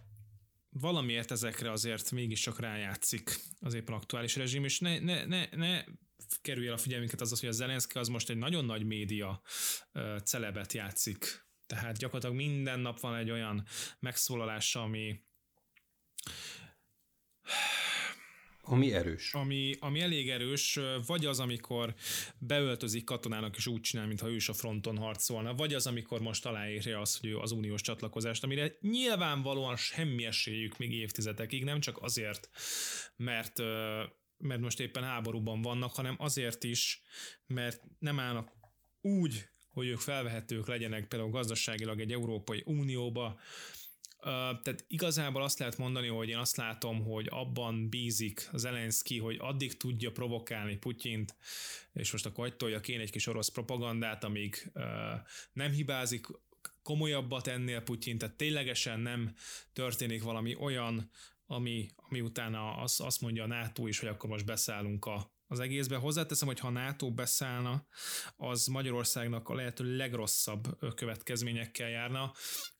valamiért 0.70 1.30
ezekre 1.30 1.70
azért 1.70 2.10
mégiscsak 2.10 2.60
rájátszik 2.60 3.36
az 3.60 3.74
éppen 3.74 3.94
aktuális 3.94 4.36
rezsim, 4.36 4.64
és 4.64 4.78
ne, 4.78 4.98
ne, 4.98 5.24
ne, 5.24 5.46
ne 5.50 5.84
kerülj 6.42 6.66
el 6.66 6.72
a 6.72 6.78
figyelmünket 6.78 7.20
az, 7.20 7.40
hogy 7.40 7.48
a 7.48 7.52
Zelenszky 7.52 7.98
az 7.98 8.08
most 8.08 8.30
egy 8.30 8.36
nagyon 8.36 8.64
nagy 8.64 8.84
média 8.84 9.42
celebet 10.24 10.72
játszik. 10.72 11.46
Tehát 11.66 11.96
gyakorlatilag 11.96 12.36
minden 12.36 12.80
nap 12.80 13.00
van 13.00 13.14
egy 13.14 13.30
olyan 13.30 13.66
megszólalása, 13.98 14.82
ami 14.82 15.20
ami 18.70 18.92
erős. 18.92 19.34
Ami, 19.34 19.74
ami 19.78 20.00
elég 20.00 20.30
erős, 20.30 20.78
vagy 21.06 21.26
az, 21.26 21.40
amikor 21.40 21.94
beöltözik 22.38 23.04
katonának, 23.04 23.56
és 23.56 23.66
úgy 23.66 23.80
csinál, 23.80 24.06
mintha 24.06 24.28
ő 24.28 24.34
is 24.34 24.48
a 24.48 24.52
fronton 24.52 24.96
harcolna, 24.96 25.54
vagy 25.54 25.74
az, 25.74 25.86
amikor 25.86 26.20
most 26.20 26.46
aláírja 26.46 27.00
azt, 27.00 27.20
hogy 27.20 27.28
ő 27.28 27.38
az 27.38 27.50
uniós 27.50 27.80
csatlakozást, 27.80 28.44
amire 28.44 28.76
nyilvánvalóan 28.80 29.76
semmi 29.76 30.24
esélyük 30.24 30.78
még 30.78 30.92
évtizedekig, 30.92 31.64
nem 31.64 31.80
csak 31.80 32.02
azért, 32.02 32.48
mert 33.16 33.62
mert 34.40 34.60
most 34.60 34.80
éppen 34.80 35.02
háborúban 35.02 35.62
vannak, 35.62 35.94
hanem 35.94 36.14
azért 36.18 36.64
is, 36.64 37.02
mert 37.46 37.82
nem 37.98 38.20
állnak 38.20 38.50
úgy, 39.00 39.48
hogy 39.68 39.86
ők 39.86 39.98
felvehetők 39.98 40.66
legyenek 40.66 41.08
például 41.08 41.30
gazdaságilag 41.30 42.00
egy 42.00 42.12
Európai 42.12 42.62
Unióba, 42.66 43.38
tehát 44.22 44.84
igazából 44.86 45.42
azt 45.42 45.58
lehet 45.58 45.76
mondani, 45.76 46.08
hogy 46.08 46.28
én 46.28 46.36
azt 46.36 46.56
látom, 46.56 47.02
hogy 47.04 47.26
abban 47.30 47.88
bízik 47.88 48.48
Zelenszky, 48.52 49.18
hogy 49.18 49.36
addig 49.40 49.76
tudja 49.76 50.12
provokálni 50.12 50.76
Putyint, 50.76 51.36
és 51.92 52.12
most 52.12 52.26
akkor 52.26 52.48
hagytolja 52.48 52.78
én 52.78 53.00
egy 53.00 53.10
kis 53.10 53.26
orosz 53.26 53.48
propagandát, 53.48 54.24
amíg 54.24 54.72
nem 55.52 55.70
hibázik 55.72 56.26
komolyabbat 56.82 57.46
ennél 57.46 57.80
Putyin, 57.80 58.18
tehát 58.18 58.36
ténylegesen 58.36 59.00
nem 59.00 59.34
történik 59.72 60.22
valami 60.22 60.54
olyan, 60.54 61.10
ami, 61.46 61.90
ami 61.96 62.20
utána 62.20 62.76
az, 62.76 63.00
azt 63.00 63.20
mondja 63.20 63.42
a 63.42 63.46
NATO 63.46 63.86
is, 63.86 63.98
hogy 63.98 64.08
akkor 64.08 64.30
most 64.30 64.44
beszállunk 64.44 65.04
a, 65.04 65.32
az 65.46 65.60
egészbe. 65.60 65.96
Hozzáteszem, 65.96 66.48
hogy 66.48 66.58
ha 66.58 66.70
NATO 66.70 67.10
beszállna, 67.10 67.86
az 68.36 68.66
Magyarországnak 68.66 69.48
a 69.48 69.54
lehető 69.54 69.96
legrosszabb 69.96 70.94
következményekkel 70.94 71.88
járna 71.88 72.32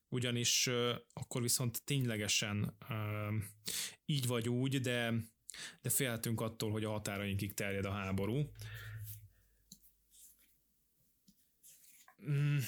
ugyanis 0.08 0.70
akkor 1.12 1.42
viszont 1.42 1.84
ténylegesen 1.84 2.76
így 4.06 4.26
vagy 4.26 4.48
úgy, 4.48 4.80
de, 4.80 5.14
de 5.82 5.90
félhetünk 5.90 6.40
attól, 6.40 6.70
hogy 6.70 6.84
a 6.84 6.90
határainkig 6.90 7.54
terjed 7.54 7.84
a 7.84 7.92
háború. 7.92 8.50
Mm. 12.30 12.58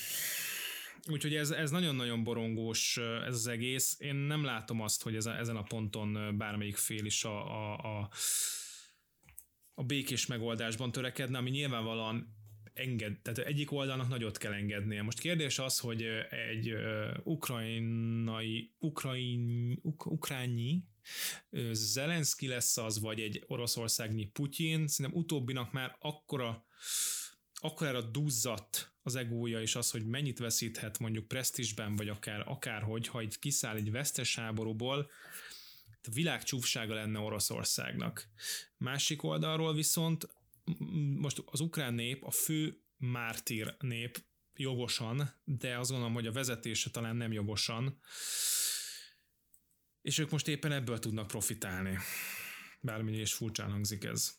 Úgyhogy 1.08 1.34
ez, 1.34 1.50
ez 1.50 1.70
nagyon-nagyon 1.70 2.24
borongós 2.24 2.96
ez 2.96 3.34
az 3.34 3.46
egész. 3.46 3.96
Én 4.00 4.14
nem 4.14 4.44
látom 4.44 4.80
azt, 4.80 5.02
hogy 5.02 5.16
ez, 5.16 5.26
ezen 5.26 5.56
a 5.56 5.62
ponton 5.62 6.36
bármelyik 6.38 6.76
fél 6.76 7.04
is 7.04 7.24
a, 7.24 7.46
a, 7.46 7.78
a, 7.98 8.10
a 9.74 9.84
békés 9.84 10.26
megoldásban 10.26 10.92
törekedne, 10.92 11.38
ami 11.38 11.50
nyilvánvalóan 11.50 12.39
enged, 12.80 13.18
tehát 13.22 13.38
egyik 13.38 13.72
oldalnak 13.72 14.08
nagyot 14.08 14.38
kell 14.38 14.52
engednie. 14.52 15.02
Most 15.02 15.18
kérdés 15.18 15.58
az, 15.58 15.78
hogy 15.78 16.02
egy 16.50 16.74
ukrajnai, 17.22 18.72
ukrajn, 18.78 19.78
uk, 19.82 20.06
ukrányi 20.06 20.84
Zelenszky 21.72 22.46
lesz 22.46 22.76
az, 22.76 23.00
vagy 23.00 23.20
egy 23.20 23.44
oroszországnyi 23.46 24.26
Putyin, 24.26 24.86
szerintem 24.88 25.20
utóbbinak 25.20 25.72
már 25.72 25.96
akkora 25.98 26.64
akkorára 27.62 28.02
duzzadt 28.02 28.92
az 29.02 29.14
egója 29.14 29.60
és 29.60 29.74
az, 29.74 29.90
hogy 29.90 30.06
mennyit 30.06 30.38
veszíthet 30.38 30.98
mondjuk 30.98 31.28
presztisben, 31.28 31.96
vagy 31.96 32.08
akár 32.08 32.42
akárhogy, 32.46 33.06
ha 33.06 33.20
egy 33.20 33.38
kiszáll 33.38 33.76
egy 33.76 33.90
vesztes 33.90 34.36
háborúból, 34.36 35.10
a 36.02 36.10
világ 36.14 36.42
csúfsága 36.42 36.94
lenne 36.94 37.18
Oroszországnak. 37.18 38.28
Másik 38.76 39.22
oldalról 39.22 39.74
viszont 39.74 40.28
most 41.16 41.42
az 41.44 41.60
ukrán 41.60 41.94
nép 41.94 42.24
a 42.24 42.30
fő 42.30 42.82
mártír 42.96 43.76
nép 43.78 44.24
jogosan, 44.54 45.30
de 45.44 45.78
azt 45.78 45.90
gondolom, 45.90 46.14
hogy 46.14 46.26
a 46.26 46.32
vezetése 46.32 46.90
talán 46.90 47.16
nem 47.16 47.32
jogosan, 47.32 47.98
és 50.02 50.18
ők 50.18 50.30
most 50.30 50.48
éppen 50.48 50.72
ebből 50.72 50.98
tudnak 50.98 51.26
profitálni. 51.26 51.98
Bármennyi 52.80 53.20
is 53.20 53.34
furcsán 53.34 53.70
hangzik 53.70 54.04
ez. 54.04 54.38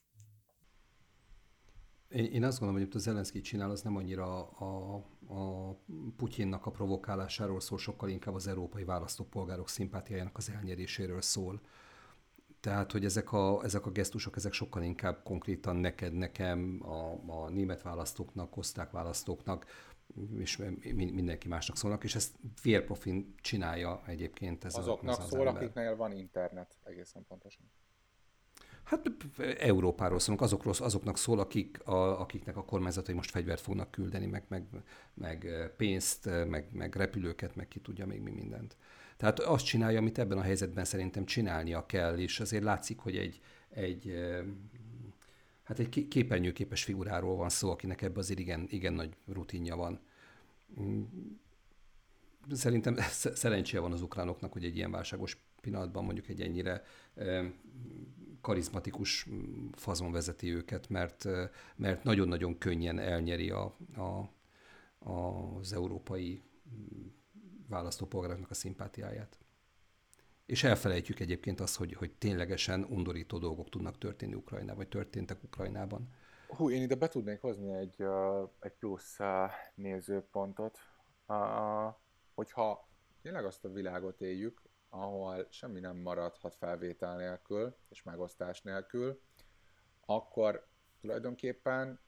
Én, 2.12 2.44
azt 2.44 2.60
gondolom, 2.60 2.84
hogy 2.84 2.96
az 2.96 3.02
Zelenszky 3.02 3.42
csinál, 3.42 3.70
az 3.70 3.82
nem 3.82 3.96
annyira 3.96 4.50
a, 4.50 4.96
a 5.28 5.74
Putyinnak 6.18 6.66
a 6.66 6.72
provokálásáról 6.72 7.60
szól, 7.60 7.78
sokkal 7.78 8.10
inkább 8.10 8.34
az 8.34 8.48
európai 8.48 8.84
választópolgárok 8.84 9.70
szimpátiájának 9.70 10.38
az 10.38 10.50
elnyeréséről 10.50 11.22
szól. 11.22 11.62
Tehát, 12.62 12.92
hogy 12.92 13.06
ezek 13.06 13.32
a, 13.32 13.64
ezek 13.64 13.86
a 13.86 13.92
gesztusok, 13.92 14.36
ezek 14.36 14.54
sokkal 14.54 14.84
inkább 14.84 15.24
konkrétan 15.24 15.76
neked, 15.76 16.14
nekem, 16.14 16.80
a, 16.84 17.32
a 17.32 17.50
német 17.50 17.82
választóknak, 17.82 18.58
osztrák 18.58 18.92
választóknak, 18.92 19.66
és 20.38 20.62
mindenki 20.94 21.48
másnak 21.48 21.78
szólnak, 21.78 22.04
és 22.04 22.16
ezt 22.16 22.36
vérprofin 22.62 23.36
csinálja 23.42 24.02
egyébként. 24.06 24.64
Ez 24.64 24.76
Azoknak 24.76 25.18
a, 25.18 25.22
ez 25.22 25.28
szól, 25.28 25.48
akiknél 25.48 25.96
van 25.96 26.12
internet, 26.12 26.78
egészen 26.84 27.26
pontosan. 27.28 27.72
Hát 28.84 29.12
Európáról 29.58 30.20
szólunk, 30.20 30.42
azokról, 30.42 30.74
azoknak 30.80 31.18
szól, 31.18 31.40
akik, 31.40 31.88
a, 31.88 32.20
akiknek 32.20 32.58
a 32.58 32.66
kormányzatai 32.66 33.16
most 33.16 33.32
fegyvert 33.32 33.62
fognak 33.62 33.92
küldeni, 33.92 34.26
meg, 34.26 34.44
meg, 34.48 34.68
meg 35.14 35.72
pénzt, 35.78 36.26
meg, 36.48 36.68
meg 36.72 36.96
repülőket, 36.96 37.56
meg 37.56 37.68
ki 37.68 37.80
tudja 37.80 38.06
még 38.06 38.22
mi 38.22 38.32
mindent. 38.32 38.78
Tehát 39.22 39.40
azt 39.40 39.66
csinálja, 39.66 40.00
amit 40.00 40.18
ebben 40.18 40.38
a 40.38 40.42
helyzetben 40.42 40.86
szerintem 40.86 41.26
csinálnia 41.26 41.86
kell, 41.86 42.18
és 42.18 42.40
azért 42.40 42.64
látszik, 42.64 43.00
hogy 43.00 43.18
egy, 43.18 43.42
egy 43.70 44.14
hát 45.64 45.80
egy 45.80 46.08
képernyőképes 46.08 46.84
figuráról 46.84 47.36
van 47.36 47.50
szó, 47.50 47.72
akinek 47.72 48.02
ebben 48.02 48.18
azért 48.18 48.40
igen, 48.40 48.66
igen 48.70 48.94
nagy 48.94 49.16
rutinja 49.26 49.76
van. 49.76 50.00
Mm. 50.82 51.02
Szerintem 52.52 52.96
szerencséje 53.44 53.82
van 53.82 53.92
az 53.92 54.02
ukránoknak, 54.02 54.54
hogy 54.54 54.66
egy 54.66 54.76
ilyen 54.76 54.92
válságos 54.92 55.38
pillanatban 55.62 56.04
mondjuk 56.04 56.28
egy 56.28 56.42
ennyire 56.42 56.84
karizmatikus 58.42 59.28
fazon 59.72 60.12
vezeti 60.12 60.54
őket, 60.54 60.90
mert, 60.90 61.28
mert 61.76 62.04
nagyon-nagyon 62.04 62.58
könnyen 62.58 63.00
elnyeri 63.00 63.50
a, 63.50 63.76
a, 63.96 64.30
az 65.10 65.74
európai 65.74 66.42
választópolgároknak 67.72 68.50
a 68.50 68.54
szimpátiáját. 68.54 69.40
És 70.46 70.64
elfelejtjük 70.64 71.20
egyébként 71.20 71.60
azt, 71.60 71.76
hogy, 71.76 71.94
hogy 71.94 72.12
ténylegesen 72.12 72.84
undorító 72.84 73.38
dolgok 73.38 73.70
tudnak 73.70 73.98
történni 73.98 74.34
Ukrajnában, 74.34 74.76
vagy 74.76 74.88
történtek 74.88 75.44
Ukrajnában. 75.44 76.10
Hú, 76.48 76.70
én 76.70 76.82
ide 76.82 76.96
be 76.96 77.08
tudnék 77.08 77.42
hozni 77.42 77.74
egy, 77.74 78.04
egy 78.60 78.72
plusz 78.72 79.18
nézőpontot, 79.76 80.80
hogyha 82.34 82.90
tényleg 83.22 83.46
azt 83.46 83.66
a 83.66 83.72
világot 83.72 84.22
éljük, 84.22 84.62
ahol 84.90 85.48
semmi 85.50 85.80
nem 85.80 85.98
maradhat 85.98 86.56
felvétel 86.56 87.18
nélkül 87.18 87.76
és 87.90 88.04
megosztás 88.04 88.62
nélkül, 88.62 89.22
akkor 90.06 90.68
tulajdonképpen, 91.02 92.00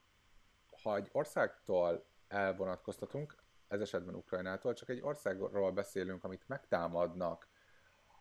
ha 0.82 0.96
egy 0.96 1.08
országtól 1.12 2.06
elvonatkoztatunk, 2.28 3.43
ez 3.74 3.80
esetben 3.80 4.14
Ukrajnától, 4.14 4.72
csak 4.72 4.88
egy 4.88 5.00
országról 5.02 5.72
beszélünk, 5.72 6.24
amit 6.24 6.48
megtámadnak, 6.48 7.48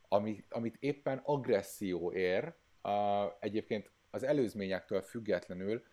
ami, 0.08 0.46
amit 0.50 0.78
éppen 0.80 1.22
agresszió 1.24 2.12
ér, 2.12 2.54
uh, 2.84 2.92
egyébként 3.40 3.92
az 4.12 4.24
előzményektől 4.24 5.02
függetlenül, 5.02 5.84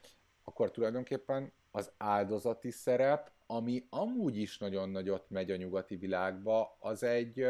akkor 0.45 0.71
tulajdonképpen 0.71 1.53
az 1.71 1.93
áldozati 1.97 2.71
szerep 2.71 3.31
ami 3.51 3.87
amúgy 3.91 4.37
is 4.37 4.59
nagyon 4.59 4.91
nagyot 4.91 5.31
megy 5.31 5.51
a 5.51 5.57
nyugati 5.57 5.97
világba, 5.97 6.77
az 6.81 7.03
egy, 7.03 7.47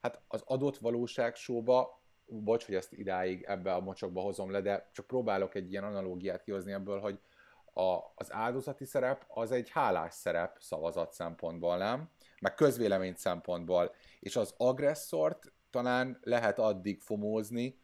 hát 0.00 0.20
az 0.28 0.42
adott 0.46 0.76
valóságsóba, 0.76 2.02
bocs, 2.26 2.66
hogy 2.66 2.74
ezt 2.74 2.92
idáig 2.92 3.42
ebbe 3.42 3.74
a 3.74 3.80
mocsokba 3.80 4.20
hozom 4.20 4.50
le, 4.50 4.60
de 4.60 4.88
csak 4.92 5.06
próbálok 5.06 5.54
egy 5.54 5.70
ilyen 5.70 5.84
analógiát 5.84 6.42
kihozni 6.42 6.72
ebből, 6.72 7.00
hogy 7.00 7.20
a, 7.78 8.12
az 8.14 8.32
áldozati 8.32 8.84
szerep 8.84 9.24
az 9.28 9.52
egy 9.52 9.70
hálás 9.70 10.14
szerep 10.14 10.56
szavazat 10.60 11.12
szempontból, 11.12 11.76
nem? 11.76 12.10
Meg 12.40 12.54
közvélemény 12.54 13.14
szempontból. 13.14 13.94
És 14.20 14.36
az 14.36 14.54
agresszort 14.56 15.52
talán 15.70 16.18
lehet 16.22 16.58
addig 16.58 17.00
fomózni, 17.00 17.80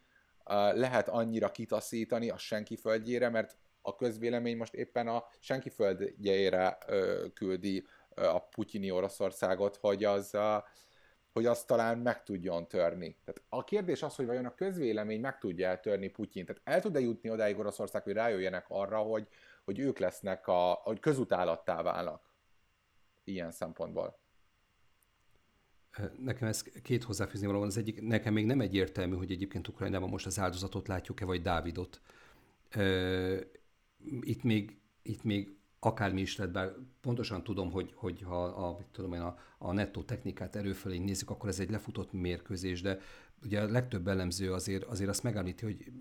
lehet 0.72 1.08
annyira 1.08 1.50
kitaszítani 1.50 2.30
a 2.30 2.36
senki 2.36 2.76
földjére, 2.76 3.28
mert 3.28 3.56
a 3.82 3.94
közvélemény 3.94 4.56
most 4.56 4.74
éppen 4.74 5.08
a 5.08 5.24
senki 5.40 5.70
földjeire 5.70 6.78
ö, 6.86 7.24
küldi 7.34 7.86
a 8.14 8.38
putyini 8.38 8.90
Oroszországot, 8.90 9.76
hogy 9.76 10.04
az, 10.04 10.36
hogy 11.32 11.46
az 11.46 11.64
talán 11.64 11.98
meg 11.98 12.22
tudjon 12.22 12.68
törni. 12.68 13.16
Tehát 13.24 13.42
a 13.48 13.64
kérdés 13.64 14.02
az, 14.02 14.14
hogy 14.14 14.26
vajon 14.26 14.44
a 14.44 14.54
közvélemény 14.54 15.20
meg 15.20 15.38
tudja 15.38 15.80
törni 15.80 16.08
Putyin. 16.08 16.44
Tehát 16.44 16.62
el 16.64 16.80
tud-e 16.80 17.00
jutni 17.00 17.30
odáig 17.30 17.58
Oroszország, 17.58 18.02
hogy 18.02 18.12
rájöjjenek 18.12 18.64
arra, 18.68 18.98
hogy, 18.98 19.28
hogy 19.64 19.78
ők 19.78 19.98
lesznek, 19.98 20.46
a, 20.46 20.80
hogy 20.82 21.00
közutálattá 21.00 21.82
válnak 21.82 22.30
ilyen 23.24 23.50
szempontból. 23.50 24.18
Nekem 26.18 26.48
ez 26.48 26.62
két 26.62 27.04
hozzáfűzni 27.04 27.46
való. 27.46 27.62
Az 27.62 27.76
egyik, 27.76 28.00
nekem 28.00 28.32
még 28.32 28.46
nem 28.46 28.60
egyértelmű, 28.60 29.16
hogy 29.16 29.30
egyébként 29.30 29.68
Ukrajnában 29.68 30.08
most 30.08 30.26
az 30.26 30.38
áldozatot 30.38 30.88
látjuk-e, 30.88 31.24
vagy 31.24 31.42
Dávidot 31.42 32.00
itt 34.20 34.42
még, 34.42 34.78
itt 35.02 35.22
még 35.22 35.56
akármi 35.78 36.20
is 36.20 36.36
lett, 36.36 36.50
bár 36.50 36.72
pontosan 37.00 37.42
tudom, 37.42 37.70
hogy, 37.70 37.92
hogy 37.94 38.22
ha 38.22 38.44
a, 38.44 38.78
tudom 38.92 39.12
én, 39.12 39.20
a, 39.20 39.38
a 39.58 39.72
nettó 39.72 40.02
technikát 40.02 40.56
erőfölé 40.56 40.98
nézzük, 40.98 41.30
akkor 41.30 41.48
ez 41.48 41.60
egy 41.60 41.70
lefutott 41.70 42.12
mérkőzés, 42.12 42.82
de 42.82 42.98
ugye 43.42 43.60
a 43.60 43.70
legtöbb 43.70 44.08
elemző 44.08 44.52
azért, 44.52 44.84
azért 44.84 45.10
azt 45.10 45.22
megállítja, 45.22 45.68
hogy 45.68 45.92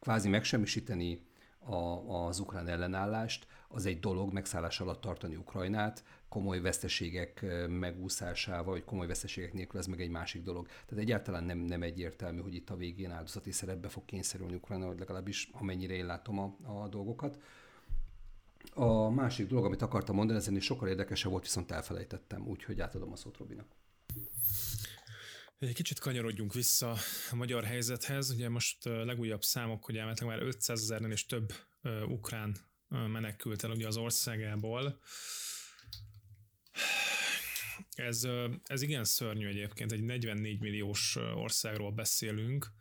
kvázi 0.00 0.28
megsemmisíteni 0.28 1.26
a, 1.66 2.26
az 2.26 2.38
ukrán 2.38 2.68
ellenállást, 2.68 3.46
az 3.68 3.86
egy 3.86 4.00
dolog, 4.00 4.32
megszállás 4.32 4.80
alatt 4.80 5.00
tartani 5.00 5.36
Ukrajnát, 5.36 6.04
komoly 6.28 6.60
veszteségek 6.60 7.44
megúszásával, 7.68 8.72
vagy 8.72 8.84
komoly 8.84 9.06
veszteségek 9.06 9.52
nélkül 9.52 9.80
ez 9.80 9.86
meg 9.86 10.00
egy 10.00 10.10
másik 10.10 10.42
dolog. 10.42 10.66
Tehát 10.66 11.04
egyáltalán 11.04 11.44
nem, 11.44 11.58
nem 11.58 11.82
egyértelmű, 11.82 12.40
hogy 12.40 12.54
itt 12.54 12.70
a 12.70 12.76
végén 12.76 13.10
áldozati 13.10 13.52
szerepbe 13.52 13.88
fog 13.88 14.04
kényszerülni 14.04 14.54
Ukrajna, 14.54 14.86
vagy 14.86 14.98
legalábbis 14.98 15.50
amennyire 15.52 15.94
én 15.94 16.06
látom 16.06 16.38
a, 16.38 16.56
a 16.82 16.88
dolgokat. 16.88 17.38
A 18.74 19.10
másik 19.10 19.46
dolog, 19.48 19.64
amit 19.64 19.82
akartam 19.82 20.16
mondani, 20.16 20.38
ezen 20.38 20.56
is 20.56 20.64
sokkal 20.64 20.88
érdekesebb 20.88 21.30
volt, 21.30 21.42
viszont 21.42 21.70
elfelejtettem, 21.70 22.46
úgyhogy 22.46 22.80
átadom 22.80 23.12
a 23.12 23.16
szót 23.16 23.36
Robinak. 23.36 23.66
Egy 25.58 25.74
kicsit 25.74 25.98
kanyarodjunk 25.98 26.54
vissza 26.54 26.96
a 27.30 27.34
magyar 27.34 27.64
helyzethez. 27.64 28.30
Ugye 28.30 28.48
most 28.48 28.84
legújabb 28.84 29.42
számok, 29.42 29.84
hogy 29.84 29.96
elméletileg 29.96 30.36
már 30.36 30.46
500 30.46 30.80
ezernél 30.80 31.10
és 31.10 31.26
több 31.26 31.54
ukrán 32.06 32.56
menekült 32.88 33.64
el 33.64 33.70
ugye 33.70 33.86
az 33.86 33.96
országából. 33.96 35.00
Ez, 37.94 38.26
ez 38.64 38.82
igen 38.82 39.04
szörnyű 39.04 39.46
egyébként, 39.46 39.92
egy 39.92 40.02
44 40.02 40.60
milliós 40.60 41.16
országról 41.16 41.92
beszélünk. 41.92 42.72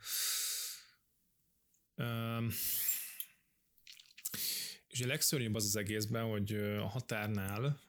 És 4.87 5.01
a 5.01 5.07
legszörnyűbb 5.07 5.55
az 5.55 5.65
az 5.65 5.75
egészben, 5.75 6.23
hogy 6.23 6.53
a 6.55 6.87
határnál 6.87 7.79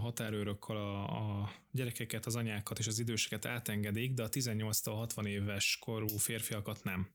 határőrökkel 0.00 0.76
a, 0.76 1.02
a 1.02 1.52
gyerekeket, 1.70 2.26
az 2.26 2.36
anyákat 2.36 2.78
és 2.78 2.86
az 2.86 2.98
időseket 2.98 3.44
átengedik, 3.44 4.12
de 4.12 4.22
a 4.22 4.28
18-60 4.28 5.26
éves 5.26 5.78
korú 5.80 6.16
férfiakat 6.16 6.84
nem. 6.84 7.10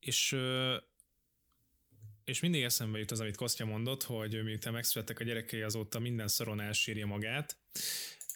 És 0.00 0.36
és 2.30 2.40
mindig 2.40 2.62
eszembe 2.62 2.98
jut 2.98 3.10
az, 3.10 3.20
amit 3.20 3.36
Kostya 3.36 3.64
mondott, 3.64 4.02
hogy 4.02 4.42
miután 4.44 4.72
megszülettek 4.72 5.20
a 5.20 5.24
gyerekei, 5.24 5.60
azóta 5.60 5.98
minden 5.98 6.28
szoron 6.28 6.60
elsírja 6.60 7.06
magát. 7.06 7.56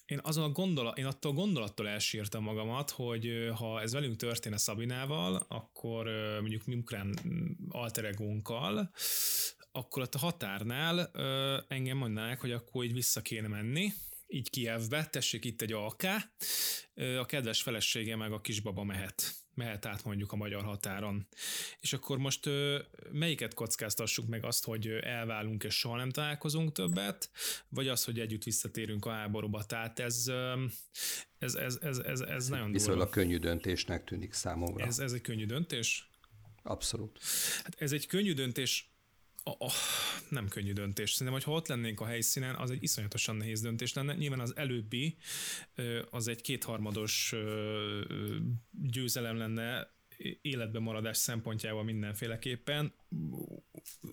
Én, 0.07 0.21
azon 0.23 0.45
a 0.45 0.49
gondolat, 0.49 0.99
én 0.99 1.05
attól 1.05 1.33
gondolattól 1.33 1.89
elsírtam 1.89 2.43
magamat, 2.43 2.91
hogy 2.91 3.51
ha 3.55 3.81
ez 3.81 3.93
velünk 3.93 4.17
történne 4.17 4.57
Szabinával, 4.57 5.47
akkor 5.49 6.07
mondjuk 6.41 6.65
mi 6.65 6.75
ukrán 6.75 7.19
alteregónkkal, 7.69 8.91
akkor 9.77 10.03
ott 10.03 10.15
a 10.15 10.19
határnál 10.19 11.11
engem 11.69 11.97
mondanák, 11.97 12.41
hogy 12.41 12.53
akkor 12.53 12.85
így 12.85 12.93
vissza 12.93 13.21
kéne 13.21 13.49
menni, 13.49 13.93
így 14.27 14.51
Kievbe, 14.51 15.07
tessék 15.07 15.45
itt 15.45 15.63
egy 15.63 15.73
AK, 15.73 16.03
a 17.19 17.27
kedves 17.27 17.63
felesége 17.63 18.17
meg 18.17 18.33
a 18.33 18.41
kisbaba 18.41 18.85
mehet 18.85 19.45
mehet 19.55 19.87
át 19.87 20.05
mondjuk 20.05 20.33
a 20.33 20.37
magyar 20.37 20.63
határon. 20.63 21.27
És 21.81 21.93
akkor 21.93 22.19
most 22.19 22.51
melyiket 23.13 23.55
kockáztassuk 23.55 24.27
meg 24.27 24.45
azt, 24.45 24.65
hogy 24.65 24.87
elválunk 24.89 25.65
és 25.65 25.75
soha 25.75 25.97
nem 25.97 26.11
találkozunk 26.11 26.73
többet, 26.73 27.31
vagy 27.69 27.89
az, 27.89 28.05
hogy 28.05 28.21
együtt 28.21 28.43
visszatérünk 28.43 29.07
a 29.07 29.11
háborúba. 29.11 29.65
Tehát 29.65 29.99
ez, 29.99 30.31
ez, 31.39 31.55
ez, 31.55 31.79
ez, 31.83 31.99
ez, 31.99 32.21
ez 32.21 32.49
nagyon 32.49 32.73
Viszonylag 32.73 33.11
könnyű 33.11 33.39
döntésnek 33.39 34.05
tűnik 34.05 34.33
számomra. 34.33 34.85
Ez, 34.85 34.99
ez 34.99 35.13
egy 35.13 35.21
könnyű 35.21 35.47
döntés? 35.47 36.09
Abszolút. 36.63 37.21
Hát 37.63 37.75
ez 37.79 37.93
egy 37.93 38.07
könnyű 38.07 38.33
döntés 38.33 38.94
Oh, 39.47 39.55
oh, 39.59 39.73
nem 40.29 40.49
könnyű 40.49 40.73
döntés. 40.73 41.13
Szerintem, 41.13 41.43
hogy 41.43 41.53
ha 41.53 41.59
ott 41.59 41.69
lennénk 41.69 42.01
a 42.01 42.07
helyszínen, 42.07 42.55
az 42.55 42.71
egy 42.71 42.83
iszonyatosan 42.83 43.37
nehéz 43.37 43.61
döntés 43.61 43.93
lenne. 43.93 44.15
Nyilván 44.15 44.41
az 44.41 44.57
előbbi 44.57 45.17
az 46.11 46.29
egy 46.29 46.41
kétharmados 46.41 47.35
győzelem 48.71 49.37
lenne 49.37 49.93
életben 50.43 50.83
maradás 50.83 51.17
szempontjával 51.17 51.85
mindenféleképpen, 51.85 52.93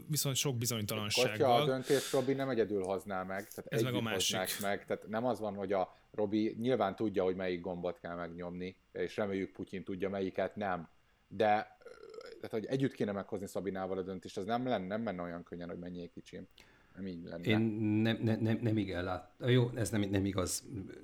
viszont 0.07 0.35
sok 0.35 0.57
bizonytalansággal. 0.57 1.61
a 1.61 1.65
döntés 1.65 2.11
Robi 2.11 2.33
nem 2.33 2.49
egyedül 2.49 2.83
hozná 2.83 3.23
meg, 3.23 3.47
tehát 3.47 3.73
Ez 3.73 3.81
meg 3.81 3.93
a 3.93 4.01
másik. 4.01 4.59
meg, 4.61 4.85
tehát 4.85 5.07
nem 5.07 5.25
az 5.25 5.39
van, 5.39 5.55
hogy 5.55 5.73
a 5.73 5.95
Robi 6.11 6.55
nyilván 6.59 6.95
tudja, 6.95 7.23
hogy 7.23 7.35
melyik 7.35 7.61
gombot 7.61 7.99
kell 7.99 8.15
megnyomni, 8.15 8.75
és 8.91 9.15
reméljük 9.17 9.51
Putyin 9.51 9.83
tudja, 9.83 10.09
melyiket 10.09 10.55
nem, 10.55 10.89
de 11.27 11.77
tehát 12.41 12.65
hogy 12.65 12.65
együtt 12.65 12.93
kéne 12.93 13.11
meghozni 13.11 13.47
Szabinával 13.47 13.97
a 13.97 14.01
döntést, 14.01 14.37
az 14.37 14.45
nem 14.45 14.65
lenne, 14.67 14.87
nem 14.87 15.01
menne 15.01 15.21
olyan 15.21 15.43
könnyen, 15.43 15.69
hogy 15.69 15.79
menjél 15.79 16.09
kicsim. 16.09 16.47
Nem 16.95 17.07
így 17.07 17.23
lenne. 17.23 17.43
Én 17.43 17.59
nem, 18.01 18.17
nem, 18.21 18.39
nem, 18.39 18.59
nem 18.61 18.77
igen 18.77 19.03
lát. 19.03 19.31
Jó, 19.39 19.69
ez 19.75 19.89
nem, 19.89 20.01
nem 20.01 20.25
igaz. 20.25 20.63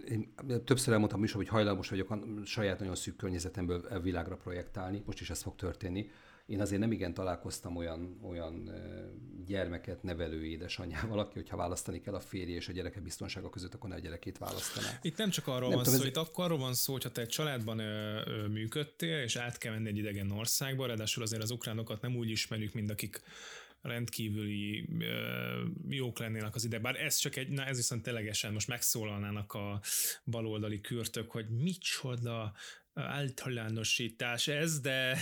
Én 0.09 0.33
többször 0.65 0.93
elmondtam 0.93 1.23
is, 1.23 1.31
hogy 1.31 1.47
hajlamos 1.47 1.89
vagyok 1.89 2.09
a 2.09 2.19
saját 2.45 2.79
nagyon 2.79 2.95
szűk 2.95 3.15
környezetemből 3.15 4.01
világra 4.01 4.35
projektálni. 4.35 5.03
Most 5.05 5.19
is 5.21 5.29
ez 5.29 5.41
fog 5.41 5.55
történni. 5.55 6.09
Én 6.47 6.61
azért 6.61 6.81
nem 6.81 6.91
igen 6.91 7.13
találkoztam 7.13 7.75
olyan, 7.75 8.19
olyan 8.21 8.71
gyermeket 9.45 10.03
nevelő 10.03 10.45
édesanyjával, 10.45 11.19
aki, 11.19 11.33
hogyha 11.33 11.57
választani 11.57 12.01
kell 12.01 12.13
a 12.13 12.19
férje 12.19 12.55
és 12.55 12.67
a 12.67 12.71
gyereke 12.71 12.99
biztonsága 12.99 13.49
között, 13.49 13.73
akkor 13.73 13.89
ne 13.89 13.95
a 13.95 13.99
gyerekét 13.99 14.37
választaná. 14.37 14.99
Itt 15.01 15.17
nem 15.17 15.29
csak 15.29 15.47
arról 15.47 15.67
nem 15.67 15.77
van 15.77 15.83
tudom, 15.83 15.99
szó, 15.99 16.05
ez... 16.05 16.09
itt 16.09 16.17
akkor 16.17 16.45
arról 16.45 16.57
van 16.57 16.73
szó, 16.73 16.93
hogyha 16.93 17.11
te 17.11 17.21
egy 17.21 17.27
családban 17.27 17.79
ö, 17.79 18.21
ö, 18.25 18.47
működtél, 18.47 19.21
és 19.21 19.35
át 19.35 19.57
kell 19.57 19.73
menni 19.73 19.87
egy 19.87 19.97
idegen 19.97 20.31
országba, 20.31 20.85
ráadásul 20.85 21.23
azért 21.23 21.43
az 21.43 21.51
ukránokat 21.51 22.01
nem 22.01 22.15
úgy 22.15 22.29
ismerjük, 22.29 22.73
mint 22.73 22.89
akik 22.89 23.21
rendkívüli 23.81 24.89
ö, 24.99 25.63
jók 25.89 26.19
lennének 26.19 26.55
az 26.55 26.65
ide. 26.65 26.79
Bár 26.79 26.95
ez 26.95 27.15
csak 27.15 27.35
egy, 27.35 27.49
na 27.49 27.65
ez 27.65 27.75
viszont 27.75 28.03
ténylegesen 28.03 28.53
most 28.53 28.67
megszólalnának 28.67 29.53
a 29.53 29.81
baloldali 30.25 30.81
kürtök, 30.81 31.31
hogy 31.31 31.49
micsoda 31.49 32.53
általánosítás 32.93 34.47
ez, 34.47 34.79
de 34.79 35.17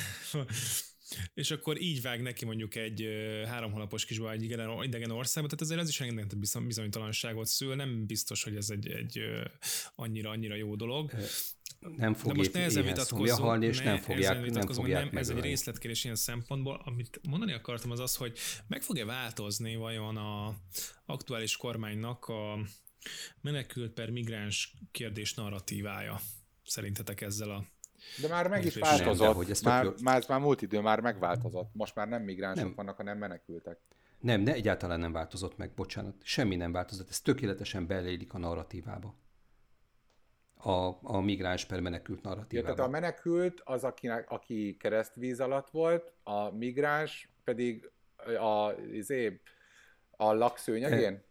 és 1.33 1.51
akkor 1.51 1.81
így 1.81 2.01
vág 2.01 2.21
neki 2.21 2.45
mondjuk 2.45 2.75
egy 2.75 3.07
három 3.45 3.71
hónapos 3.71 4.05
kisbaba 4.05 4.31
egy 4.31 4.43
idegen 4.83 5.11
országba, 5.11 5.49
tehát 5.49 5.61
ezért 5.61 5.79
ez 5.79 5.89
is 5.89 5.99
rengeteg 5.99 6.39
bizonytalanságot 6.65 7.45
szül, 7.45 7.75
nem 7.75 8.05
biztos, 8.05 8.43
hogy 8.43 8.55
ez 8.55 8.69
egy, 8.69 8.87
egy 8.87 9.19
annyira, 9.95 10.29
annyira 10.29 10.55
jó 10.55 10.75
dolog. 10.75 11.11
Nem 11.79 12.13
fog 12.13 12.31
De 12.31 12.37
most 12.37 12.53
nehezen 12.53 12.83
vitatkozzunk, 12.83 13.39
halni, 13.39 13.65
és 13.65 13.77
ne, 13.77 13.83
nem 13.83 13.97
fogják, 13.97 14.51
nem 14.51 14.67
fogják 14.67 15.11
nem, 15.11 15.17
Ez 15.17 15.29
egy 15.29 15.39
részletkérés 15.39 16.03
ilyen 16.03 16.15
szempontból. 16.15 16.81
Amit 16.85 17.19
mondani 17.27 17.53
akartam 17.53 17.91
az 17.91 17.99
az, 17.99 18.15
hogy 18.15 18.37
meg 18.67 18.81
fog-e 18.81 19.05
változni 19.05 19.75
vajon 19.75 20.17
a 20.17 20.55
aktuális 21.05 21.57
kormánynak 21.57 22.25
a 22.25 22.59
menekült 23.41 23.93
per 23.93 24.09
migráns 24.09 24.73
kérdés 24.91 25.33
narratívája 25.33 26.21
szerintetek 26.63 27.21
ezzel 27.21 27.49
a 27.49 27.65
de 28.21 28.27
már 28.27 28.47
meg 28.47 28.65
is 28.65 28.75
változott. 28.75 29.27
Nem, 29.27 29.35
hogy 29.35 29.49
ez 29.49 29.61
már, 29.61 29.93
már, 30.03 30.17
ez 30.17 30.27
már 30.27 30.39
múlt 30.39 30.61
idő, 30.61 30.79
már 30.79 30.99
megváltozott. 30.99 31.69
Most 31.73 31.95
már 31.95 32.07
nem 32.07 32.21
migránsok 32.21 32.65
nem. 32.65 32.75
vannak, 32.75 32.97
hanem 32.97 33.17
menekültek. 33.17 33.79
Nem, 34.19 34.41
ne, 34.41 34.53
egyáltalán 34.53 34.99
nem 34.99 35.11
változott 35.11 35.57
meg, 35.57 35.71
bocsánat. 35.73 36.15
Semmi 36.23 36.55
nem 36.55 36.71
változott. 36.71 37.09
Ez 37.09 37.21
tökéletesen 37.21 37.87
belélik 37.87 38.33
a 38.33 38.37
narratívába. 38.37 39.15
A, 40.57 40.97
a 41.01 41.19
migráns 41.19 41.65
per 41.65 41.79
menekült 41.79 42.21
narratívába. 42.21 42.67
Ja, 42.69 42.73
tehát 42.75 42.89
a 42.89 42.91
menekült 42.91 43.61
az, 43.63 43.83
akinek, 43.83 44.29
aki 44.29 44.77
keresztvíz 44.79 45.39
alatt 45.39 45.69
volt, 45.69 46.13
a 46.23 46.49
migráns 46.49 47.33
pedig 47.43 47.91
a, 48.39 48.71
izé, 48.91 49.41
a 50.11 50.33
lakszőnyegén? 50.33 51.13
E, 51.13 51.23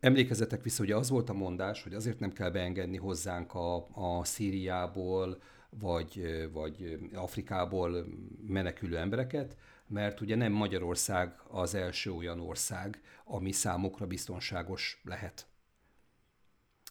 emlékezetek 0.00 0.62
vissza, 0.62 0.82
hogy 0.82 0.92
az 0.92 1.10
volt 1.10 1.28
a 1.28 1.32
mondás, 1.32 1.82
hogy 1.82 1.94
azért 1.94 2.18
nem 2.18 2.32
kell 2.32 2.50
beengedni 2.50 2.96
hozzánk 2.96 3.54
a, 3.54 3.88
a 3.92 4.24
Szíriából, 4.24 5.42
vagy, 5.78 6.48
vagy 6.52 6.98
Afrikából 7.14 8.06
menekülő 8.46 8.96
embereket, 8.96 9.56
mert 9.86 10.20
ugye 10.20 10.36
nem 10.36 10.52
Magyarország 10.52 11.40
az 11.48 11.74
első 11.74 12.12
olyan 12.12 12.40
ország, 12.40 13.00
ami 13.24 13.52
számukra 13.52 14.06
biztonságos 14.06 15.00
lehet. 15.04 15.46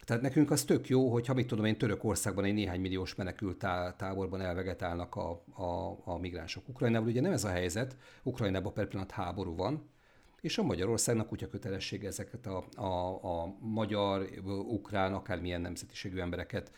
Tehát 0.06 0.22
nekünk 0.22 0.52
az 0.52 0.64
tök 0.64 0.88
jó, 0.88 1.12
hogy 1.12 1.28
ha 1.28 1.34
mit 1.34 1.48
tudom 1.48 1.66
én 1.66 1.78
Törökországban 1.78 2.44
egy 2.44 2.54
néhány 2.54 2.82
milliós 2.82 3.16
menekült 3.16 3.58
táborban 3.98 4.42
elvegetálnak 4.42 5.16
a, 5.16 5.44
a, 5.54 6.00
a 6.04 6.18
migránsok. 6.18 6.70
Ukrajnában 6.70 7.08
ugye 7.08 7.22
nem 7.22 7.32
ez 7.32 7.44
a 7.44 7.50
helyzet, 7.50 7.98
Ukrajnában 8.24 8.74
per 8.74 8.88
pillanat 8.88 9.12
háború 9.12 9.56
van, 9.56 9.90
és 10.42 10.58
a 10.58 10.64
Magyarországnak 10.64 11.28
kutya 11.28 11.48
kötelessége 11.48 12.08
ezeket 12.08 12.46
a, 12.46 12.66
a, 12.76 13.42
a 13.42 13.56
magyar, 13.60 14.30
ukrán, 14.68 15.14
akármilyen 15.14 15.62
nemzetiségű 15.62 16.20
embereket 16.20 16.72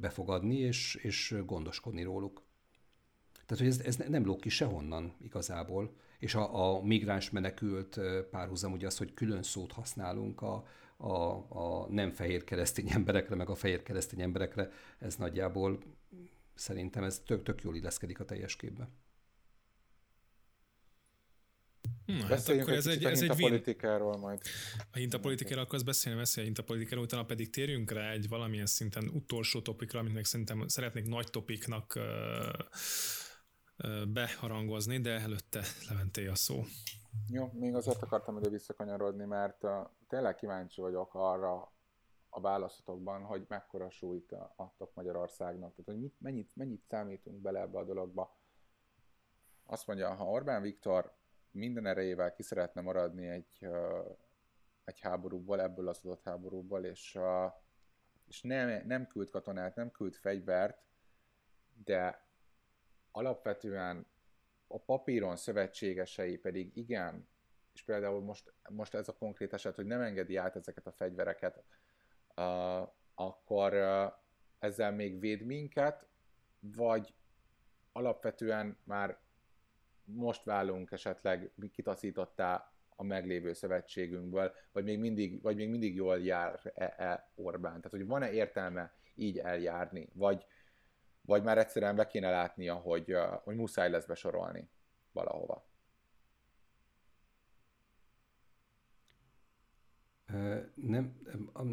befogadni, 0.00 0.56
és, 0.56 0.94
és 0.94 1.34
gondoskodni 1.46 2.02
róluk. 2.02 2.42
Tehát, 3.46 3.62
hogy 3.62 3.72
ez, 3.72 3.80
ez 4.00 4.08
nem 4.08 4.24
lók 4.26 4.40
ki 4.40 4.48
sehonnan 4.48 5.14
igazából. 5.22 5.94
És 6.18 6.34
a, 6.34 6.74
a 6.76 6.82
migráns 6.82 7.30
menekült 7.30 8.00
párhuzam 8.30 8.72
ugye 8.72 8.86
az, 8.86 8.98
hogy 8.98 9.14
külön 9.14 9.42
szót 9.42 9.72
használunk 9.72 10.42
a, 10.42 10.66
a, 10.96 11.12
a 11.48 11.86
nem 11.88 12.10
fehér 12.10 12.44
keresztény 12.44 12.90
emberekre, 12.90 13.34
meg 13.34 13.48
a 13.50 13.54
fehér 13.54 13.82
keresztény 13.82 14.20
emberekre, 14.20 14.70
ez 14.98 15.16
nagyjából 15.16 15.78
szerintem 16.54 17.04
ez 17.04 17.22
tök, 17.26 17.42
tök 17.42 17.62
jól 17.62 17.76
illeszkedik 17.76 18.20
a 18.20 18.24
teljes 18.24 18.56
képbe. 18.56 18.88
Na, 22.06 22.14
hát 22.14 22.28
Beszéljünk 22.28 22.68
hát 22.68 22.78
akkor 22.78 22.92
egy 22.92 23.02
ez 23.02 23.02
egy, 23.02 23.12
ez 23.12 23.22
egy 23.22 23.48
politikáról 23.48 24.16
majd. 24.16 24.40
A 24.92 24.96
hintapolitikáról 24.96 25.62
akkor 25.64 25.84
beszélni, 25.84 26.18
beszélni 26.18 26.48
a 26.48 26.52
hintapolitikáról, 26.52 27.04
utána 27.04 27.24
pedig 27.24 27.50
térjünk 27.50 27.90
rá 27.90 28.10
egy 28.10 28.28
valamilyen 28.28 28.66
szinten 28.66 29.08
utolsó 29.08 29.60
topikra, 29.60 29.98
amit 29.98 30.14
meg 30.14 30.24
szerintem 30.24 30.68
szeretnék 30.68 31.06
nagy 31.06 31.30
topiknak 31.30 31.92
uh, 31.96 32.02
uh, 33.78 34.06
beharangozni, 34.06 35.00
de 35.00 35.10
előtte 35.10 35.62
Leventé 35.88 36.26
a 36.26 36.34
szó. 36.34 36.62
Jó, 37.28 37.50
még 37.52 37.74
azért 37.74 38.02
akartam 38.02 38.36
ide 38.36 38.48
visszakanyarodni, 38.48 39.24
mert 39.24 39.62
uh, 39.62 39.70
tényleg 40.08 40.34
kíváncsi 40.34 40.80
vagyok 40.80 41.14
arra 41.14 41.72
a 42.28 42.40
választotokban, 42.40 43.22
hogy 43.22 43.44
mekkora 43.48 43.90
súlyt 43.90 44.34
adtok 44.56 44.94
Magyarországnak, 44.94 45.70
tehát 45.70 45.84
hogy 45.84 46.00
mit, 46.00 46.14
mennyit, 46.18 46.50
mennyit 46.54 46.84
számítunk 46.88 47.40
bele 47.40 47.60
ebbe 47.60 47.78
a 47.78 47.84
dologba. 47.84 48.36
Azt 49.66 49.86
mondja, 49.86 50.14
ha 50.14 50.24
Orbán 50.24 50.62
Viktor 50.62 51.14
minden 51.56 51.86
erejével 51.86 52.32
ki 52.32 52.42
szeretne 52.42 52.80
maradni 52.80 53.26
egy, 53.26 53.68
egy 54.84 55.00
háborúból, 55.00 55.60
ebből 55.60 55.88
az 55.88 56.00
adott 56.04 56.22
háborúból, 56.24 56.84
és, 56.84 57.18
és 58.28 58.42
nem, 58.42 58.86
nem 58.86 59.06
küld 59.06 59.30
katonát, 59.30 59.74
nem 59.74 59.90
küld 59.90 60.14
fegyvert, 60.14 60.78
de 61.84 62.26
alapvetően 63.10 64.06
a 64.66 64.78
papíron 64.78 65.36
szövetségesei 65.36 66.38
pedig 66.38 66.76
igen, 66.76 67.28
és 67.72 67.82
például 67.82 68.20
most, 68.20 68.52
most 68.68 68.94
ez 68.94 69.08
a 69.08 69.16
konkrét 69.16 69.52
eset, 69.52 69.74
hogy 69.74 69.86
nem 69.86 70.00
engedi 70.00 70.36
át 70.36 70.56
ezeket 70.56 70.86
a 70.86 70.92
fegyvereket, 70.92 71.64
uh, 72.36 72.88
akkor 73.14 73.74
uh, 73.74 74.12
ezzel 74.58 74.92
még 74.92 75.20
véd 75.20 75.42
minket, 75.42 76.06
vagy 76.60 77.14
alapvetően 77.92 78.78
már 78.84 79.18
most 80.06 80.44
válunk 80.44 80.90
esetleg 80.90 81.52
kitaszítottá 81.72 82.70
a 82.96 83.02
meglévő 83.02 83.52
szövetségünkből, 83.52 84.52
vagy 84.72 84.84
még 84.84 84.98
mindig, 84.98 85.42
vagy 85.42 85.56
még 85.56 85.68
mindig 85.68 85.94
jól 85.94 86.18
jár-e 86.18 87.30
Orbán? 87.34 87.80
Tehát, 87.80 87.90
hogy 87.90 88.06
van-e 88.06 88.30
értelme 88.30 88.92
így 89.14 89.38
eljárni, 89.38 90.08
vagy, 90.12 90.46
vagy 91.20 91.42
már 91.42 91.58
egyszerűen 91.58 91.96
be 91.96 92.06
kéne 92.06 92.30
látnia, 92.30 92.74
hogy, 92.74 93.16
hogy 93.44 93.56
muszáj 93.56 93.90
lesz 93.90 94.06
besorolni 94.06 94.68
valahova? 95.12 95.66
Nem, 100.74 101.12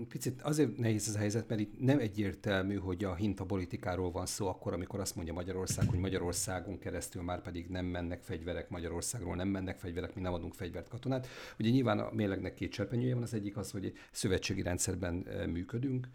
picit 0.08 0.42
azért 0.42 0.78
nehéz 0.78 1.08
ez 1.08 1.16
a 1.16 1.18
helyzet, 1.18 1.50
mert 1.50 1.62
itt 1.62 1.80
nem 1.80 2.00
egyértelmű, 2.00 2.76
hogy 2.76 3.04
a 3.04 3.16
hintapolitikáról 3.16 4.12
van 4.12 4.26
szó 4.26 4.48
akkor, 4.48 4.74
amikor 4.74 5.00
azt 5.00 5.16
mondja 5.16 5.34
Magyarország, 5.34 5.90
hogy 5.90 6.00
Magyarországon 6.00 6.80
keresztül 6.80 7.22
már 7.22 7.42
pedig 7.42 7.68
nem 7.68 7.86
mennek 7.86 8.22
fegyverek 8.22 8.70
Magyarországról, 8.70 9.36
nem 9.36 9.48
mennek 9.48 9.78
fegyverek, 9.78 10.16
mi 10.16 10.22
nem 10.22 10.34
adunk 10.34 10.54
fegyvert 10.54 10.90
katonát. 10.90 11.28
Ugye 11.60 11.70
nyilván 11.70 12.00
a 12.00 12.10
mélegnek 12.14 12.54
két 12.54 12.72
cserpenyője 12.72 13.14
van, 13.14 13.24
az 13.24 13.34
egyik 13.34 13.58
az, 13.58 13.72
hogy 13.72 13.86
egy 13.86 13.98
szövetségi 14.12 14.62
rendszerben 14.62 15.14
működünk, 15.50 16.08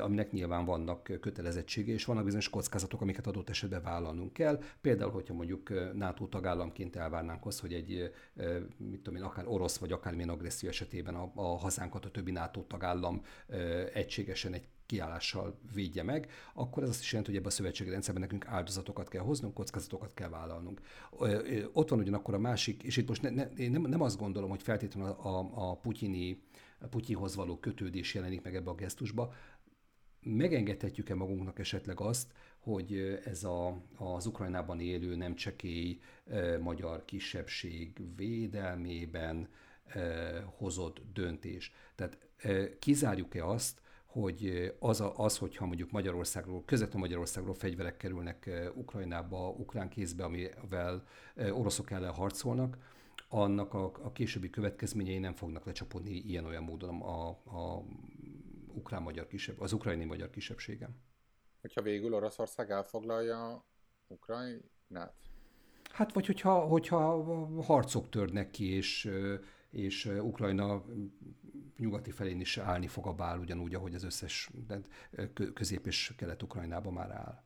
aminek 0.00 0.32
nyilván 0.32 0.64
vannak 0.64 1.02
kötelezettsége, 1.20 1.92
és 1.92 2.04
vannak 2.04 2.24
bizonyos 2.24 2.48
kockázatok, 2.48 3.00
amiket 3.00 3.26
adott 3.26 3.48
esetben 3.48 3.82
vállalnunk 3.82 4.32
kell. 4.32 4.62
Például, 4.80 5.10
hogyha 5.10 5.34
mondjuk 5.34 5.94
NATO 5.94 6.26
tagállamként 6.26 6.96
elvárnánk 6.96 7.46
azt, 7.46 7.60
hogy 7.60 7.72
egy, 7.72 8.12
mit 8.76 9.00
tudom 9.00 9.16
én, 9.18 9.26
akár 9.26 9.46
orosz 9.46 9.78
vagy 9.78 9.92
akármilyen 9.92 10.28
agresszió 10.28 10.68
esetében 10.68 11.14
a, 11.14 11.30
a 11.34 11.58
hazánkat 11.58 12.04
a 12.04 12.10
többi 12.10 12.30
NATO 12.30 12.62
tagállam 12.62 13.22
egységesen 13.92 14.52
egy 14.52 14.68
kiállással 14.86 15.58
védje 15.74 16.02
meg, 16.02 16.30
akkor 16.54 16.82
ez 16.82 16.88
azt 16.88 17.00
is 17.00 17.10
jelenti, 17.10 17.30
hogy 17.30 17.40
ebben 17.40 17.52
a 17.52 17.54
szövetségi 17.54 17.90
rendszerben 17.90 18.22
nekünk 18.22 18.46
áldozatokat 18.46 19.08
kell 19.08 19.22
hoznunk, 19.22 19.54
kockázatokat 19.54 20.14
kell 20.14 20.28
vállalnunk. 20.28 20.80
Ott 21.72 21.88
van 21.88 21.98
ugyanakkor 21.98 22.34
a 22.34 22.38
másik, 22.38 22.82
és 22.82 22.96
itt 22.96 23.08
most 23.08 23.22
ne, 23.22 23.30
ne, 23.30 23.44
én 23.44 23.70
nem, 23.70 23.82
nem 23.82 24.00
azt 24.00 24.18
gondolom, 24.18 24.50
hogy 24.50 24.62
feltétlenül 24.62 25.10
a, 25.10 25.38
a, 25.38 25.50
a 25.54 25.76
putyini, 25.76 26.44
Putyinhoz 26.90 27.36
való 27.36 27.58
kötődés 27.58 28.14
jelenik 28.14 28.42
meg 28.42 28.54
ebbe 28.54 28.70
a 28.70 28.74
gesztusba, 28.74 29.32
megengedhetjük-e 30.26 31.14
magunknak 31.14 31.58
esetleg 31.58 32.00
azt, 32.00 32.32
hogy 32.58 33.20
ez 33.24 33.44
a, 33.44 33.82
az 33.96 34.26
Ukrajnában 34.26 34.80
élő 34.80 35.16
nem 35.16 35.34
csekély 35.34 36.00
magyar 36.60 37.04
kisebbség 37.04 38.00
védelmében 38.16 39.48
hozott 40.44 41.00
döntés. 41.12 41.72
Tehát 41.94 42.18
kizárjuk-e 42.78 43.46
azt, 43.46 43.80
hogy 44.06 44.72
az, 44.78 45.00
a, 45.00 45.12
az, 45.16 45.38
hogyha 45.38 45.66
mondjuk 45.66 45.90
Magyarországról, 45.90 46.62
közvetlenül 46.64 47.02
Magyarországról 47.02 47.54
fegyverek 47.54 47.96
kerülnek 47.96 48.50
Ukrajnába, 48.74 49.48
ukrán 49.48 49.88
kézbe, 49.88 50.24
amivel 50.24 51.06
oroszok 51.50 51.90
ellen 51.90 52.12
harcolnak, 52.12 52.78
annak 53.28 53.74
a, 53.74 53.84
a 53.84 54.12
későbbi 54.12 54.50
következményei 54.50 55.18
nem 55.18 55.34
fognak 55.34 55.64
lecsapódni 55.64 56.10
ilyen-olyan 56.10 56.62
módon 56.62 57.00
a, 57.00 57.28
a 57.28 57.84
ukrán-magyar 58.76 59.26
kisebb, 59.26 59.60
az 59.60 59.72
ukrajni 59.72 60.04
magyar 60.04 60.30
kisebbségem. 60.30 60.96
Hogyha 61.60 61.82
végül 61.82 62.14
Oroszország 62.14 62.70
elfoglalja 62.70 63.64
Ukrajnát? 64.06 65.14
Hát 65.90 66.12
vagy 66.12 66.26
hogyha, 66.26 66.60
hogyha 66.60 67.24
harcok 67.62 68.08
törnek 68.08 68.50
ki, 68.50 68.74
és, 68.74 69.10
és 69.70 70.04
Ukrajna 70.04 70.84
nyugati 71.76 72.10
felén 72.10 72.40
is 72.40 72.58
állni 72.58 72.86
fog 72.86 73.06
a 73.06 73.12
bál, 73.12 73.38
ugyanúgy, 73.38 73.74
ahogy 73.74 73.94
az 73.94 74.04
összes 74.04 74.50
közép- 75.54 75.86
és 75.86 76.14
kelet-ukrajnában 76.16 76.92
már 76.92 77.10
áll. 77.10 77.45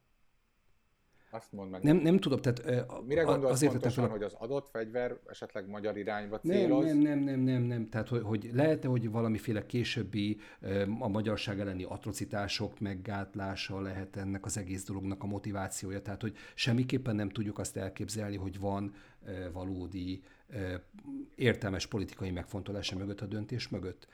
Azt 1.31 1.53
mondd 1.53 1.70
meg. 1.70 1.83
Nem, 1.83 1.97
nem 1.97 2.18
tudom, 2.18 2.41
tehát... 2.41 2.87
Mire 3.07 3.22
gondolsz 3.22 3.53
azért 3.53 3.72
pontosan, 3.72 4.05
fel... 4.05 4.12
hogy 4.12 4.22
az 4.22 4.35
adott 4.39 4.68
fegyver 4.68 5.18
esetleg 5.26 5.68
magyar 5.68 5.97
irányba 5.97 6.41
céloz? 6.41 6.85
Nem, 6.85 6.99
nem, 6.99 7.18
nem, 7.18 7.41
nem, 7.41 7.62
nem. 7.62 7.89
Tehát, 7.89 8.09
hogy, 8.09 8.22
hogy 8.22 8.51
lehet-e, 8.53 8.89
hogy 8.89 9.11
valamiféle 9.11 9.66
későbbi 9.66 10.39
a 10.99 11.09
magyarság 11.09 11.61
elleni 11.61 11.85
atrocitások 11.85 12.81
meggátlása 12.81 13.81
lehet 13.81 14.16
ennek 14.16 14.45
az 14.45 14.59
egész 14.59 14.85
dolognak 14.85 15.22
a 15.22 15.26
motivációja. 15.26 16.03
Tehát, 16.03 16.20
hogy 16.20 16.37
semmiképpen 16.55 17.14
nem 17.14 17.28
tudjuk 17.28 17.59
azt 17.59 17.76
elképzelni, 17.76 18.37
hogy 18.37 18.61
van 18.61 18.95
valódi 19.53 20.22
értelmes 21.35 21.87
politikai 21.87 22.31
megfontolása 22.31 22.97
mögött 22.97 23.20
a 23.20 23.26
döntés 23.26 23.68
mögött. 23.68 24.07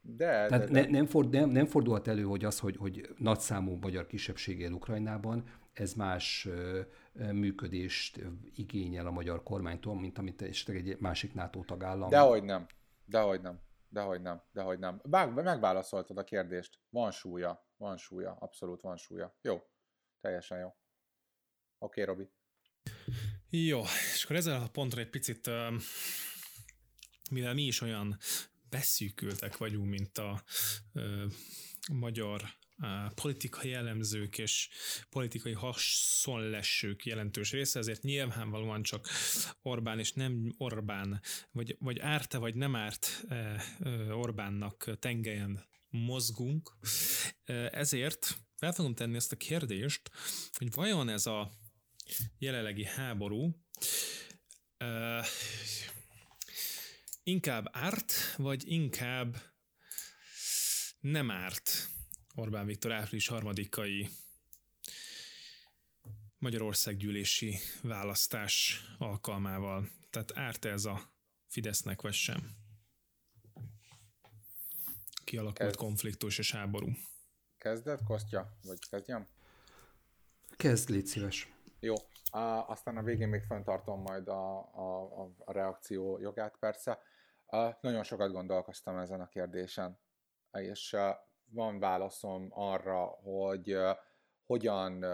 De, 0.00 0.46
Tehát 0.46 0.50
de, 0.50 0.58
de. 0.58 0.80
Ne, 0.80 0.86
nem, 0.86 1.06
ford, 1.06 1.30
nem, 1.30 1.50
nem 1.50 1.66
fordulhat 1.66 2.08
elő, 2.08 2.22
hogy 2.22 2.44
az, 2.44 2.58
hogy, 2.58 2.76
hogy 2.76 3.08
nagyszámú 3.18 3.78
magyar 3.80 4.06
kisebbség 4.06 4.60
él 4.60 4.72
Ukrajnában, 4.72 5.44
ez 5.80 5.94
más 5.94 6.46
ö, 6.46 6.80
működést 7.12 8.20
igényel 8.54 9.06
a 9.06 9.10
magyar 9.10 9.42
kormánytól, 9.42 10.00
mint 10.00 10.18
amit 10.18 10.42
esetleg 10.42 10.76
egy 10.76 10.98
másik 10.98 11.34
NATO 11.34 11.64
tagállam. 11.64 12.08
Dehogy 12.08 12.42
nem. 12.42 12.66
Dehogy 13.04 13.40
nem. 13.40 13.60
Dehogy 13.88 14.20
nem. 14.20 14.42
Dehogy 14.52 14.78
nem. 14.78 15.00
Bár, 15.04 15.28
megválaszoltad 15.28 16.18
a 16.18 16.24
kérdést. 16.24 16.80
Van 16.88 17.10
súlya. 17.10 17.68
Van 17.76 17.96
súlya. 17.96 18.36
Abszolút 18.40 18.80
van 18.80 18.96
súlya. 18.96 19.38
Jó. 19.42 19.62
Teljesen 20.20 20.58
jó. 20.58 20.66
Oké, 21.78 22.02
okay, 22.02 22.04
Robi. 22.04 22.30
Jó, 23.50 23.80
és 24.14 24.24
akkor 24.24 24.36
ezzel 24.36 24.62
a 24.62 24.68
pontra 24.68 25.00
egy 25.00 25.10
picit, 25.10 25.50
mivel 27.30 27.54
mi 27.54 27.62
is 27.62 27.80
olyan 27.80 28.16
beszűkültek 28.68 29.56
vagyunk, 29.56 29.88
mint 29.88 30.18
a 30.18 30.42
magyar 31.92 32.42
a 32.42 32.65
politikai 33.14 33.68
jellemzők 33.68 34.38
és 34.38 34.68
politikai 35.10 35.52
haszonlessők 35.52 37.06
jelentős 37.06 37.50
része, 37.50 37.78
ezért 37.78 38.02
nyilvánvalóan 38.02 38.82
csak 38.82 39.08
Orbán 39.62 39.98
és 39.98 40.12
nem 40.12 40.54
Orbán, 40.58 41.20
vagy, 41.50 41.76
vagy 41.78 41.98
árta 41.98 42.38
vagy 42.38 42.54
nem 42.54 42.76
árt 42.76 43.26
Orbánnak 44.10 44.98
tengelyen 44.98 45.66
mozgunk. 45.88 46.76
Ezért 47.70 48.38
fel 48.56 48.72
fogom 48.72 48.94
tenni 48.94 49.16
ezt 49.16 49.32
a 49.32 49.36
kérdést, 49.36 50.10
hogy 50.52 50.74
vajon 50.74 51.08
ez 51.08 51.26
a 51.26 51.52
jelenlegi 52.38 52.84
háború 52.84 53.64
inkább 57.22 57.68
árt, 57.72 58.34
vagy 58.36 58.62
inkább 58.66 59.36
nem 61.00 61.30
árt 61.30 61.88
Orbán 62.38 62.66
Viktor 62.66 62.92
április 62.92 63.28
harmadikai 63.28 64.08
Magyarország 66.38 66.96
gyűlési 66.96 67.58
választás 67.82 68.84
alkalmával. 68.98 69.88
Tehát 70.10 70.36
árt 70.36 70.64
ez 70.64 70.84
a 70.84 71.00
Fidesznek, 71.46 72.02
vagy 72.02 72.12
sem? 72.12 72.56
Kialakult 75.24 75.58
Kezd... 75.58 75.76
konfliktus 75.76 76.38
és 76.38 76.52
háború. 76.52 76.88
Kezded, 77.58 78.02
Kostya? 78.02 78.58
Vagy 78.62 78.78
kezdjem? 78.90 79.28
Kezd, 80.56 80.88
légy 80.88 81.06
szíves. 81.06 81.52
Jó, 81.80 81.94
aztán 82.66 82.96
a 82.96 83.02
végén 83.02 83.28
még 83.28 83.42
fenntartom 83.42 84.00
majd 84.00 84.28
a, 84.28 84.58
a, 84.58 85.22
a, 85.22 85.34
a 85.38 85.52
reakció 85.52 86.18
jogát 86.18 86.56
persze. 86.58 86.98
Nagyon 87.80 88.02
sokat 88.02 88.32
gondolkoztam 88.32 88.98
ezen 88.98 89.20
a 89.20 89.28
kérdésen, 89.28 89.98
és 90.52 90.92
uh, 90.92 91.00
van 91.50 91.78
válaszom 91.78 92.48
arra, 92.50 93.04
hogy 93.04 93.76
hogyan, 94.46 95.04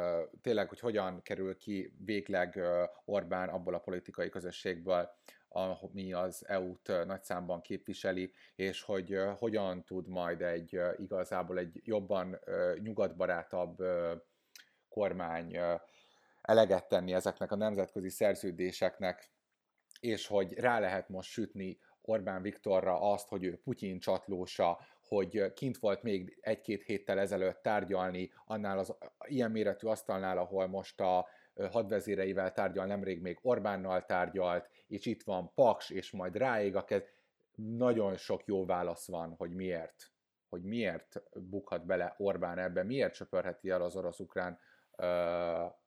tényleg, 0.40 0.68
hogy 0.68 0.80
hogyan 0.80 1.22
kerül 1.22 1.56
ki 1.56 1.94
végleg 2.04 2.60
Orbán 3.04 3.48
abból 3.48 3.74
a 3.74 3.78
politikai 3.78 4.28
közösségből, 4.28 5.10
ami 5.48 6.12
az 6.12 6.48
EU-t 6.48 6.86
nagy 7.06 7.60
képviseli, 7.60 8.32
és 8.54 8.82
hogy 8.82 9.18
hogyan 9.38 9.84
tud 9.84 10.08
majd 10.08 10.42
egy 10.42 10.80
igazából 10.96 11.58
egy 11.58 11.80
jobban 11.84 12.38
nyugatbarátabb 12.82 13.76
kormány 14.88 15.58
eleget 16.40 16.88
tenni 16.88 17.12
ezeknek 17.12 17.52
a 17.52 17.56
nemzetközi 17.56 18.08
szerződéseknek, 18.08 19.30
és 20.00 20.26
hogy 20.26 20.52
rá 20.52 20.78
lehet 20.78 21.08
most 21.08 21.30
sütni 21.30 21.78
Orbán 22.00 22.42
Viktorra 22.42 23.00
azt, 23.00 23.28
hogy 23.28 23.44
ő 23.44 23.60
Putyin 23.64 23.98
csatlósa, 23.98 24.78
hogy 25.14 25.52
kint 25.52 25.78
volt 25.78 26.02
még 26.02 26.38
egy-két 26.40 26.82
héttel 26.82 27.18
ezelőtt 27.18 27.62
tárgyalni 27.62 28.32
annál 28.44 28.78
az 28.78 28.94
ilyen 29.26 29.50
méretű 29.50 29.86
asztalnál, 29.86 30.38
ahol 30.38 30.66
most 30.66 31.00
a 31.00 31.28
hadvezéreivel 31.70 32.52
tárgyal, 32.52 32.86
nemrég 32.86 33.20
még 33.20 33.38
Orbánnal 33.42 34.04
tárgyalt, 34.04 34.68
és 34.86 35.06
itt 35.06 35.22
van 35.22 35.54
Paks, 35.54 35.90
és 35.90 36.10
majd 36.10 36.36
ráég 36.36 36.76
a 36.76 36.84
kez. 36.84 37.02
Nagyon 37.54 38.16
sok 38.16 38.44
jó 38.44 38.66
válasz 38.66 39.08
van, 39.08 39.34
hogy 39.38 39.50
miért. 39.50 40.12
Hogy 40.48 40.62
miért 40.62 41.22
bukhat 41.34 41.86
bele 41.86 42.14
Orbán 42.18 42.58
ebbe, 42.58 42.82
miért 42.82 43.14
csöpörheti 43.14 43.70
el 43.70 43.82
az 43.82 43.96
orosz-ukrán 43.96 44.58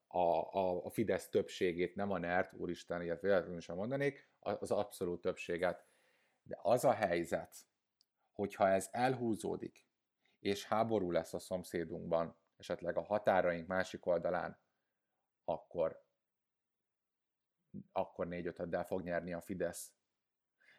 a, 0.07 0.17
a, 0.17 0.85
a 0.85 0.89
Fidesz 0.89 1.29
többségét, 1.29 1.95
nem 1.95 2.11
a 2.11 2.17
NERT, 2.17 2.53
úristen, 2.53 3.01
ilyet 3.01 3.21
véletlenül 3.21 3.59
sem 3.59 3.75
mondanék, 3.75 4.29
az 4.39 4.71
abszolút 4.71 5.21
többséget. 5.21 5.85
De 6.43 6.59
az 6.61 6.83
a 6.83 6.91
helyzet, 6.91 7.55
hogyha 8.35 8.67
ez 8.67 8.87
elhúzódik, 8.91 9.87
és 10.39 10.65
háború 10.65 11.11
lesz 11.11 11.33
a 11.33 11.39
szomszédunkban, 11.39 12.37
esetleg 12.55 12.97
a 12.97 13.03
határaink 13.03 13.67
másik 13.67 14.05
oldalán, 14.05 14.59
akkor, 15.43 16.03
akkor 17.91 18.27
négy-ötöddel 18.27 18.85
fog 18.85 19.01
nyerni 19.03 19.33
a 19.33 19.41
Fidesz. 19.41 19.93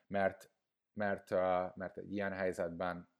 Mert, 0.06 0.52
mert, 0.92 1.30
mert 1.76 1.96
egy 1.96 2.12
ilyen 2.12 2.32
helyzetben 2.32 3.10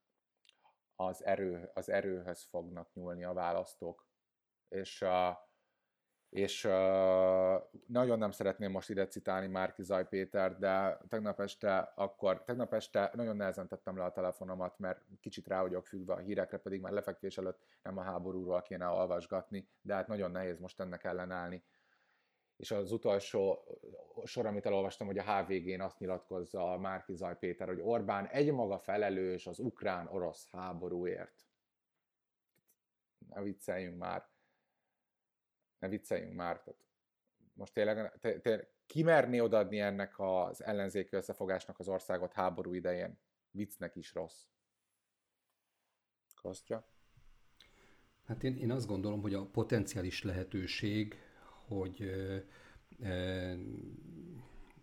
az, 0.95 1.23
erő, 1.23 1.71
az 1.73 1.89
erőhöz 1.89 2.43
fognak 2.43 2.93
nyúlni 2.93 3.23
a 3.23 3.33
választók. 3.33 4.07
És 4.67 5.01
és 6.29 6.63
uh, 6.63 6.71
nagyon 7.87 8.17
nem 8.17 8.31
szeretném 8.31 8.71
most 8.71 8.89
ide 8.89 9.07
citálni 9.07 9.47
Márki 9.47 9.83
Zaj 9.83 10.07
Péter, 10.07 10.57
de 10.57 10.97
tegnap 11.07 11.39
este, 11.39 11.77
akkor, 11.95 12.43
tegnap 12.43 12.73
este 12.73 13.11
nagyon 13.13 13.35
nehezen 13.35 13.67
tettem 13.67 13.97
le 13.97 14.03
a 14.03 14.11
telefonomat, 14.11 14.79
mert 14.79 15.01
kicsit 15.19 15.47
rá 15.47 15.61
vagyok 15.61 15.85
függve 15.85 16.13
a 16.13 16.17
hírekre, 16.17 16.57
pedig 16.57 16.81
már 16.81 16.91
lefekvés 16.91 17.37
előtt 17.37 17.61
nem 17.83 17.97
a 17.97 18.01
háborúról 18.01 18.61
kéne 18.61 18.87
olvasgatni, 18.87 19.67
de 19.81 19.93
hát 19.93 20.07
nagyon 20.07 20.31
nehéz 20.31 20.59
most 20.59 20.79
ennek 20.79 21.03
ellenállni. 21.03 21.63
És 22.57 22.71
az 22.71 22.91
utolsó 22.91 23.63
sor, 24.23 24.45
amit 24.45 24.65
elolvastam, 24.65 25.07
hogy 25.07 25.17
a 25.17 25.35
HVG-n 25.35 25.81
azt 25.81 25.99
nyilatkozza 25.99 26.71
a 26.71 26.77
Márki 26.77 27.13
Zaj 27.13 27.37
Péter, 27.37 27.67
hogy 27.67 27.79
Orbán 27.81 28.27
egymaga 28.27 28.79
felelős 28.79 29.47
az 29.47 29.59
ukrán-orosz 29.59 30.47
háborúért. 30.51 31.45
ne 33.29 33.41
vicceljünk 33.41 33.97
már. 33.97 34.36
Ne 35.79 35.87
vicceljünk 35.87 36.33
már. 36.33 36.61
Tehát 36.61 36.79
most 37.53 37.73
tényleg, 37.73 38.19
te, 38.19 38.39
te, 38.39 38.69
ki 38.85 39.03
merné 39.03 39.39
odaadni 39.39 39.79
ennek 39.79 40.13
az 40.17 40.63
ellenzéki 40.63 41.15
összefogásnak 41.15 41.79
az 41.79 41.87
országot 41.87 42.33
háború 42.33 42.73
idején? 42.73 43.19
Viccnek 43.51 43.95
is 43.95 44.13
rossz. 44.13 44.43
Kostya? 46.41 46.87
Hát 48.25 48.43
én, 48.43 48.55
én 48.55 48.71
azt 48.71 48.87
gondolom, 48.87 49.21
hogy 49.21 49.33
a 49.33 49.45
potenciális 49.45 50.23
lehetőség, 50.23 51.15
hogy 51.67 52.01
e, 53.01 53.57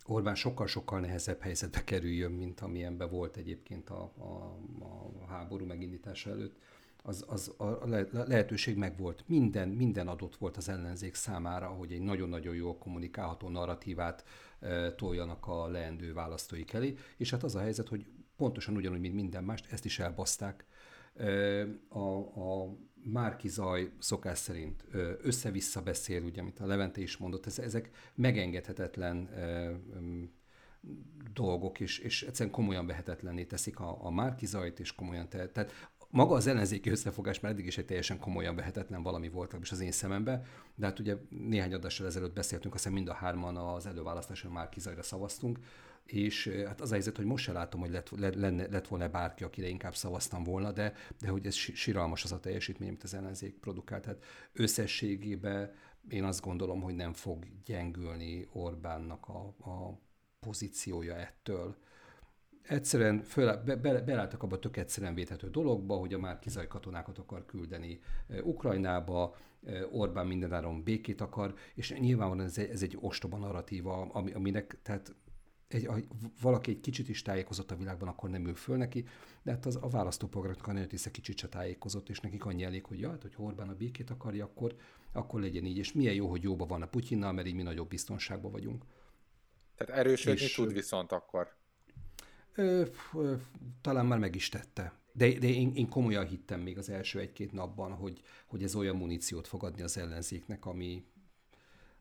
Orbán 0.06 0.34
sokkal-sokkal 0.34 1.00
nehezebb 1.00 1.40
helyzetbe 1.40 1.84
kerüljön, 1.84 2.32
mint 2.32 2.60
amilyenben 2.60 3.10
volt 3.10 3.36
egyébként 3.36 3.90
a, 3.90 4.02
a, 4.02 4.58
a 5.22 5.26
háború 5.26 5.64
megindítása 5.64 6.30
előtt, 6.30 6.58
az, 7.06 7.24
az 7.28 7.54
a 7.56 7.86
lehetőség 8.10 8.76
megvolt. 8.76 9.24
Minden, 9.26 9.68
minden 9.68 10.08
adott 10.08 10.36
volt 10.36 10.56
az 10.56 10.68
ellenzék 10.68 11.14
számára, 11.14 11.66
hogy 11.66 11.92
egy 11.92 12.00
nagyon-nagyon 12.00 12.54
jól 12.54 12.78
kommunikálható 12.78 13.48
narratívát 13.48 14.24
e, 14.60 14.92
toljanak 14.92 15.46
a 15.46 15.66
leendő 15.66 16.12
választóik 16.12 16.72
elé, 16.72 16.96
és 17.16 17.30
hát 17.30 17.42
az 17.42 17.54
a 17.54 17.60
helyzet, 17.60 17.88
hogy 17.88 18.06
pontosan 18.36 18.76
ugyanúgy, 18.76 19.00
mint 19.00 19.14
minden 19.14 19.44
mást, 19.44 19.72
ezt 19.72 19.84
is 19.84 19.98
elbaszták. 19.98 20.64
E, 21.14 21.62
a, 21.88 22.18
a 22.18 22.76
Márki 23.02 23.48
Zaj 23.48 23.90
szokás 23.98 24.38
szerint 24.38 24.84
össze-vissza 25.22 25.82
beszél, 25.82 26.22
ugye, 26.22 26.40
amit 26.40 26.60
a 26.60 26.66
Levente 26.66 27.00
is 27.00 27.16
mondott, 27.16 27.46
ezek 27.46 27.90
megengedhetetlen 28.14 29.28
dolgok, 31.32 31.80
és, 31.80 31.98
és 31.98 32.22
egyszerűen 32.22 32.54
komolyan 32.54 32.86
vehetetlenné 32.86 33.44
teszik 33.44 33.80
a, 33.80 34.04
a 34.04 34.10
Márki 34.10 34.46
Zajt, 34.46 34.80
és 34.80 34.94
komolyan 34.94 35.28
te, 35.28 35.48
tehát 35.48 35.88
maga 36.14 36.34
az 36.34 36.46
ellenzéki 36.46 36.90
összefogás 36.90 37.40
már 37.40 37.52
eddig 37.52 37.66
is 37.66 37.78
egy 37.78 37.84
teljesen 37.84 38.18
komolyan 38.18 38.56
vehetetlen 38.56 39.02
valami 39.02 39.28
volt, 39.28 39.56
is 39.60 39.72
az 39.72 39.80
én 39.80 39.92
szemembe, 39.92 40.44
de 40.74 40.86
hát 40.86 40.98
ugye 40.98 41.16
néhány 41.28 41.74
adással 41.74 42.06
ezelőtt 42.06 42.34
beszéltünk, 42.34 42.74
azt 42.74 42.82
hiszem 42.82 42.96
mind 42.98 43.08
a 43.08 43.14
hárman 43.14 43.56
az 43.56 43.86
előválasztáson 43.86 44.52
már 44.52 44.68
kizajra 44.68 45.02
szavaztunk, 45.02 45.58
és 46.04 46.48
hát 46.66 46.80
az 46.80 46.88
a 46.90 46.92
helyzet, 46.92 47.16
hogy 47.16 47.24
most 47.24 47.44
se 47.44 47.52
látom, 47.52 47.80
hogy 47.80 47.90
lett, 47.90 48.10
lett, 48.10 48.70
lett 48.70 48.88
volna 48.88 49.08
bárki, 49.08 49.44
akire 49.44 49.68
inkább 49.68 49.94
szavaztam 49.94 50.44
volna, 50.44 50.72
de, 50.72 50.92
de 51.20 51.28
hogy 51.28 51.46
ez 51.46 51.54
siralmas 51.54 52.24
az 52.24 52.32
a 52.32 52.40
teljesítmény, 52.40 52.88
amit 52.88 53.02
az 53.02 53.14
ellenzék 53.14 53.54
produkált. 53.54 54.02
Tehát 54.02 54.24
összességében 54.52 55.72
én 56.08 56.24
azt 56.24 56.40
gondolom, 56.40 56.80
hogy 56.80 56.94
nem 56.94 57.12
fog 57.12 57.44
gyengülni 57.64 58.48
Orbánnak 58.52 59.28
a, 59.28 59.70
a 59.70 60.00
pozíciója 60.40 61.16
ettől. 61.16 61.76
Egyszerűen 62.68 63.22
föl, 63.22 63.56
be, 63.56 63.76
be, 63.76 64.00
beláttak 64.00 64.42
abba 64.42 64.56
a 64.56 64.58
tök 64.58 64.76
egyszerűen 64.76 65.14
védhető 65.14 65.50
dologba, 65.50 65.96
hogy 65.96 66.14
a 66.14 66.18
már 66.18 66.38
kizaj 66.38 66.66
katonákat 66.66 67.18
akar 67.18 67.44
küldeni 67.44 68.00
Ukrajnába, 68.42 69.36
Orbán 69.90 70.26
mindenáron 70.26 70.82
békét 70.82 71.20
akar, 71.20 71.54
és 71.74 71.92
nyilvánvalóan 71.92 72.46
ez 72.46 72.58
egy, 72.58 72.70
ez 72.70 72.82
egy 72.82 72.96
ostoba 73.00 73.36
narratíva, 73.36 74.10
ami, 74.12 74.32
aminek, 74.32 74.78
tehát 74.82 75.14
egy, 75.68 75.86
ha 75.86 75.96
valaki 76.40 76.70
egy 76.70 76.80
kicsit 76.80 77.08
is 77.08 77.22
tájékozott 77.22 77.70
a 77.70 77.76
világban, 77.76 78.08
akkor 78.08 78.30
nem 78.30 78.46
ül 78.46 78.54
föl 78.54 78.76
neki, 78.76 79.04
de 79.42 79.50
hát 79.50 79.66
az, 79.66 79.78
a 79.80 79.88
választóprogramnak 79.88 80.66
a 80.66 80.72
nagyon 80.72 80.88
része 80.88 81.10
kicsit 81.10 81.38
se 81.38 81.48
tájékozott, 81.48 82.08
és 82.08 82.20
nekik 82.20 82.44
annyi 82.44 82.64
elég, 82.64 82.84
hogy 82.84 83.00
ja, 83.00 83.10
hát, 83.10 83.22
hogy 83.22 83.34
Orbán 83.36 83.68
a 83.68 83.74
békét 83.74 84.10
akarja, 84.10 84.44
akkor, 84.44 84.74
akkor 85.12 85.40
legyen 85.40 85.64
így, 85.64 85.76
és 85.76 85.92
milyen 85.92 86.14
jó, 86.14 86.28
hogy 86.28 86.42
jóban 86.42 86.68
van 86.68 86.82
a 86.82 86.86
Putyinnal, 86.86 87.32
mert 87.32 87.46
így 87.46 87.54
mi 87.54 87.62
nagyobb 87.62 87.88
biztonságban 87.88 88.50
vagyunk. 88.50 88.84
Tehát 89.76 89.94
erősödni 89.94 90.42
és, 90.42 90.54
tud 90.54 90.72
viszont 90.72 91.12
akkor. 91.12 91.48
Ö, 92.54 92.84
ö, 93.14 93.34
talán 93.80 94.06
már 94.06 94.18
meg 94.18 94.34
is 94.34 94.48
tette. 94.48 94.92
De, 95.12 95.38
de 95.38 95.48
én, 95.48 95.72
én 95.74 95.88
komolyan 95.88 96.26
hittem 96.26 96.60
még 96.60 96.78
az 96.78 96.88
első 96.88 97.18
egy-két 97.18 97.52
napban, 97.52 97.92
hogy, 97.92 98.22
hogy 98.46 98.62
ez 98.62 98.74
olyan 98.74 98.96
muníciót 98.96 99.46
fog 99.46 99.64
adni 99.64 99.82
az 99.82 99.98
ellenzéknek, 99.98 100.66
ami, 100.66 101.04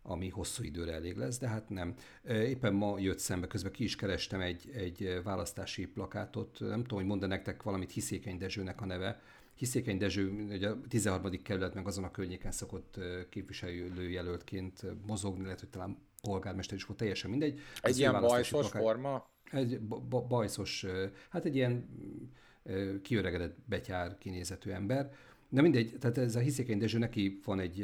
ami 0.01 0.30
hosszú 0.30 0.64
időre 0.64 0.93
elég 0.93 1.16
lesz, 1.16 1.38
de 1.38 1.47
hát 1.47 1.70
nem. 1.70 1.95
Éppen 2.28 2.74
ma 2.74 2.99
jött 2.99 3.20
szembe, 3.20 3.47
közben 3.47 3.72
ki 3.72 3.84
is 3.84 3.95
kerestem 3.95 4.41
egy, 4.41 4.70
egy 4.74 5.22
választási 5.24 5.86
plakátot, 5.86 6.60
nem 6.60 6.82
tudom, 6.82 6.97
hogy 6.97 7.08
mondd 7.08 7.28
nektek 7.28 7.64
valamit, 7.64 7.91
Hiszékeny 7.91 8.38
Dezsőnek 8.38 8.82
a 8.82 8.86
neve. 8.86 9.22
Hiszékeny 9.56 9.97
Dezső 9.97 10.32
ugye 10.49 10.70
a 10.70 10.82
13. 10.88 11.41
kerület 11.43 11.74
meg 11.74 11.88
azon 11.88 12.04
a 12.04 12.12
környéken 12.12 12.51
szokott 12.51 12.99
képviselőjelöltként 13.30 14.82
mozogni, 15.06 15.43
lehet, 15.43 15.60
hogy 15.60 15.70
talán 15.70 15.97
polgármester 16.22 16.78
is 16.78 16.86
volt, 16.86 16.99
teljesen 16.99 17.30
mindegy. 17.30 17.60
Egy 17.82 17.97
ilyen 17.97 18.22
bajszos 18.22 18.70
forma? 18.70 19.33
Egy 19.54 19.80
bajszos, 20.28 20.86
hát 21.30 21.45
egy 21.45 21.56
ilyen 21.56 21.86
kiöregedett 23.01 23.58
betyár 23.66 24.18
kinézetű 24.18 24.70
ember, 24.70 25.12
de 25.54 25.62
mindegy, 25.62 25.97
tehát 25.99 26.18
ez 26.18 26.36
a 26.36 26.39
Hiszékeny 26.39 26.78
Dezső, 26.78 26.97
neki 26.97 27.39
van 27.45 27.60
egy 27.60 27.82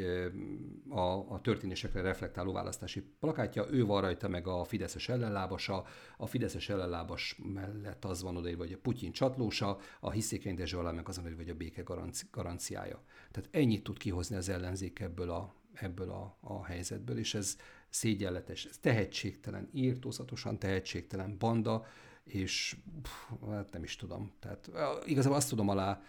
a, 0.88 1.00
a 1.00 1.40
történésekre 1.42 2.00
reflektáló 2.00 2.52
választási 2.52 3.02
plakátja, 3.20 3.66
ő 3.70 3.84
van 3.84 4.00
rajta 4.00 4.28
meg 4.28 4.46
a 4.46 4.64
Fideszes 4.64 5.08
ellenlábasa, 5.08 5.84
a 6.16 6.26
Fideszes 6.26 6.68
ellenlábas 6.68 7.38
mellett 7.54 8.04
az 8.04 8.22
van 8.22 8.36
odaírva, 8.36 8.62
hogy 8.62 8.72
a 8.72 8.78
Putyin 8.82 9.12
csatlósa, 9.12 9.78
a 10.00 10.10
Hiszékeny 10.10 10.54
Dezső 10.54 10.78
alá 10.78 10.90
meg 10.90 11.08
az 11.08 11.22
van 11.22 11.34
hogy 11.34 11.48
a 11.48 11.54
béke 11.54 11.82
garanci, 11.82 12.24
garanciája. 12.30 13.02
Tehát 13.30 13.48
ennyit 13.52 13.82
tud 13.82 13.98
kihozni 13.98 14.36
az 14.36 14.48
ellenzék 14.48 15.00
ebből 15.00 15.30
a, 15.30 15.54
ebből 15.74 16.10
a, 16.10 16.36
a 16.40 16.64
helyzetből, 16.64 17.18
és 17.18 17.34
ez 17.34 17.56
szégyenletes, 17.90 18.64
ez 18.64 18.78
tehetségtelen, 18.78 19.68
írtózatosan 19.72 20.58
tehetségtelen 20.58 21.38
banda, 21.38 21.86
és 22.24 22.76
pff, 23.02 23.32
hát 23.48 23.72
nem 23.72 23.82
is 23.82 23.96
tudom. 23.96 24.32
Tehát 24.38 24.70
igazából 25.06 25.36
azt 25.36 25.48
tudom 25.48 25.68
alá 25.68 26.02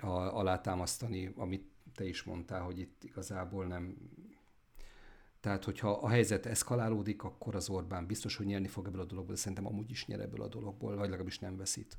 alátámasztani, 0.00 1.32
amit 1.36 1.64
te 1.94 2.04
is 2.04 2.22
mondtál, 2.22 2.62
hogy 2.62 2.78
itt 2.78 3.04
igazából 3.04 3.66
nem... 3.66 3.96
Tehát, 5.40 5.64
hogyha 5.64 5.90
a 5.90 6.08
helyzet 6.08 6.46
eszkalálódik, 6.46 7.22
akkor 7.22 7.54
az 7.54 7.68
Orbán 7.68 8.06
biztos, 8.06 8.36
hogy 8.36 8.46
nyerni 8.46 8.68
fog 8.68 8.86
ebből 8.86 9.00
a 9.00 9.04
dologból, 9.04 9.34
de 9.34 9.40
szerintem 9.40 9.66
amúgy 9.66 9.90
is 9.90 10.06
nyer 10.06 10.20
ebből 10.20 10.42
a 10.42 10.48
dologból, 10.48 10.96
vagy 10.96 11.08
legalábbis 11.08 11.38
nem 11.38 11.56
veszít. 11.56 11.98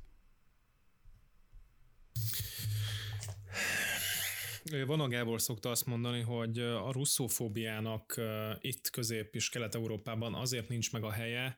Van 4.70 5.00
a 5.00 5.08
Gábor 5.08 5.40
szokta 5.40 5.70
azt 5.70 5.86
mondani, 5.86 6.20
hogy 6.20 6.58
a 6.58 6.92
russzófóbiának 6.92 8.20
itt 8.60 8.90
közép- 8.90 9.34
és 9.34 9.48
kelet-európában 9.48 10.34
azért 10.34 10.68
nincs 10.68 10.92
meg 10.92 11.04
a 11.04 11.10
helye, 11.10 11.56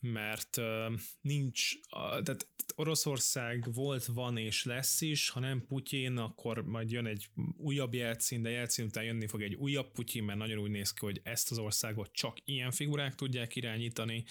mert 0.00 0.60
nincs, 1.20 1.70
tehát 1.90 2.48
Oroszország 2.74 3.72
volt, 3.72 4.04
van 4.04 4.36
és 4.36 4.64
lesz 4.64 5.00
is, 5.00 5.28
ha 5.28 5.40
nem 5.40 5.66
Putyin, 5.66 6.16
akkor 6.16 6.64
majd 6.64 6.90
jön 6.90 7.06
egy 7.06 7.28
újabb 7.56 7.94
jelcín, 7.94 8.42
de 8.42 8.50
jelcín 8.50 8.84
után 8.84 9.04
jönni 9.04 9.26
fog 9.26 9.42
egy 9.42 9.54
újabb 9.54 9.92
Putyin, 9.92 10.24
mert 10.24 10.38
nagyon 10.38 10.58
úgy 10.58 10.70
néz 10.70 10.92
ki, 10.92 11.04
hogy 11.04 11.20
ezt 11.22 11.50
az 11.50 11.58
országot 11.58 12.12
csak 12.12 12.36
ilyen 12.44 12.70
figurák 12.70 13.14
tudják 13.14 13.56
irányítani, 13.56 14.24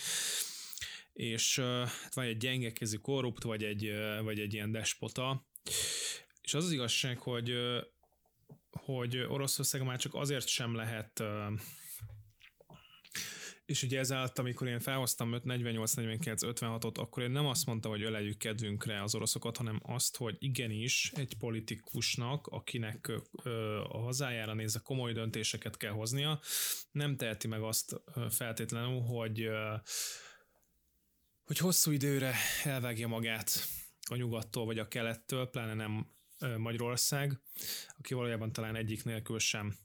és 1.14 1.60
hát 1.60 2.14
vagy 2.14 2.28
egy 2.28 2.38
gyengekezű 2.38 2.98
korrupt, 2.98 3.44
vagy 3.44 3.64
egy, 3.64 3.92
vagy 4.24 4.40
egy 4.40 4.54
ilyen 4.54 4.72
despota, 4.72 5.48
és 6.42 6.54
az 6.54 6.66
az 6.66 6.72
igazság, 6.72 7.18
hogy 7.18 7.54
hogy 8.80 9.18
Oroszország 9.18 9.84
már 9.84 9.98
csak 9.98 10.14
azért 10.14 10.48
sem 10.48 10.76
lehet 10.76 11.24
és 13.66 13.84
ugye 13.84 14.00
ezáltal, 14.00 14.46
amikor 14.46 14.68
én 14.68 14.80
felhoztam 14.80 15.36
48, 15.44 15.94
49, 15.94 16.42
56-ot, 16.46 16.98
akkor 16.98 17.24
én 17.24 17.32
nem 17.32 17.46
azt 17.46 17.66
mondtam, 17.66 17.92
hogy 17.92 18.02
öleljük 18.02 18.38
kedvünkre 18.38 19.02
az 19.02 19.16
oroszokat, 19.16 19.58
hanem 19.58 19.80
azt, 19.84 20.18
hogy 20.18 20.36
igenis 20.40 21.12
egy 21.16 21.38
politikusnak, 21.38 22.48
akinek 22.48 23.12
a 23.90 23.98
hazájára 23.98 24.54
nézve 24.54 24.80
komoly 24.80 25.14
döntéseket 25.14 25.78
kell 25.78 25.92
hoznia, 25.92 26.40
nem 26.92 27.18
teheti 27.18 27.48
meg 27.48 27.62
azt 27.62 28.02
feltétlenül, 28.30 29.00
hogy 29.00 29.50
hogy 31.44 31.58
hosszú 31.58 31.92
időre 31.92 32.36
elvágja 32.64 33.08
magát 33.08 33.68
a 34.10 34.16
nyugattól 34.16 34.66
vagy 34.66 34.80
a 34.80 34.88
kelettől, 34.88 35.50
pláne 35.50 35.74
nem 35.74 36.15
Magyarország, 36.58 37.40
aki 37.98 38.14
valójában 38.14 38.54
talán 38.54 38.76
egyik 38.76 39.04
nélkül 39.04 39.40
sem 39.40 39.78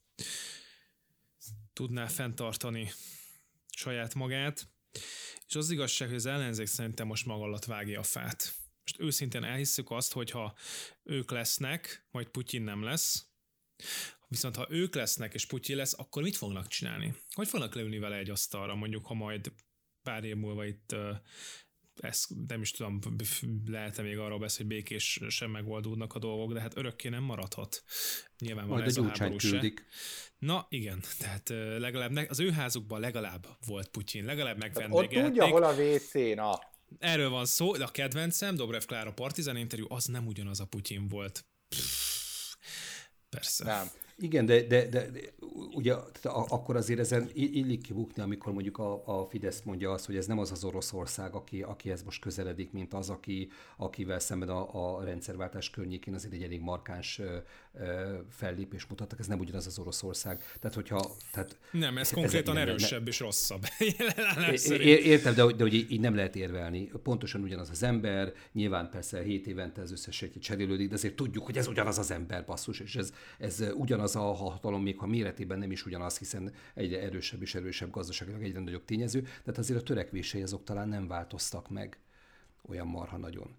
tudná 1.73 2.07
fenntartani 2.07 2.93
saját 3.77 4.15
magát, 4.15 4.69
és 5.47 5.55
az 5.55 5.71
igazság, 5.71 6.09
hogy 6.09 6.17
az 6.17 6.27
ellenzék 6.27 6.67
szerintem 6.67 7.07
most 7.07 7.27
maga 7.27 7.43
alatt 7.43 7.65
vágja 7.65 7.99
a 8.01 8.03
fát. 8.03 8.55
Most 8.83 9.01
őszintén 9.01 9.45
elhisszük 9.45 9.91
azt, 9.91 10.13
hogy 10.13 10.31
ha 10.31 10.55
ők 11.03 11.31
lesznek, 11.31 12.07
majd 12.11 12.29
Putyin 12.29 12.63
nem 12.63 12.83
lesz, 12.83 13.27
viszont 14.29 14.57
ha 14.57 14.67
ők 14.71 14.95
lesznek 14.95 15.35
és 15.35 15.47
Putyin 15.47 15.77
lesz, 15.77 15.99
akkor 15.99 16.23
mit 16.23 16.37
fognak 16.37 16.67
csinálni? 16.67 17.15
Hogy 17.31 17.49
fognak 17.49 17.75
leülni 17.75 17.99
vele 17.99 18.17
egy 18.17 18.31
asztalra, 18.31 18.75
mondjuk, 18.75 19.07
ha 19.07 19.15
majd 19.15 19.53
pár 20.03 20.25
év 20.25 20.37
múlva 20.37 20.67
itt 20.67 20.97
ezt 22.01 22.29
nem 22.49 22.61
is 22.61 22.71
tudom, 22.71 22.99
lehet-e 23.67 24.03
még 24.03 24.19
arról 24.19 24.39
beszélni, 24.39 24.73
hogy 24.73 24.83
békés 24.83 25.21
sem 25.29 25.51
megoldódnak 25.51 26.15
a 26.15 26.19
dolgok, 26.19 26.53
de 26.53 26.61
hát 26.61 26.77
örökké 26.77 27.09
nem 27.09 27.23
maradhat. 27.23 27.83
Nyilván 28.39 28.69
van 28.69 28.83
ez 28.83 28.97
a 28.97 29.09
háború 29.09 29.37
küldik. 29.37 29.87
Na 30.39 30.67
igen, 30.69 31.03
tehát 31.19 31.49
legalább 31.79 32.27
az 32.29 32.41
ő 32.41 32.51
házukban 32.51 33.01
legalább 33.01 33.47
volt 33.67 33.89
Putyin, 33.89 34.25
legalább 34.25 34.59
megvendégelték. 34.59 35.19
Ott 35.19 35.25
tudja, 35.25 35.47
hol 35.47 35.63
a 35.63 35.73
WC, 35.73 36.13
na. 36.35 36.59
Erről 36.99 37.29
van 37.29 37.47
szó, 37.47 37.77
de 37.77 37.85
a 37.85 37.91
kedvencem, 37.91 38.57
Dobrev 38.57 38.83
Klára 38.83 39.13
Partizan 39.13 39.57
interjú, 39.57 39.87
az 39.89 40.05
nem 40.05 40.27
ugyanaz 40.27 40.61
a 40.61 40.67
Putyin 40.67 41.09
volt. 41.09 41.45
Pff, 41.69 42.11
Persze. 43.29 43.65
Nem. 43.65 43.91
Igen, 44.21 44.47
de, 44.47 44.63
de, 44.63 44.87
de, 44.87 45.11
de 45.11 45.21
ugye 45.75 45.95
akkor 46.23 46.77
azért 46.77 47.01
ezen 47.01 47.31
illik 47.35 47.83
kibukni, 47.83 48.23
amikor 48.23 48.53
mondjuk 48.53 48.79
a, 48.79 49.03
a 49.21 49.27
Fidesz 49.27 49.63
mondja 49.63 49.93
azt, 49.93 50.07
hogy 50.07 50.17
ez 50.17 50.27
nem 50.27 50.39
az 50.39 50.51
az 50.51 50.65
Oroszország, 50.65 51.35
aki, 51.35 51.63
aki 51.63 51.91
ez 51.91 52.03
most 52.03 52.21
közeledik, 52.21 52.73
mint 52.73 52.95
az, 52.95 53.11
aki, 53.11 53.51
akivel 53.77 54.19
szemben 54.19 54.49
a, 54.49 54.97
a 54.97 55.05
rendszerváltás 55.05 55.71
környékén 55.71 56.15
azért 56.15 56.33
egy 56.33 56.43
elég 56.43 56.61
markáns 56.61 57.19
ö, 57.19 57.37
ö, 57.75 58.17
fellépés 58.31 58.87
mutattak, 58.87 59.19
ez 59.19 59.27
nem 59.27 59.39
ugyanaz 59.39 59.67
az 59.67 59.79
Oroszország. 59.79 60.43
Tehát, 60.61 60.77
hogyha, 60.77 61.11
tehát, 61.33 61.59
nem, 61.73 61.99
ez 61.99 62.11
konkrétan 62.11 62.57
ez, 62.57 62.69
erősebb 62.69 62.99
nem, 62.99 63.09
és 63.09 63.21
rosszabb. 63.21 63.63
Értem, 64.81 65.35
de, 65.35 65.45
de 65.45 65.63
hogy 65.63 65.75
így 65.75 66.01
nem 66.01 66.15
lehet 66.15 66.37
érvelni. 66.37 66.91
Pontosan 67.03 67.43
ugyanaz 67.43 67.71
az 67.71 67.83
ember, 67.83 68.33
nyilván 68.53 68.91
persze 68.91 69.23
7 69.23 69.47
évente 69.47 69.83
ez 69.83 69.93
összes 69.93 70.23
egy 70.23 70.37
cserélődik, 70.41 70.89
de 70.89 70.95
azért 70.95 71.15
tudjuk, 71.15 71.45
hogy 71.45 71.59
ez 71.59 71.67
ugyanaz 71.67 71.99
az 71.99 72.11
ember, 72.11 72.45
basszus, 72.45 72.81
és 72.81 72.97
ez, 72.97 73.13
ez 73.39 73.65
ugyanaz 73.75 74.10
a 74.15 74.33
hatalom, 74.33 74.83
még 74.83 74.99
ha 74.99 75.07
méretében 75.07 75.59
nem 75.59 75.71
is 75.71 75.87
ugyanaz, 75.87 76.19
hiszen 76.19 76.53
egyre 76.75 77.01
erősebb 77.01 77.43
és 77.43 77.55
erősebb 77.55 77.91
gazdaságilag 77.91 78.43
egyre 78.43 78.61
nagyobb 78.61 78.85
tényező, 78.85 79.21
tehát 79.21 79.59
azért 79.59 79.81
a 79.81 79.83
törekvései 79.83 80.43
azok 80.43 80.65
talán 80.65 80.89
nem 80.89 81.09
változtak 81.09 81.69
meg 81.69 81.99
olyan 82.69 82.87
marha 82.87 83.17
nagyon. 83.17 83.57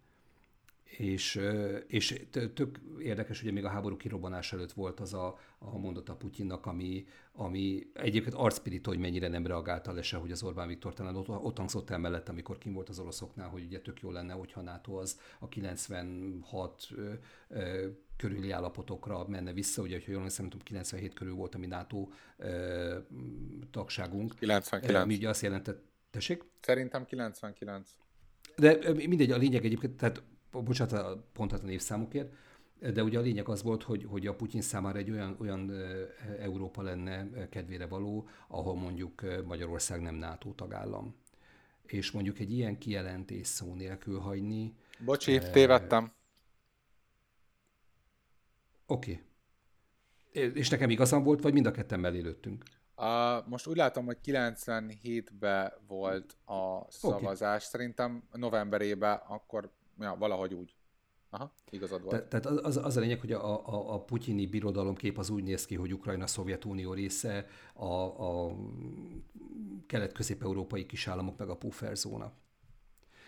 És, 0.97 1.39
és 1.87 2.25
tök 2.31 2.79
érdekes, 2.99 3.41
hogy 3.41 3.53
még 3.53 3.65
a 3.65 3.69
háború 3.69 3.97
kirobbanás 3.97 4.53
előtt 4.53 4.71
volt 4.71 4.99
az 4.99 5.13
a, 5.13 5.39
a 5.59 5.77
mondata 5.77 6.15
Putyinnak, 6.15 6.65
ami, 6.65 7.05
ami 7.31 7.87
egyébként 7.93 8.35
arcpirító, 8.35 8.89
hogy 8.89 8.99
mennyire 8.99 9.27
nem 9.27 9.45
reagálta 9.47 9.91
le 9.91 10.01
se, 10.01 10.17
hogy 10.17 10.31
az 10.31 10.43
Orbán 10.43 10.67
Viktor 10.67 10.93
talán 10.93 11.15
ott, 11.15 11.29
ott 11.29 11.57
hangzott 11.57 11.89
el 11.89 11.97
mellett, 11.97 12.29
amikor 12.29 12.57
kim 12.57 12.73
volt 12.73 12.89
az 12.89 12.99
oroszoknál, 12.99 13.49
hogy 13.49 13.63
ugye 13.63 13.79
tök 13.79 14.01
jó 14.01 14.11
lenne, 14.11 14.33
hogyha 14.33 14.61
NATO 14.61 14.93
az 14.93 15.19
a 15.39 15.47
96 15.47 16.87
ö, 16.95 17.13
ö, 17.47 17.87
körüli 18.17 18.51
állapotokra 18.51 19.27
menne 19.27 19.53
vissza, 19.53 19.81
ugye, 19.81 19.93
hogyha 19.93 20.11
jól 20.11 20.19
emlékszem, 20.19 20.49
97 20.63 21.13
körül 21.13 21.33
volt 21.33 21.55
a 21.55 21.57
mi 21.57 21.67
NATO 21.67 22.07
ö, 22.37 22.97
tagságunk. 23.71 24.35
99. 24.35 25.05
Mi 25.07 25.15
ugye 25.15 25.29
azt 25.29 25.41
jelentett, 25.41 25.83
tessék? 26.09 26.43
Szerintem 26.61 27.05
99. 27.05 27.89
De 28.55 28.93
mindegy, 28.93 29.31
a 29.31 29.37
lényeg 29.37 29.65
egyébként, 29.65 29.97
tehát 29.97 30.23
bocsánat, 30.51 30.93
a 31.37 31.57
névszámokért, 31.63 32.33
de 32.93 33.03
ugye 33.03 33.17
a 33.17 33.21
lényeg 33.21 33.47
az 33.47 33.63
volt, 33.63 33.83
hogy, 33.83 34.05
hogy 34.09 34.27
a 34.27 34.35
Putyin 34.35 34.61
számára 34.61 34.97
egy 34.97 35.11
olyan, 35.11 35.35
olyan 35.39 35.71
Európa 36.39 36.81
lenne 36.81 37.47
kedvére 37.49 37.87
való, 37.87 38.27
ahol 38.47 38.75
mondjuk 38.75 39.21
Magyarország 39.45 40.01
nem 40.01 40.15
NATO 40.15 40.51
tagállam. 40.51 41.15
És 41.85 42.11
mondjuk 42.11 42.39
egy 42.39 42.51
ilyen 42.51 42.77
kijelentés 42.77 43.47
szó 43.47 43.73
nélkül 43.73 44.19
hagyni. 44.19 44.75
Bocsi, 45.05 45.35
eh, 45.35 45.51
tévedtem. 45.51 46.11
Oké. 48.85 49.11
Okay. 50.29 50.51
És 50.53 50.69
nekem 50.69 50.89
igazam 50.89 51.23
volt, 51.23 51.41
vagy 51.41 51.53
mind 51.53 51.65
a 51.65 51.71
ketten 51.71 51.99
mellé 51.99 52.19
lőttünk? 52.19 52.63
Uh, 52.97 53.47
most 53.47 53.67
úgy 53.67 53.75
látom, 53.75 54.05
hogy 54.05 54.17
97-ben 54.23 55.73
volt 55.87 56.37
a 56.45 56.91
szavazás. 56.91 57.65
Okay. 57.65 57.67
Szerintem 57.69 58.23
novemberében 58.31 59.21
akkor 59.27 59.71
ja, 59.99 60.15
valahogy 60.19 60.53
úgy. 60.53 60.75
Aha, 61.33 61.53
igazad 61.69 62.03
volt. 62.03 62.27
Te, 62.27 62.39
tehát 62.39 62.45
az, 62.45 62.77
az, 62.77 62.85
az 62.85 62.97
a 62.97 62.99
lényeg, 62.99 63.19
hogy 63.19 63.31
a, 63.31 63.67
a, 63.67 63.93
a 63.93 64.03
putyini 64.03 64.47
birodalomkép 64.47 65.17
az 65.17 65.29
úgy 65.29 65.43
néz 65.43 65.65
ki, 65.65 65.75
hogy 65.75 65.93
Ukrajna 65.93 66.27
Szovjetunió 66.27 66.93
része, 66.93 67.47
a, 67.73 67.93
a 67.93 68.55
kelet-közép-európai 69.87 70.85
kisállamok 70.85 71.37
meg 71.37 71.49
a 71.49 71.57
pufferzóna. 71.57 72.33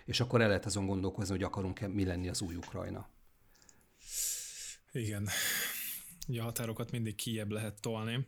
És 0.05 0.20
akkor 0.20 0.41
el 0.41 0.47
lehet 0.47 0.66
azon 0.66 0.86
gondolkozni, 0.86 1.34
hogy 1.34 1.43
akarunk-e 1.43 1.88
mi 1.88 2.05
lenni 2.05 2.30
az 2.30 2.41
új 2.41 2.55
Ukrajna. 2.55 3.07
Igen. 4.91 5.28
Ugye 6.28 6.41
a 6.41 6.43
határokat 6.43 6.91
mindig 6.91 7.16
kiebb 7.16 7.51
lehet 7.51 7.82
tolni. 7.82 8.28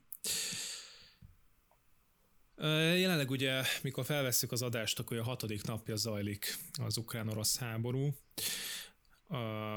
Jelenleg 2.57 3.29
ugye, 3.29 3.63
mikor 3.81 4.05
felvesszük 4.05 4.51
az 4.51 4.61
adást, 4.61 4.99
akkor 4.99 5.17
a 5.17 5.23
hatodik 5.23 5.63
napja 5.63 5.95
zajlik 5.95 6.57
az 6.73 6.97
ukrán-orosz 6.97 7.57
háború, 7.57 8.15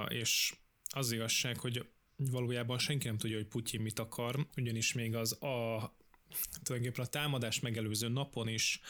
és 0.08 0.54
az 0.88 1.12
igazság, 1.12 1.58
hogy 1.58 1.88
valójában 2.16 2.78
senki 2.78 3.06
nem 3.06 3.18
tudja, 3.18 3.36
hogy 3.36 3.46
Putyin 3.46 3.80
mit 3.80 3.98
akar, 3.98 4.46
ugyanis 4.56 4.92
még 4.92 5.14
az 5.14 5.42
a 5.42 5.96
tulajdonképpen 6.62 7.04
a 7.04 7.08
támadás 7.08 7.60
megelőző 7.60 8.08
napon 8.08 8.48
is 8.48 8.80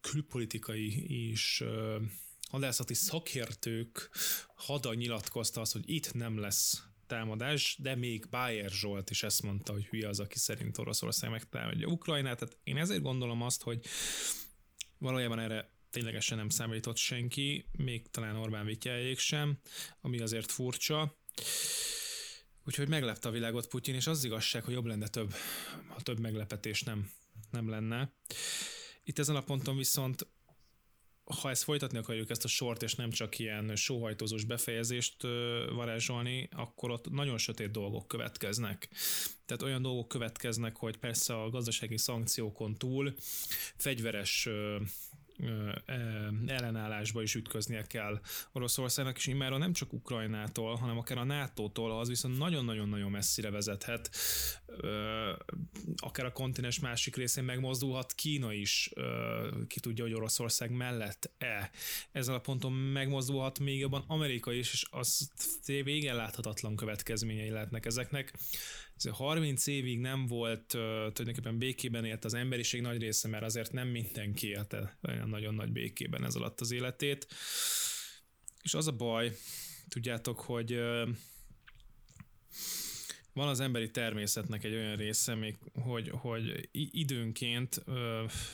külpolitikai 0.00 1.20
és 1.30 1.64
hadászati 2.48 2.94
szakértők 2.94 4.10
hada 4.54 4.94
nyilatkozta 4.94 5.60
azt, 5.60 5.72
hogy 5.72 5.90
itt 5.90 6.14
nem 6.14 6.38
lesz 6.38 6.82
támadás, 7.10 7.76
de 7.78 7.94
még 7.94 8.28
Bayer 8.28 8.70
Zsolt 8.70 9.10
is 9.10 9.22
ezt 9.22 9.42
mondta, 9.42 9.72
hogy 9.72 9.86
hülye 9.86 10.08
az, 10.08 10.20
aki 10.20 10.38
szerint 10.38 10.78
Oroszország 10.78 11.30
megtámadja 11.30 11.86
Ukrajnát. 11.86 12.38
Tehát 12.38 12.56
én 12.64 12.76
ezért 12.76 13.02
gondolom 13.02 13.42
azt, 13.42 13.62
hogy 13.62 13.84
valójában 14.98 15.38
erre 15.38 15.70
ténylegesen 15.90 16.38
nem 16.38 16.48
számított 16.48 16.96
senki, 16.96 17.64
még 17.72 18.10
talán 18.10 18.36
Orbán 18.36 18.66
Vityájék 18.66 19.18
sem, 19.18 19.58
ami 20.00 20.20
azért 20.20 20.50
furcsa. 20.50 21.16
Úgyhogy 22.64 22.88
meglepte 22.88 23.28
a 23.28 23.32
világot 23.32 23.68
Putyin, 23.68 23.94
és 23.94 24.06
az 24.06 24.24
igazság, 24.24 24.64
hogy 24.64 24.74
jobb 24.74 24.86
lenne 24.86 25.08
több, 25.08 25.34
ha 25.88 26.00
több 26.00 26.18
meglepetés 26.18 26.82
nem, 26.82 27.10
nem 27.50 27.68
lenne. 27.68 28.12
Itt 29.04 29.18
ezen 29.18 29.36
a 29.36 29.42
ponton 29.42 29.76
viszont 29.76 30.26
ha 31.40 31.50
ezt 31.50 31.62
folytatni 31.62 31.98
akarjuk 31.98 32.30
ezt 32.30 32.44
a 32.44 32.48
sort, 32.48 32.82
és 32.82 32.94
nem 32.94 33.10
csak 33.10 33.38
ilyen 33.38 33.76
sóhajtózós 33.76 34.44
befejezést 34.44 35.22
varázsolni, 35.74 36.48
akkor 36.52 36.90
ott 36.90 37.10
nagyon 37.10 37.38
sötét 37.38 37.70
dolgok 37.70 38.08
következnek. 38.08 38.88
Tehát 39.46 39.62
olyan 39.62 39.82
dolgok 39.82 40.08
következnek, 40.08 40.76
hogy 40.76 40.96
persze 40.96 41.34
a 41.34 41.50
gazdasági 41.50 41.98
szankciókon 41.98 42.74
túl 42.74 43.14
fegyveres 43.76 44.48
ellenállásba 46.46 47.22
is 47.22 47.34
ütköznie 47.34 47.82
kell 47.82 48.20
Oroszországnak, 48.52 49.16
és 49.16 49.26
immáron 49.26 49.58
nem 49.58 49.72
csak 49.72 49.92
Ukrajnától, 49.92 50.74
hanem 50.74 50.98
akár 50.98 51.18
a 51.18 51.24
NATO-tól, 51.24 51.98
az 51.98 52.08
viszont 52.08 52.38
nagyon-nagyon-nagyon 52.38 53.10
messzire 53.10 53.50
vezethet, 53.50 54.10
akár 55.96 56.26
a 56.26 56.32
kontinens 56.32 56.78
másik 56.80 57.16
részén 57.16 57.44
megmozdulhat 57.44 58.12
Kína 58.12 58.52
is, 58.52 58.90
ki 59.66 59.80
tudja, 59.80 60.04
hogy 60.04 60.14
Oroszország 60.14 60.70
mellett-e. 60.70 61.70
Ezen 62.12 62.34
a 62.34 62.40
ponton 62.40 62.72
megmozdulhat 62.72 63.58
még 63.58 63.78
jobban 63.78 64.04
Amerika 64.06 64.52
is, 64.52 64.72
és 64.72 64.86
az 64.90 65.30
végen 65.66 66.16
láthatatlan 66.16 66.76
következményei 66.76 67.50
lehetnek 67.50 67.86
ezeknek. 67.86 68.32
30 69.08 69.66
évig 69.66 69.98
nem 69.98 70.26
volt 70.26 70.66
tulajdonképpen 70.66 71.58
békében 71.58 72.04
élt 72.04 72.24
az 72.24 72.34
emberiség 72.34 72.80
nagy 72.80 73.00
része, 73.00 73.28
mert 73.28 73.44
azért 73.44 73.72
nem 73.72 73.88
mindenki 73.88 74.48
élte 74.48 74.98
olyan 75.08 75.28
nagyon 75.28 75.54
nagy 75.54 75.72
békében 75.72 76.24
ez 76.24 76.34
alatt 76.34 76.60
az 76.60 76.70
életét. 76.70 77.26
És 78.62 78.74
az 78.74 78.86
a 78.86 78.92
baj, 78.92 79.36
tudjátok, 79.88 80.40
hogy 80.40 80.80
van 83.32 83.48
az 83.48 83.60
emberi 83.60 83.90
természetnek 83.90 84.64
egy 84.64 84.74
olyan 84.74 84.96
része, 84.96 85.34
még, 85.34 85.58
hogy, 85.72 86.10
hogy 86.12 86.68
időnként, 86.72 87.84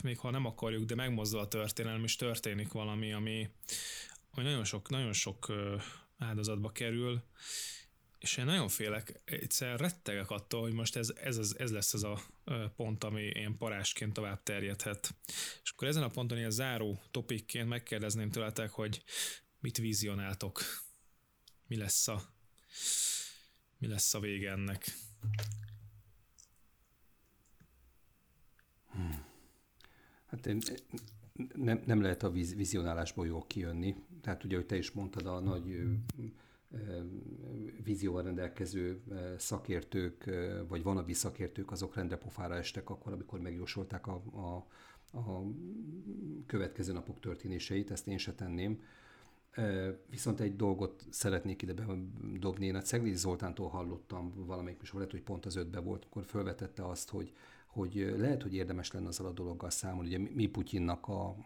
még 0.02 0.18
ha 0.18 0.31
nem 0.31 0.44
akarjuk, 0.44 0.85
de 0.85 0.94
megmozdul 0.94 1.40
a 1.40 1.48
történelem, 1.48 2.05
és 2.05 2.16
történik 2.16 2.73
valami, 2.73 3.12
ami, 3.12 3.48
ami 4.31 4.44
nagyon 4.44 4.64
sok, 4.64 4.89
nagyon 4.89 5.12
sok 5.12 5.52
áldozatba 6.18 6.70
kerül, 6.70 7.23
és 8.27 8.36
én 8.36 8.44
nagyon 8.44 8.69
félek, 8.69 9.20
egyszer 9.24 9.81
rettegek 9.81 10.31
attól, 10.31 10.61
hogy 10.61 10.73
most 10.73 10.97
ez, 10.97 11.12
ez, 11.23 11.55
ez 11.59 11.73
lesz 11.73 11.94
az 11.94 12.05
a 12.05 12.20
pont, 12.77 13.05
ami 13.05 13.23
ilyen 13.23 13.57
parásként 13.57 14.12
tovább 14.12 14.43
terjedhet. 14.43 15.15
És 15.62 15.70
akkor 15.70 15.89
ezen 15.89 16.03
a 16.03 16.09
ponton 16.09 16.39
ilyen 16.39 16.51
záró 16.51 17.03
topikként 17.11 17.69
megkérdezném 17.69 18.31
tőletek, 18.31 18.70
hogy 18.70 19.03
mit 19.61 19.77
vizionáltok? 19.77 20.61
Mi 21.66 21.77
lesz 21.77 22.09
a, 22.09 22.23
mi 23.78 23.86
lesz 23.86 24.15
a 24.15 24.20
vége 24.20 24.51
ennek? 24.51 24.86
Hmm. 28.93 29.24
Hát 30.27 30.47
én, 30.47 30.62
nem, 31.55 31.82
nem 31.86 32.03
lehet 32.03 32.23
a 32.23 32.31
vizionálásból 32.31 33.27
jól 33.27 33.47
kijönni. 33.47 33.94
Tehát 34.23 34.44
ugye, 34.44 34.57
hogy 34.57 34.66
te 34.66 34.77
is 34.77 34.90
mondtad, 34.90 35.27
a 35.27 35.40
nagy 35.40 35.77
vízióval 37.82 38.22
rendelkező 38.22 39.01
szakértők, 39.38 40.30
vagy 40.68 40.82
vanabi 40.82 41.12
szakértők, 41.12 41.70
azok 41.70 41.94
rendepofára 41.94 42.55
estek 42.55 42.90
akkor, 42.90 43.12
amikor 43.12 43.40
megjósolták 43.40 44.06
a, 44.06 44.22
a, 44.32 44.66
a 45.18 45.43
következő 46.47 46.93
napok 46.93 47.20
történéseit, 47.20 47.90
ezt 47.90 48.06
én 48.06 48.18
se 48.18 48.34
tenném. 48.34 48.82
Viszont 50.10 50.40
egy 50.40 50.56
dolgot 50.56 51.05
szeretnék 51.10 51.62
ide 51.62 51.74
dobni. 52.38 52.66
Én 52.66 52.74
a 52.74 52.82
Ceglédi 52.82 53.16
Zoltántól 53.16 53.68
hallottam 53.68 54.32
valamelyik 54.47 54.78
műsor, 54.78 54.94
lehet, 54.94 55.10
hogy 55.10 55.22
pont 55.22 55.47
az 55.47 55.56
ötbe 55.56 55.78
volt, 55.78 56.05
akkor 56.05 56.24
felvetette 56.24 56.86
azt, 56.86 57.10
hogy 57.10 57.32
hogy 57.77 58.15
lehet, 58.19 58.43
hogy 58.43 58.55
érdemes 58.55 58.90
lenne 58.90 59.09
azzal 59.09 59.27
a 59.27 59.32
dologgal 59.32 59.70
számolni. 59.70 60.09
Ugye 60.09 60.31
mi 60.35 60.47
Putyinnak 60.47 61.09
a 61.09 61.36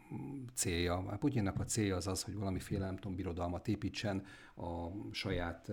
célja? 0.54 0.96
A 0.96 1.16
Putyinnak 1.16 1.60
a 1.60 1.64
célja 1.64 1.96
az 1.96 2.06
az, 2.06 2.22
hogy 2.22 2.34
valamiféle, 2.34 2.84
nem 2.84 2.96
tudom, 2.96 3.16
birodalmat 3.16 3.68
építsen 3.68 4.24
a 4.56 4.88
saját 5.10 5.70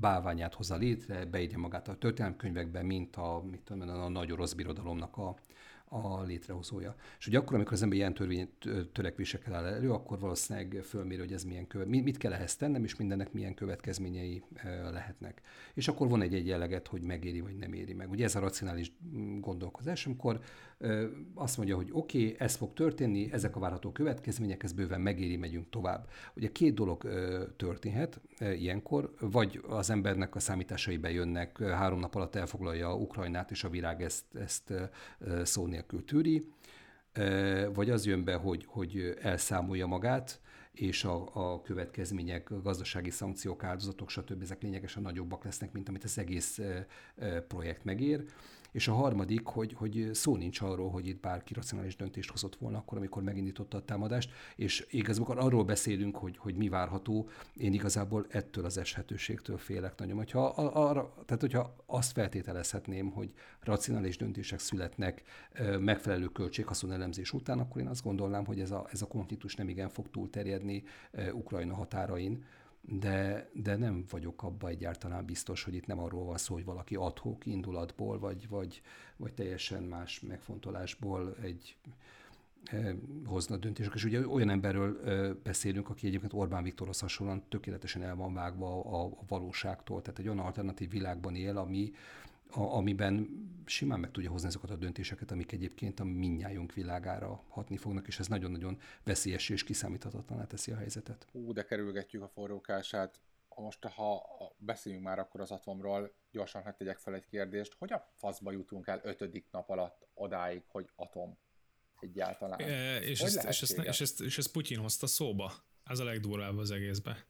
bálványát 0.00 0.54
hozza 0.54 0.76
létre, 0.76 1.24
beírja 1.24 1.58
magát 1.58 1.88
a 1.88 1.98
történelmkönyvekbe, 1.98 2.82
mint 2.82 3.16
a, 3.16 3.42
mit 3.50 3.60
tudom, 3.60 3.88
a 3.88 4.08
nagy 4.08 4.32
orosz 4.32 4.52
birodalomnak 4.52 5.16
a, 5.16 5.36
a 5.88 6.22
létrehozója. 6.22 6.94
És 7.18 7.26
ugye 7.26 7.38
akkor, 7.38 7.54
amikor 7.54 7.72
az 7.72 7.82
ember 7.82 7.98
ilyen 7.98 8.14
törvény 8.14 8.48
törekvésekkel 8.92 9.54
áll 9.54 9.64
elő, 9.64 9.92
akkor 9.92 10.18
valószínűleg 10.18 10.82
fölmér, 10.84 11.18
hogy 11.18 11.32
ez 11.32 11.44
milyen 11.44 11.66
követ, 11.66 11.86
mit 11.86 12.16
kell 12.16 12.32
ehhez 12.32 12.56
tennem, 12.56 12.84
és 12.84 12.96
mindennek 12.96 13.32
milyen 13.32 13.54
következményei 13.54 14.42
lehetnek. 14.92 15.42
És 15.74 15.88
akkor 15.88 16.08
van 16.08 16.22
egy-egy 16.22 16.46
jelleget, 16.46 16.86
hogy 16.86 17.02
megéri 17.02 17.40
vagy 17.40 17.56
nem 17.56 17.72
éri 17.72 17.92
meg. 17.92 18.10
Ugye 18.10 18.24
ez 18.24 18.34
a 18.34 18.40
racionális 18.40 18.92
mm, 19.16 19.40
gondolkozás, 19.40 20.06
amikor 20.06 20.40
azt 21.34 21.56
mondja, 21.56 21.76
hogy 21.76 21.88
oké, 21.92 22.24
okay, 22.24 22.36
ez 22.38 22.54
fog 22.54 22.72
történni, 22.72 23.32
ezek 23.32 23.56
a 23.56 23.60
várható 23.60 23.92
következmények, 23.92 24.62
ez 24.62 24.72
bőven 24.72 25.00
megéri, 25.00 25.36
megyünk 25.36 25.70
tovább. 25.70 26.08
Ugye 26.34 26.52
két 26.52 26.74
dolog 26.74 27.08
történhet 27.56 28.20
ilyenkor, 28.38 29.14
vagy 29.20 29.60
az 29.68 29.90
embernek 29.90 30.34
a 30.34 30.38
számításai 30.38 30.96
bejönnek, 30.96 31.58
három 31.62 31.98
nap 31.98 32.14
alatt 32.14 32.34
elfoglalja 32.34 32.96
Ukrajnát, 32.96 33.50
és 33.50 33.64
a 33.64 33.68
virág 33.68 34.02
ezt, 34.02 34.24
ezt 34.34 34.72
szó 35.42 35.66
nélkül 35.66 36.04
tűri, 36.04 36.52
vagy 37.74 37.90
az 37.90 38.06
jön 38.06 38.24
be, 38.24 38.34
hogy, 38.34 38.64
hogy 38.66 39.16
elszámolja 39.20 39.86
magát, 39.86 40.40
és 40.72 41.04
a, 41.04 41.28
a 41.32 41.62
következmények, 41.62 42.50
a 42.50 42.60
gazdasági 42.62 43.10
szankciók, 43.10 43.64
áldozatok, 43.64 44.10
stb. 44.10 44.42
ezek 44.42 44.62
lényegesen 44.62 45.02
nagyobbak 45.02 45.44
lesznek, 45.44 45.72
mint 45.72 45.88
amit 45.88 46.04
az 46.04 46.18
egész 46.18 46.60
projekt 47.48 47.84
megér. 47.84 48.24
És 48.76 48.88
a 48.88 48.92
harmadik, 48.92 49.46
hogy, 49.46 49.72
hogy 49.72 50.10
szó 50.12 50.36
nincs 50.36 50.60
arról, 50.60 50.90
hogy 50.90 51.06
itt 51.06 51.20
bárki 51.20 51.54
racionális 51.54 51.96
döntést 51.96 52.30
hozott 52.30 52.56
volna 52.56 52.78
akkor, 52.78 52.98
amikor 52.98 53.22
megindította 53.22 53.76
a 53.76 53.84
támadást, 53.84 54.30
és 54.56 54.86
igazából 54.90 55.38
arról 55.38 55.64
beszélünk, 55.64 56.16
hogy, 56.16 56.36
hogy 56.36 56.54
mi 56.54 56.68
várható, 56.68 57.28
én 57.56 57.72
igazából 57.72 58.26
ettől 58.28 58.64
az 58.64 58.78
eshetőségtől 58.78 59.58
félek 59.58 59.98
nagyon. 59.98 60.16
Hogyha, 60.16 60.46
arra, 60.56 61.14
tehát, 61.26 61.40
hogyha 61.40 61.76
azt 61.86 62.12
feltételezhetném, 62.12 63.10
hogy 63.10 63.32
racionális 63.60 64.16
döntések 64.16 64.58
születnek 64.58 65.22
megfelelő 65.78 66.26
költséghaszon 66.26 66.92
elemzés 66.92 67.32
után, 67.32 67.58
akkor 67.58 67.80
én 67.80 67.88
azt 67.88 68.02
gondolnám, 68.02 68.44
hogy 68.44 68.60
ez 68.60 68.70
a, 68.70 68.86
ez 68.92 69.02
a 69.02 69.06
konfliktus 69.06 69.54
nem 69.54 69.68
igen 69.68 69.88
fog 69.88 70.10
túlterjedni 70.10 70.82
Ukrajna 71.32 71.74
határain, 71.74 72.44
de, 72.88 73.50
de 73.52 73.76
nem 73.76 74.04
vagyok 74.10 74.42
abban 74.42 74.70
egyáltalán 74.70 75.24
biztos, 75.24 75.64
hogy 75.64 75.74
itt 75.74 75.86
nem 75.86 75.98
arról 75.98 76.24
van 76.24 76.36
szó, 76.36 76.54
hogy 76.54 76.64
valaki 76.64 76.94
adhok 76.94 77.46
indulatból, 77.46 78.18
vagy, 78.18 78.48
vagy, 78.48 78.82
vagy 79.16 79.32
teljesen 79.32 79.82
más 79.82 80.20
megfontolásból 80.20 81.36
egy 81.42 81.76
eh, 82.64 82.94
hozna 83.24 83.56
döntések. 83.56 83.94
És 83.94 84.04
ugye 84.04 84.28
olyan 84.28 84.50
emberről 84.50 85.00
eh, 85.04 85.34
beszélünk, 85.42 85.88
aki 85.88 86.06
egyébként 86.06 86.32
Orbán 86.32 86.62
Viktorhoz 86.62 87.00
hasonlóan 87.00 87.42
tökéletesen 87.48 88.02
el 88.02 88.16
van 88.16 88.34
vágva 88.34 88.84
a, 88.84 89.04
a 89.04 89.24
valóságtól. 89.28 90.02
Tehát 90.02 90.18
egy 90.18 90.28
olyan 90.28 90.44
alternatív 90.44 90.90
világban 90.90 91.34
él, 91.34 91.56
ami, 91.56 91.92
a, 92.50 92.60
amiben 92.60 93.44
simán 93.66 94.00
meg 94.00 94.10
tudja 94.10 94.30
hozni 94.30 94.48
azokat 94.48 94.70
a 94.70 94.76
döntéseket, 94.76 95.30
amik 95.30 95.52
egyébként 95.52 96.00
a 96.00 96.04
minnyájunk 96.04 96.72
világára 96.72 97.44
hatni 97.48 97.76
fognak, 97.76 98.06
és 98.06 98.18
ez 98.18 98.26
nagyon-nagyon 98.26 98.78
veszélyes 99.04 99.48
és 99.48 99.64
kiszámíthatatlaná 99.64 100.46
teszi 100.46 100.72
a 100.72 100.76
helyzetet. 100.76 101.26
Ú, 101.32 101.52
de 101.52 101.64
kerülgetjük 101.64 102.22
a 102.22 102.28
forrókását. 102.28 103.20
Most, 103.56 103.84
ha 103.84 104.22
beszéljünk 104.58 105.04
már 105.04 105.18
akkor 105.18 105.40
az 105.40 105.50
atomról, 105.50 106.14
gyorsan 106.30 106.62
hogy 106.62 106.74
tegyek 106.74 106.98
fel 106.98 107.14
egy 107.14 107.26
kérdést, 107.26 107.74
hogy 107.78 107.92
a 107.92 108.10
faszba 108.14 108.52
jutunk 108.52 108.86
el 108.86 109.00
ötödik 109.04 109.46
nap 109.50 109.70
alatt 109.70 110.06
odáig, 110.14 110.62
hogy 110.66 110.90
atom 110.96 111.38
egyáltalán? 112.00 112.60
E, 112.60 113.00
és, 113.00 113.20
ezt, 113.20 113.44
és, 113.44 113.62
ezt, 113.62 113.78
és, 113.78 114.00
ezt, 114.00 114.20
és 114.20 114.38
ezt 114.38 114.52
Putyin 114.52 114.78
hozta 114.78 115.06
szóba. 115.06 115.52
Ez 115.84 115.98
a 115.98 116.04
legdurvább 116.04 116.56
az 116.56 116.70
egészbe. 116.70 117.26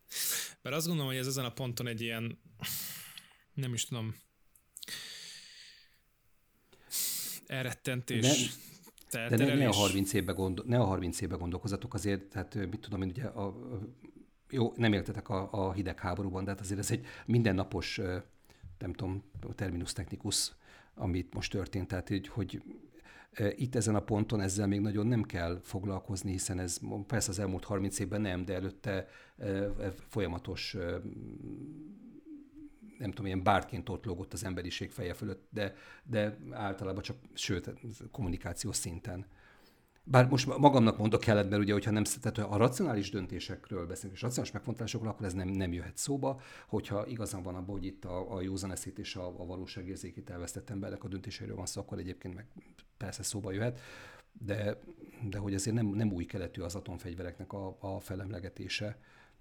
Mert 0.63 0.77
azt 0.77 0.87
gondolom, 0.87 1.11
hogy 1.11 1.21
ez 1.21 1.27
ezen 1.27 1.45
a 1.45 1.53
ponton 1.53 1.87
egy 1.87 2.01
ilyen, 2.01 2.41
nem 3.53 3.73
is 3.73 3.85
tudom, 3.85 4.15
elrettentés. 7.47 8.51
De, 9.11 9.29
de 9.29 9.37
ne, 9.37 9.55
ne, 9.55 9.69
a 9.69 9.73
30 9.73 10.13
évbe 10.13 10.33
gondol, 10.33 10.65
ne 10.69 10.79
a 10.79 10.85
30 10.85 11.21
évbe 11.21 11.37
gondolkozatok 11.37 11.95
azért, 11.95 12.23
tehát 12.23 12.55
mit 12.55 12.81
tudom 12.81 13.03
én, 13.03 13.09
ugye 13.09 13.25
a, 13.25 13.47
a, 13.47 13.57
jó, 14.51 14.73
nem 14.77 14.93
éltetek 14.93 15.29
a, 15.29 15.49
a 15.53 15.73
hidegháborúban, 15.73 16.45
de 16.45 16.51
hát 16.51 16.61
azért 16.61 16.81
ez 16.81 16.91
egy 16.91 17.07
mindennapos, 17.27 18.01
nem 18.79 18.93
tudom, 18.93 19.23
terminus 19.55 19.93
technikus, 19.93 20.53
amit 20.95 21.35
most 21.35 21.51
történt, 21.51 21.89
tehát 21.89 22.11
így, 22.11 22.29
hogy 22.29 22.63
itt 23.57 23.75
ezen 23.75 23.95
a 23.95 24.01
ponton 24.01 24.41
ezzel 24.41 24.67
még 24.67 24.81
nagyon 24.81 25.07
nem 25.07 25.23
kell 25.23 25.61
foglalkozni, 25.63 26.31
hiszen 26.31 26.59
ez 26.59 26.79
persze 27.07 27.31
az 27.31 27.39
elmúlt 27.39 27.65
30 27.65 27.99
évben 27.99 28.21
nem, 28.21 28.45
de 28.45 28.55
előtte 28.55 29.09
folyamatos 30.09 30.77
nem 32.99 33.11
tudom, 33.11 33.27
ilyen 33.27 33.43
bárként 33.43 33.89
ott 33.89 34.05
lógott 34.05 34.33
az 34.33 34.45
emberiség 34.45 34.91
feje 34.91 35.15
fölött, 35.15 35.47
de, 35.51 35.75
de 36.05 36.39
általában 36.51 37.03
csak, 37.03 37.17
sőt, 37.35 37.73
kommunikációs 38.11 38.77
szinten. 38.77 39.27
Bár 40.09 40.29
most 40.29 40.59
magamnak 40.59 40.99
mondok 40.99 41.21
kellett, 41.21 41.49
mert 41.51 41.63
ugye, 41.63 41.73
hogyha 41.73 41.91
nem, 41.91 42.05
tehát 42.05 42.51
a 42.51 42.57
racionális 42.57 43.11
döntésekről 43.11 43.87
beszélünk, 43.87 44.15
és 44.15 44.23
racionális 44.23 44.53
megfontolásokról, 44.53 45.11
akkor 45.11 45.27
ez 45.27 45.33
nem, 45.33 45.49
nem 45.49 45.73
jöhet 45.73 45.97
szóba, 45.97 46.41
hogyha 46.69 47.07
igazán 47.07 47.43
van 47.43 47.55
abban, 47.55 47.77
hogy 47.77 47.85
itt 47.85 48.05
a, 48.05 48.35
a 48.35 48.41
józan 48.41 48.71
eszét 48.73 48.99
és 48.99 49.17
a, 49.17 49.27
a 49.27 49.47
valóságérzékét 49.47 50.31
elvesztett 50.31 50.71
emberek 50.71 51.05
a 51.05 51.09
döntéseiről 51.09 51.57
van 51.57 51.67
szó, 51.67 51.81
akkor 51.81 51.99
egyébként 51.99 52.35
meg 52.35 52.47
persze 52.97 53.23
szóba 53.23 53.53
jöhet, 53.53 53.81
de, 54.33 54.79
de 55.29 55.39
hogy 55.39 55.55
azért 55.55 55.77
nem, 55.77 55.87
nem 55.87 56.13
új 56.13 56.25
keletű 56.25 56.63
az 56.63 56.75
atomfegyvereknek 56.75 57.53
a, 57.53 57.77
a 57.81 58.01
felemlegetése 58.01 58.99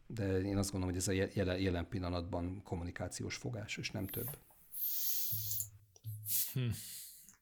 de 0.08 0.42
én 0.42 0.58
azt 0.58 0.72
gondolom, 0.72 0.96
hogy 0.96 1.04
ez 1.04 1.08
a 1.08 1.30
jelen, 1.34 1.60
jelen 1.60 1.88
pillanatban 1.88 2.62
kommunikációs 2.64 3.36
fogás, 3.36 3.78
és 3.78 3.92
nem 3.92 4.08
több. 4.08 4.38
Hm. 6.54 6.70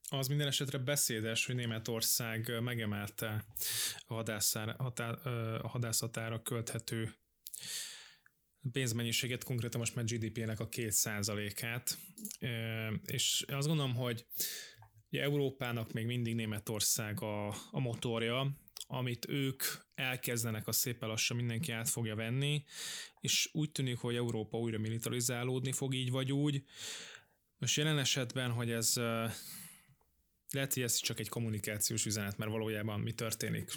Az 0.10 0.28
minden 0.28 0.48
esetre 0.48 0.78
beszédes, 0.78 1.46
hogy 1.46 1.56
Németország 1.56 2.62
megemelte 2.62 3.46
a, 4.08 4.14
hatá, 4.78 5.10
a 5.62 5.68
hadászatára 5.68 6.42
költhető 6.42 7.14
pénzmennyiséget, 8.72 9.44
konkrétan 9.44 9.80
most 9.80 9.96
már 9.96 10.06
GDP-nek 10.06 10.60
a 10.60 10.70
két 10.70 10.92
százalékát, 10.92 11.98
és 13.06 13.46
azt 13.48 13.68
gondolom, 13.68 13.96
hogy 13.96 14.26
ugye 15.12 15.22
Európának 15.22 15.94
még 15.94 16.06
mindig 16.06 16.36
Németország 16.36 17.22
a, 17.22 17.48
a 17.48 17.80
motorja, 17.80 18.63
amit 18.94 19.30
ők 19.30 19.64
elkezdenek, 19.96 20.68
a 20.68 20.72
szépen 20.72 21.10
lassan 21.10 21.38
mindenki 21.38 21.72
át 21.72 21.90
fogja 21.90 22.16
venni, 22.16 22.64
és 23.20 23.50
úgy 23.52 23.72
tűnik, 23.72 23.98
hogy 23.98 24.16
Európa 24.16 24.60
újra 24.60 24.78
militarizálódni 24.78 25.72
fog 25.72 25.94
így 25.94 26.12
vagy 26.12 26.32
úgy. 26.32 26.64
Most 27.58 27.78
jelen 27.78 28.00
esetben, 28.00 28.52
hogy 28.52 28.72
ez 28.72 28.96
lehet, 30.50 30.74
hogy 30.74 30.84
ez 30.84 30.96
csak 30.96 31.20
egy 31.20 31.30
kommunikációs 31.30 32.06
üzenet, 32.06 32.38
mert 32.38 32.52
valójában 32.52 33.00
mi 33.00 33.14
történik? 33.14 33.72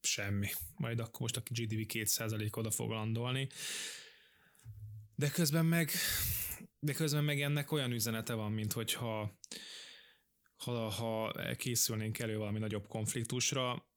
Semmi. 0.00 0.48
Majd 0.76 1.00
akkor 1.00 1.20
most 1.20 1.36
a 1.36 1.42
GDP 1.50 1.90
2% 1.92 2.56
oda 2.56 2.70
fog 2.70 2.90
landolni. 2.90 3.48
De 5.14 5.30
közben 5.30 5.66
meg 5.66 5.90
de 6.80 6.92
közben 6.92 7.24
meg 7.24 7.40
ennek 7.40 7.72
olyan 7.72 7.92
üzenete 7.92 8.34
van, 8.34 8.52
mint 8.52 8.72
hogyha 8.72 9.38
ha, 10.56 10.88
ha 10.88 11.32
készülnénk 11.56 12.18
elő 12.18 12.36
valami 12.36 12.58
nagyobb 12.58 12.86
konfliktusra, 12.86 13.87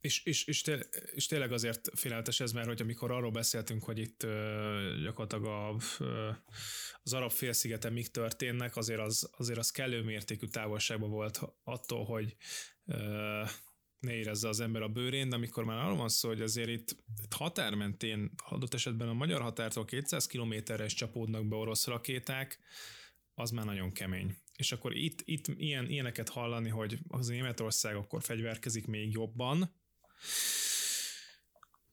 és, 0.00 0.24
és, 0.24 0.44
és, 0.44 0.60
té, 0.60 0.78
és 1.14 1.26
tényleg 1.26 1.52
azért 1.52 1.88
féleltes 1.94 2.40
ez, 2.40 2.52
mert 2.52 2.66
hogy 2.66 2.80
amikor 2.80 3.10
arról 3.10 3.30
beszéltünk, 3.30 3.84
hogy 3.84 3.98
itt 3.98 4.22
uh, 4.22 5.02
gyakorlatilag 5.02 5.44
a, 5.44 5.76
uh, 6.04 6.36
az 7.02 7.12
arab 7.12 7.30
félszigeten 7.30 7.92
mik 7.92 8.08
történnek, 8.08 8.76
azért 8.76 9.00
az, 9.00 9.30
azért 9.36 9.58
az 9.58 9.70
kellő 9.70 10.02
mértékű 10.02 10.46
távolságban 10.46 11.10
volt 11.10 11.40
attól, 11.64 12.04
hogy 12.04 12.36
uh, 12.84 13.48
ne 14.00 14.14
érezze 14.14 14.48
az 14.48 14.60
ember 14.60 14.82
a 14.82 14.88
bőrén, 14.88 15.28
de 15.28 15.36
amikor 15.36 15.64
már 15.64 15.78
arról 15.78 15.96
van 15.96 16.08
szó, 16.08 16.28
hogy 16.28 16.42
azért 16.42 16.68
itt, 16.68 16.96
itt 17.22 17.32
határ 17.32 17.74
mentén, 17.74 18.30
adott 18.36 18.74
esetben 18.74 19.08
a 19.08 19.12
magyar 19.12 19.40
határtól 19.40 19.84
200 19.84 20.26
kilométerre 20.26 20.84
is 20.84 20.94
csapódnak 20.94 21.48
be 21.48 21.56
orosz 21.56 21.86
rakéták, 21.86 22.58
az 23.34 23.50
már 23.50 23.64
nagyon 23.64 23.92
kemény. 23.92 24.36
És 24.58 24.72
akkor 24.72 24.96
itt, 24.96 25.20
itt 25.24 25.46
ilyen, 25.46 25.88
ilyeneket 25.88 26.28
hallani, 26.28 26.68
hogy 26.68 26.98
az 27.08 27.28
Németország 27.28 27.96
akkor 27.96 28.22
fegyverkezik 28.22 28.86
még 28.86 29.12
jobban. 29.12 29.74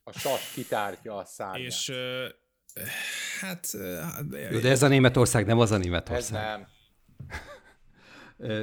A 0.03 0.19
sas 0.19 0.51
kitártya 0.53 1.15
a 1.15 1.25
szárnyát. 1.25 1.67
És 1.67 1.91
hát... 3.39 3.67
Jó, 4.51 4.59
de 4.59 4.69
ez 4.69 4.83
a 4.83 4.87
Németország, 4.87 5.45
nem 5.45 5.59
az 5.59 5.71
a 5.71 5.77
Németország. 5.77 6.19
Ez 6.19 6.29
nem. 6.29 6.67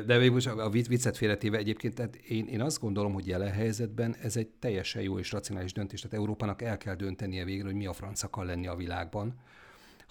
De 0.07 0.19
még 0.19 0.31
most 0.31 0.47
a 0.47 0.71
viccet 0.71 1.17
félretéve 1.17 1.59
egyébként, 1.59 1.95
tehát 1.95 2.17
én, 2.17 2.47
én 2.47 2.61
azt 2.61 2.81
gondolom, 2.81 3.13
hogy 3.13 3.27
jelen 3.27 3.53
helyzetben 3.53 4.17
ez 4.17 4.37
egy 4.37 4.49
teljesen 4.49 5.03
jó 5.03 5.19
és 5.19 5.33
racionális 5.33 5.73
döntés. 5.73 6.01
Tehát 6.01 6.17
Európának 6.17 6.63
el 6.63 6.77
kell 6.77 6.95
döntenie 6.95 7.45
végre, 7.45 7.65
hogy 7.65 7.75
mi 7.75 7.87
a 7.87 7.93
franc 7.93 8.23
akar 8.23 8.45
lenni 8.45 8.67
a 8.67 8.77
világban 8.77 9.41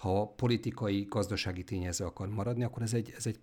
ha 0.02 0.26
politikai, 0.36 1.06
gazdasági 1.08 1.64
tényező 1.64 2.04
akar 2.04 2.28
maradni, 2.28 2.64
akkor 2.64 2.82
ez 2.82 2.94
egy, 2.94 3.12
ez 3.16 3.26
egy 3.26 3.38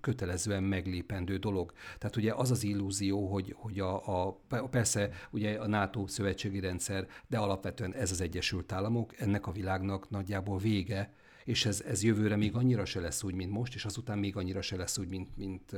kötelezően 0.00 0.62
meglépendő 0.62 1.36
dolog. 1.36 1.72
Tehát 1.98 2.16
ugye 2.16 2.32
az 2.34 2.50
az 2.50 2.64
illúzió, 2.64 3.26
hogy, 3.26 3.54
hogy 3.56 3.78
a, 3.80 4.26
a, 4.26 4.40
persze 4.70 5.10
ugye 5.30 5.54
a 5.54 5.66
NATO 5.66 6.06
szövetségi 6.06 6.60
rendszer, 6.60 7.06
de 7.26 7.38
alapvetően 7.38 7.94
ez 7.94 8.10
az 8.10 8.20
Egyesült 8.20 8.72
Államok, 8.72 9.20
ennek 9.20 9.46
a 9.46 9.52
világnak 9.52 10.10
nagyjából 10.10 10.58
vége, 10.58 11.12
és 11.44 11.66
ez, 11.66 11.80
ez 11.80 12.02
jövőre 12.02 12.36
még 12.36 12.54
annyira 12.54 12.84
se 12.84 13.00
lesz 13.00 13.22
úgy, 13.22 13.34
mint 13.34 13.50
most, 13.50 13.74
és 13.74 13.84
azután 13.84 14.18
még 14.18 14.36
annyira 14.36 14.62
se 14.62 14.76
lesz 14.76 14.98
úgy, 14.98 15.08
mint, 15.08 15.36
mint 15.36 15.72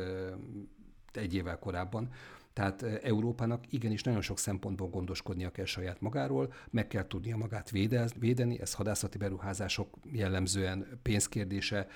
egy 1.16 1.34
évvel 1.34 1.58
korábban. 1.58 2.08
Tehát 2.54 2.82
Európának 2.82 3.72
igenis 3.72 4.02
nagyon 4.02 4.20
sok 4.20 4.38
szempontból 4.38 4.88
gondoskodnia 4.88 5.50
kell 5.50 5.64
saját 5.64 6.00
magáról, 6.00 6.52
meg 6.70 6.86
kell 6.86 7.06
tudnia 7.06 7.36
magát 7.36 7.70
védeni, 8.18 8.60
ez 8.60 8.74
hadászati 8.74 9.18
beruházások 9.18 9.96
jellemzően 10.12 10.98
pénzkérdése, 11.02 11.86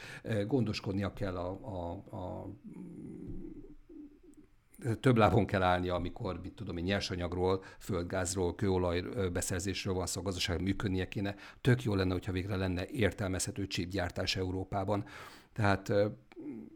gondoskodnia 0.46 1.12
kell 1.12 1.36
a, 1.36 1.50
a, 1.50 2.16
a 2.16 2.48
több 5.00 5.16
lábon 5.16 5.46
kell 5.46 5.62
állnia, 5.62 5.94
amikor, 5.94 6.40
mit 6.42 6.52
tudom 6.52 6.76
én, 6.76 6.84
nyersanyagról, 6.84 7.62
földgázról, 7.78 8.54
kőolaj 8.54 9.00
beszerzésről 9.32 9.94
van 9.94 10.06
szó, 10.06 10.20
a 10.20 10.24
gazdaság 10.24 10.62
működnie 10.62 11.08
kéne. 11.08 11.34
Tök 11.60 11.82
jó 11.82 11.94
lenne, 11.94 12.12
hogyha 12.12 12.32
végre 12.32 12.56
lenne 12.56 12.86
értelmezhető 12.86 13.66
csípgyártás 13.66 14.36
Európában. 14.36 15.04
Tehát 15.52 15.92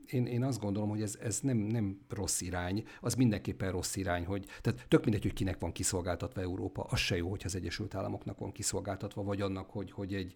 én, 0.07 0.27
én 0.27 0.45
azt 0.45 0.61
gondolom, 0.61 0.89
hogy 0.89 1.03
ez, 1.03 1.19
ez 1.21 1.41
nem, 1.41 1.57
nem 1.57 2.01
rossz 2.09 2.41
irány, 2.41 2.85
az 3.01 3.15
mindenképpen 3.15 3.71
rossz 3.71 3.97
irány, 3.97 4.25
hogy 4.27 4.47
tehát 4.61 4.89
tök 4.89 5.05
mindegy, 5.05 5.23
hogy 5.23 5.33
kinek 5.33 5.61
van 5.61 5.73
kiszolgáltatva 5.73 6.41
Európa, 6.41 6.83
az 6.83 6.99
se 6.99 7.17
jó, 7.17 7.31
hogy 7.31 7.43
az 7.45 7.55
Egyesült 7.55 7.95
Államoknak 7.95 8.39
van 8.39 8.53
kiszolgáltatva, 8.53 9.23
vagy 9.23 9.41
annak, 9.41 9.71
hogy, 9.71 9.91
hogy 9.91 10.15
egy 10.15 10.35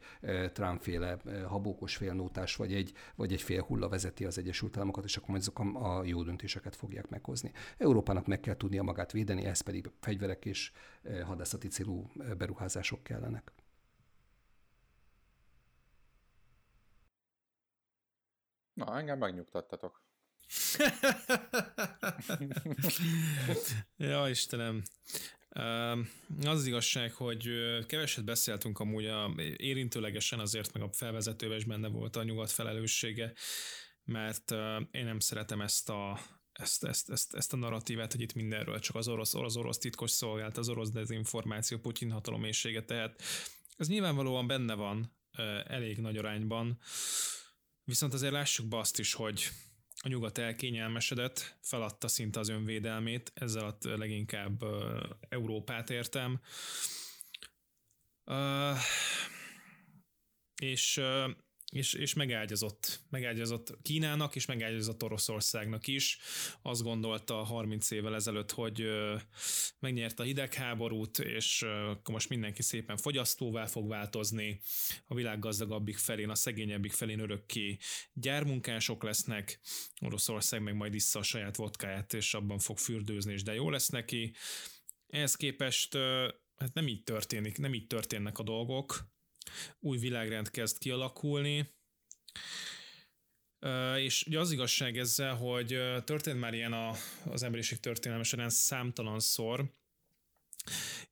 Trump-féle 0.52 1.16
habókos 1.46 1.96
félnótás, 1.96 2.56
vagy 2.56 2.72
egy, 2.72 2.92
vagy 3.14 3.32
egy 3.32 3.42
fél 3.42 3.62
hulla 3.62 3.88
vezeti 3.88 4.24
az 4.24 4.38
Egyesült 4.38 4.76
Államokat, 4.76 5.04
és 5.04 5.16
akkor 5.16 5.34
azok 5.34 5.58
a, 5.58 5.98
a 5.98 6.04
jó 6.04 6.22
döntéseket 6.22 6.76
fogják 6.76 7.08
meghozni. 7.08 7.52
Európának 7.78 8.26
meg 8.26 8.40
kell 8.40 8.56
tudnia 8.56 8.82
magát 8.82 9.12
védeni, 9.12 9.44
ez 9.44 9.60
pedig 9.60 9.90
fegyverek 10.00 10.44
és 10.44 10.72
hadászati 11.24 11.68
célú 11.68 12.10
beruházások 12.38 13.02
kellenek. 13.02 13.52
Na, 18.76 18.98
engem 18.98 19.18
megnyugtattatok. 19.18 20.04
ja, 23.96 24.28
Istenem. 24.28 24.82
Az 25.48 26.46
az 26.46 26.66
igazság, 26.66 27.12
hogy 27.12 27.48
keveset 27.86 28.24
beszéltünk 28.24 28.78
amúgy 28.78 29.06
a, 29.06 29.34
érintőlegesen 29.56 30.38
azért, 30.38 30.72
meg 30.72 30.82
a 30.82 30.92
felvezetőben 30.92 31.56
is 31.56 31.64
benne 31.64 31.88
volt 31.88 32.16
a 32.16 32.22
nyugat 32.22 32.50
felelőssége, 32.50 33.32
mert 34.04 34.50
én 34.90 35.04
nem 35.04 35.18
szeretem 35.18 35.60
ezt 35.60 35.88
a, 35.88 36.18
ezt, 36.52 36.84
ezt, 36.84 37.10
ezt, 37.10 37.34
ezt 37.34 37.52
a 37.52 37.56
narratívát, 37.56 38.12
hogy 38.12 38.20
itt 38.20 38.34
mindenről 38.34 38.78
csak 38.78 38.96
az 38.96 39.08
orosz, 39.08 39.34
orosz, 39.34 39.56
orosz 39.56 39.78
titkos 39.78 40.10
szolgált, 40.10 40.56
az 40.56 40.68
orosz 40.68 40.90
dezinformáció, 40.90 41.78
Putyin 41.78 42.10
hatalomészsége, 42.10 42.84
tehát 42.84 43.22
ez 43.76 43.88
nyilvánvalóan 43.88 44.46
benne 44.46 44.74
van 44.74 45.16
elég 45.66 45.98
nagy 45.98 46.16
arányban, 46.16 46.78
Viszont 47.86 48.14
azért 48.14 48.32
lássuk 48.32 48.66
be 48.66 48.78
azt 48.78 48.98
is, 48.98 49.12
hogy 49.12 49.48
a 50.02 50.08
nyugat 50.08 50.38
elkényelmesedett, 50.38 51.58
feladta 51.60 52.08
szinte 52.08 52.38
az 52.40 52.48
önvédelmét, 52.48 53.32
ezzel 53.34 53.64
a 53.64 53.76
leginkább 53.80 54.64
Európát 55.28 55.90
értem. 55.90 56.40
Uh, 58.24 58.78
és 60.56 61.00
és, 61.72 61.92
és 61.92 62.14
megágyazott, 62.14 63.00
megágyazott 63.10 63.78
Kínának, 63.82 64.36
és 64.36 64.46
megágyazott 64.46 65.02
Oroszországnak 65.02 65.86
is. 65.86 66.18
Azt 66.62 66.82
gondolta 66.82 67.34
30 67.34 67.90
évvel 67.90 68.14
ezelőtt, 68.14 68.50
hogy 68.50 68.84
megnyerte 69.78 70.22
a 70.22 70.26
hidegháborút, 70.26 71.18
és 71.18 71.64
most 72.10 72.28
mindenki 72.28 72.62
szépen 72.62 72.96
fogyasztóvá 72.96 73.66
fog 73.66 73.88
változni, 73.88 74.60
a 75.06 75.14
világ 75.14 75.38
gazdagabbik 75.38 75.96
felén, 75.96 76.30
a 76.30 76.34
szegényebbik 76.34 76.92
felén 76.92 77.20
örökké 77.20 77.78
gyármunkások 78.12 79.02
lesznek, 79.02 79.60
Oroszország 80.00 80.62
meg 80.62 80.74
majd 80.74 80.92
vissza 80.92 81.18
a 81.18 81.22
saját 81.22 81.56
vodkáját, 81.56 82.14
és 82.14 82.34
abban 82.34 82.58
fog 82.58 82.78
fürdőzni, 82.78 83.32
és 83.32 83.42
de 83.42 83.54
jó 83.54 83.70
lesz 83.70 83.88
neki. 83.88 84.34
Ehhez 85.06 85.34
képest 85.34 85.94
hát 86.56 86.74
nem 86.74 86.88
így 86.88 87.02
történik, 87.02 87.58
nem 87.58 87.74
így 87.74 87.86
történnek 87.86 88.38
a 88.38 88.42
dolgok, 88.42 89.14
új 89.80 89.98
világrend 89.98 90.50
kezd 90.50 90.78
kialakulni, 90.78 91.74
és 93.96 94.24
ugye 94.26 94.38
az 94.38 94.52
igazság 94.52 94.98
ezzel, 94.98 95.34
hogy 95.34 95.68
történt 96.04 96.40
már 96.40 96.54
ilyen 96.54 96.72
a, 96.72 96.92
az 97.24 97.42
emberiség 97.42 97.80
történelme 97.80 98.24
során 98.24 98.50
szor, 99.18 99.74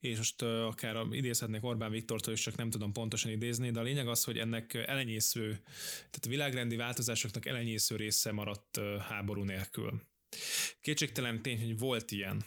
és 0.01 0.17
most 0.17 0.43
akár 0.43 1.07
idézhetnék 1.11 1.65
Orbán 1.65 1.91
Viktortól 1.91 2.33
is, 2.33 2.41
csak 2.41 2.57
nem 2.57 2.71
tudom 2.71 2.93
pontosan 2.93 3.31
idézni, 3.31 3.71
de 3.71 3.81
a 3.81 3.83
lényeg 3.83 4.09
az, 4.09 4.25
hogy 4.25 4.39
ennek 4.39 4.75
elenyésző, 4.75 5.51
tehát 5.97 6.25
a 6.25 6.29
világrendi 6.29 6.77
változásoknak 6.77 7.47
elenyésző 7.47 7.97
része 7.97 8.33
maradt 8.33 8.81
háború 9.09 9.43
nélkül. 9.43 10.03
Kétségtelen 10.81 11.43
tény, 11.43 11.61
hogy 11.61 11.79
volt 11.79 12.11
ilyen. 12.11 12.45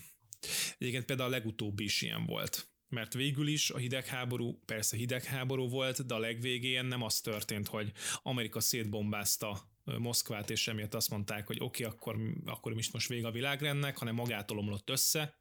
Egyébként 0.77 1.05
például 1.05 1.29
a 1.29 1.31
legutóbbi 1.31 1.83
is 1.83 2.01
ilyen 2.01 2.25
volt 2.25 2.67
mert 2.89 3.13
végül 3.13 3.47
is 3.47 3.69
a 3.69 3.77
hidegháború, 3.77 4.59
persze 4.65 4.97
hidegháború 4.97 5.69
volt, 5.69 6.05
de 6.05 6.13
a 6.13 6.19
legvégén 6.19 6.85
nem 6.85 7.01
az 7.01 7.21
történt, 7.21 7.67
hogy 7.67 7.91
Amerika 8.21 8.59
szétbombázta 8.59 9.75
Moszkvát, 9.83 10.49
és 10.49 10.67
emiatt 10.67 10.93
azt 10.93 11.09
mondták, 11.09 11.47
hogy 11.47 11.57
oké, 11.59 11.85
okay, 11.85 11.95
akkor, 11.95 12.15
akkor 12.45 12.77
is 12.77 12.91
most 12.91 13.07
vége 13.07 13.27
a 13.27 13.31
világrendnek, 13.31 13.97
hanem 13.97 14.15
magától 14.15 14.57
omlott 14.57 14.89
össze, 14.89 15.39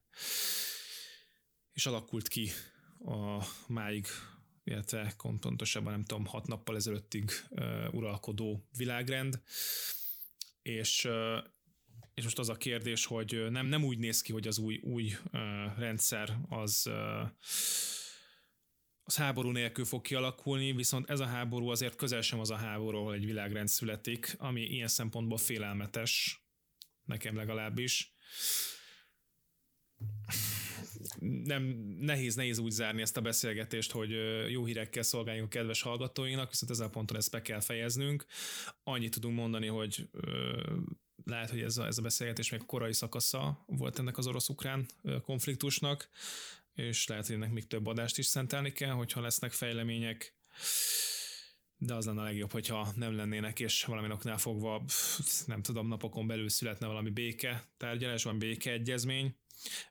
és 1.73 1.87
alakult 1.87 2.29
ki 2.29 2.51
a 2.99 3.47
máig, 3.69 4.07
illetve 4.65 5.15
pontosabban 5.41 5.93
nem 5.93 6.05
tudom, 6.05 6.27
hat 6.27 6.47
nappal 6.47 6.77
ezelőttig 6.77 7.31
uh, 7.51 7.95
uralkodó 7.95 8.69
világrend, 8.77 9.43
és, 10.63 11.09
és 12.17 12.25
most 12.25 12.39
az 12.39 12.49
a 12.49 12.57
kérdés, 12.57 13.05
hogy 13.05 13.51
nem, 13.51 13.67
nem 13.67 13.85
úgy 13.85 13.99
néz 13.99 14.21
ki, 14.21 14.33
hogy 14.33 14.47
az 14.47 14.59
új, 14.59 14.81
új 14.83 15.13
uh, 15.33 15.79
rendszer 15.79 16.39
az 16.49 16.83
uh, 16.87 17.31
az 19.09 19.17
háború 19.17 19.51
nélkül 19.51 19.85
fog 19.85 20.03
kialakulni, 20.03 20.73
viszont 20.73 21.11
ez 21.11 21.21
a 21.21 21.27
háború 21.27 21.69
azért 21.69 21.97
közel 21.97 22.21
sem 22.21 22.41
az 22.41 22.51
a 22.51 22.57
háború, 22.57 22.99
ahol 22.99 23.15
egy 23.15 23.25
világrend 23.25 23.69
születik, 23.69 24.35
ami 24.39 24.63
ilyen 24.63 24.89
szempontból 24.89 25.39
félelmetes, 25.39 26.45
nekem 27.05 27.37
legalábbis. 27.37 28.15
Nem, 31.19 31.63
nehéz, 31.99 32.35
nehéz 32.35 32.59
úgy 32.59 32.71
zárni 32.71 33.01
ezt 33.01 33.17
a 33.17 33.21
beszélgetést, 33.21 33.91
hogy 33.91 34.11
jó 34.51 34.65
hírekkel 34.65 35.03
szolgáljunk 35.03 35.51
kedves 35.51 35.83
hallgatóinak, 35.83 36.51
viszont 36.51 36.73
ezen 36.73 36.87
a 36.87 36.91
ponton 36.91 37.17
ezt 37.17 37.31
be 37.31 37.43
kell 37.43 37.61
fejeznünk. 37.61 38.25
Annyit 38.83 39.15
tudunk 39.15 39.37
mondani, 39.37 39.67
hogy 39.67 40.09
lehet, 41.27 41.51
hogy 41.51 41.61
ez 41.61 41.77
a, 41.77 41.87
ez 41.87 41.99
a 41.99 42.03
beszélgetés 42.03 42.51
még 42.51 42.67
korai 42.67 42.93
szakasza 42.93 43.65
volt 43.67 43.99
ennek 43.99 44.19
az 44.19 44.27
orosz-ukrán 44.27 44.87
konfliktusnak, 45.23 46.09
és 46.75 47.07
lehet, 47.07 47.27
hogy 47.27 47.35
ennek 47.35 47.53
még 47.53 47.67
több 47.67 47.87
adást 47.87 48.19
is 48.19 48.27
szentelni 48.27 48.73
kell, 48.73 48.91
hogyha 48.91 49.21
lesznek 49.21 49.53
fejlemények, 49.53 50.35
de 51.79 51.95
az 51.95 52.07
lenne 52.07 52.21
a 52.21 52.25
legjobb, 52.25 52.53
hogyha 52.53 52.93
nem 52.97 53.17
lennének, 53.17 53.61
és 53.61 53.85
valami 53.85 54.13
oknál 54.13 54.39
fogva, 54.39 54.85
nem 55.47 55.63
tudom, 55.63 55.89
napokon 55.89 56.27
belül 56.27 56.49
születne 56.49 56.87
valami 56.87 57.11
béke 57.11 57.69
tárgyalás, 57.77 58.23
van 58.23 58.39
békeegyezmény, 58.39 59.37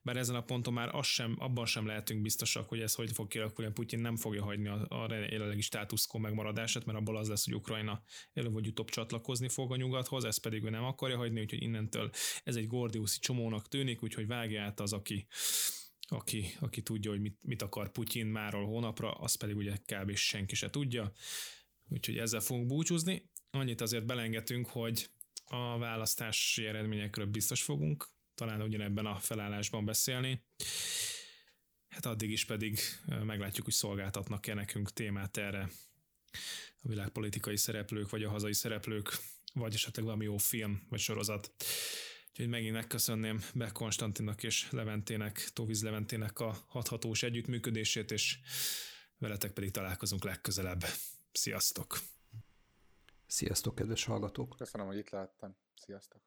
bár 0.01 0.17
ezen 0.17 0.35
a 0.35 0.43
ponton 0.43 0.73
már 0.73 0.95
az 0.95 1.05
sem, 1.05 1.35
abban 1.39 1.65
sem 1.65 1.85
lehetünk 1.85 2.21
biztosak, 2.21 2.69
hogy 2.69 2.79
ez 2.79 2.95
hogy 2.95 3.11
fog 3.11 3.27
kialakulni, 3.27 3.71
Putyin 3.71 3.99
nem 3.99 4.15
fogja 4.15 4.43
hagyni 4.43 4.67
a, 4.67 4.85
a 4.89 5.13
jelenlegi 5.13 5.61
státuszkó 5.61 6.19
megmaradását, 6.19 6.85
mert 6.85 6.97
abból 6.97 7.17
az 7.17 7.27
lesz, 7.27 7.45
hogy 7.45 7.55
Ukrajna 7.55 8.03
előbb 8.33 8.53
vagy 8.53 8.67
utóbb 8.67 8.89
csatlakozni 8.89 9.49
fog 9.49 9.71
a 9.71 9.75
nyugathoz, 9.75 10.23
ezt 10.23 10.41
pedig 10.41 10.63
ő 10.63 10.69
nem 10.69 10.83
akarja 10.83 11.17
hagyni, 11.17 11.41
úgyhogy 11.41 11.61
innentől 11.61 12.09
ez 12.43 12.55
egy 12.55 12.67
gordiuszi 12.67 13.19
csomónak 13.19 13.67
tűnik, 13.67 14.03
úgyhogy 14.03 14.27
vágja 14.27 14.63
át 14.63 14.79
az, 14.79 14.93
aki 14.93 15.27
aki, 16.07 16.55
aki 16.59 16.81
tudja, 16.81 17.11
hogy 17.11 17.21
mit, 17.21 17.37
mit 17.41 17.61
akar 17.61 17.91
Putyin 17.91 18.25
máról 18.25 18.65
hónapra, 18.65 19.11
az 19.11 19.35
pedig 19.35 19.55
ugye 19.55 19.75
kb. 19.85 20.15
senki 20.15 20.55
se 20.55 20.69
tudja. 20.69 21.11
Úgyhogy 21.89 22.17
ezzel 22.17 22.39
fogunk 22.39 22.67
búcsúzni. 22.67 23.29
Annyit 23.51 23.81
azért 23.81 24.05
belengetünk, 24.05 24.67
hogy 24.67 25.09
a 25.45 25.77
választási 25.77 26.65
eredményekről 26.65 27.25
biztos 27.25 27.63
fogunk 27.63 28.07
talán 28.35 28.61
ugyanebben 28.61 29.05
a 29.05 29.19
felállásban 29.19 29.85
beszélni. 29.85 30.45
Hát 31.89 32.05
addig 32.05 32.31
is 32.31 32.45
pedig 32.45 32.79
meglátjuk, 33.07 33.65
hogy 33.65 33.73
szolgáltatnak-e 33.73 34.53
nekünk 34.53 34.93
témát 34.93 35.37
erre 35.37 35.69
a 36.81 36.87
világpolitikai 36.87 37.57
szereplők, 37.57 38.09
vagy 38.09 38.23
a 38.23 38.29
hazai 38.29 38.53
szereplők, 38.53 39.17
vagy 39.53 39.73
esetleg 39.73 40.05
valami 40.05 40.23
jó 40.23 40.37
film, 40.37 40.85
vagy 40.89 40.99
sorozat. 40.99 41.51
Úgyhogy 42.29 42.47
megint 42.47 42.73
megköszönném 42.73 43.41
Be 43.53 43.71
Konstantinnak 43.71 44.43
és 44.43 44.71
Leventének, 44.71 45.49
Tóviz 45.53 45.83
Leventének 45.83 46.39
a 46.39 46.65
hathatós 46.67 47.23
együttműködését, 47.23 48.11
és 48.11 48.39
veletek 49.17 49.51
pedig 49.51 49.71
találkozunk 49.71 50.23
legközelebb. 50.23 50.83
Sziasztok! 51.31 51.99
Sziasztok, 53.27 53.75
kedves 53.75 54.03
hallgatók! 54.03 54.55
Köszönöm, 54.57 54.87
hogy 54.87 54.97
itt 54.97 55.09
láttam. 55.09 55.57
Sziasztok! 55.75 56.21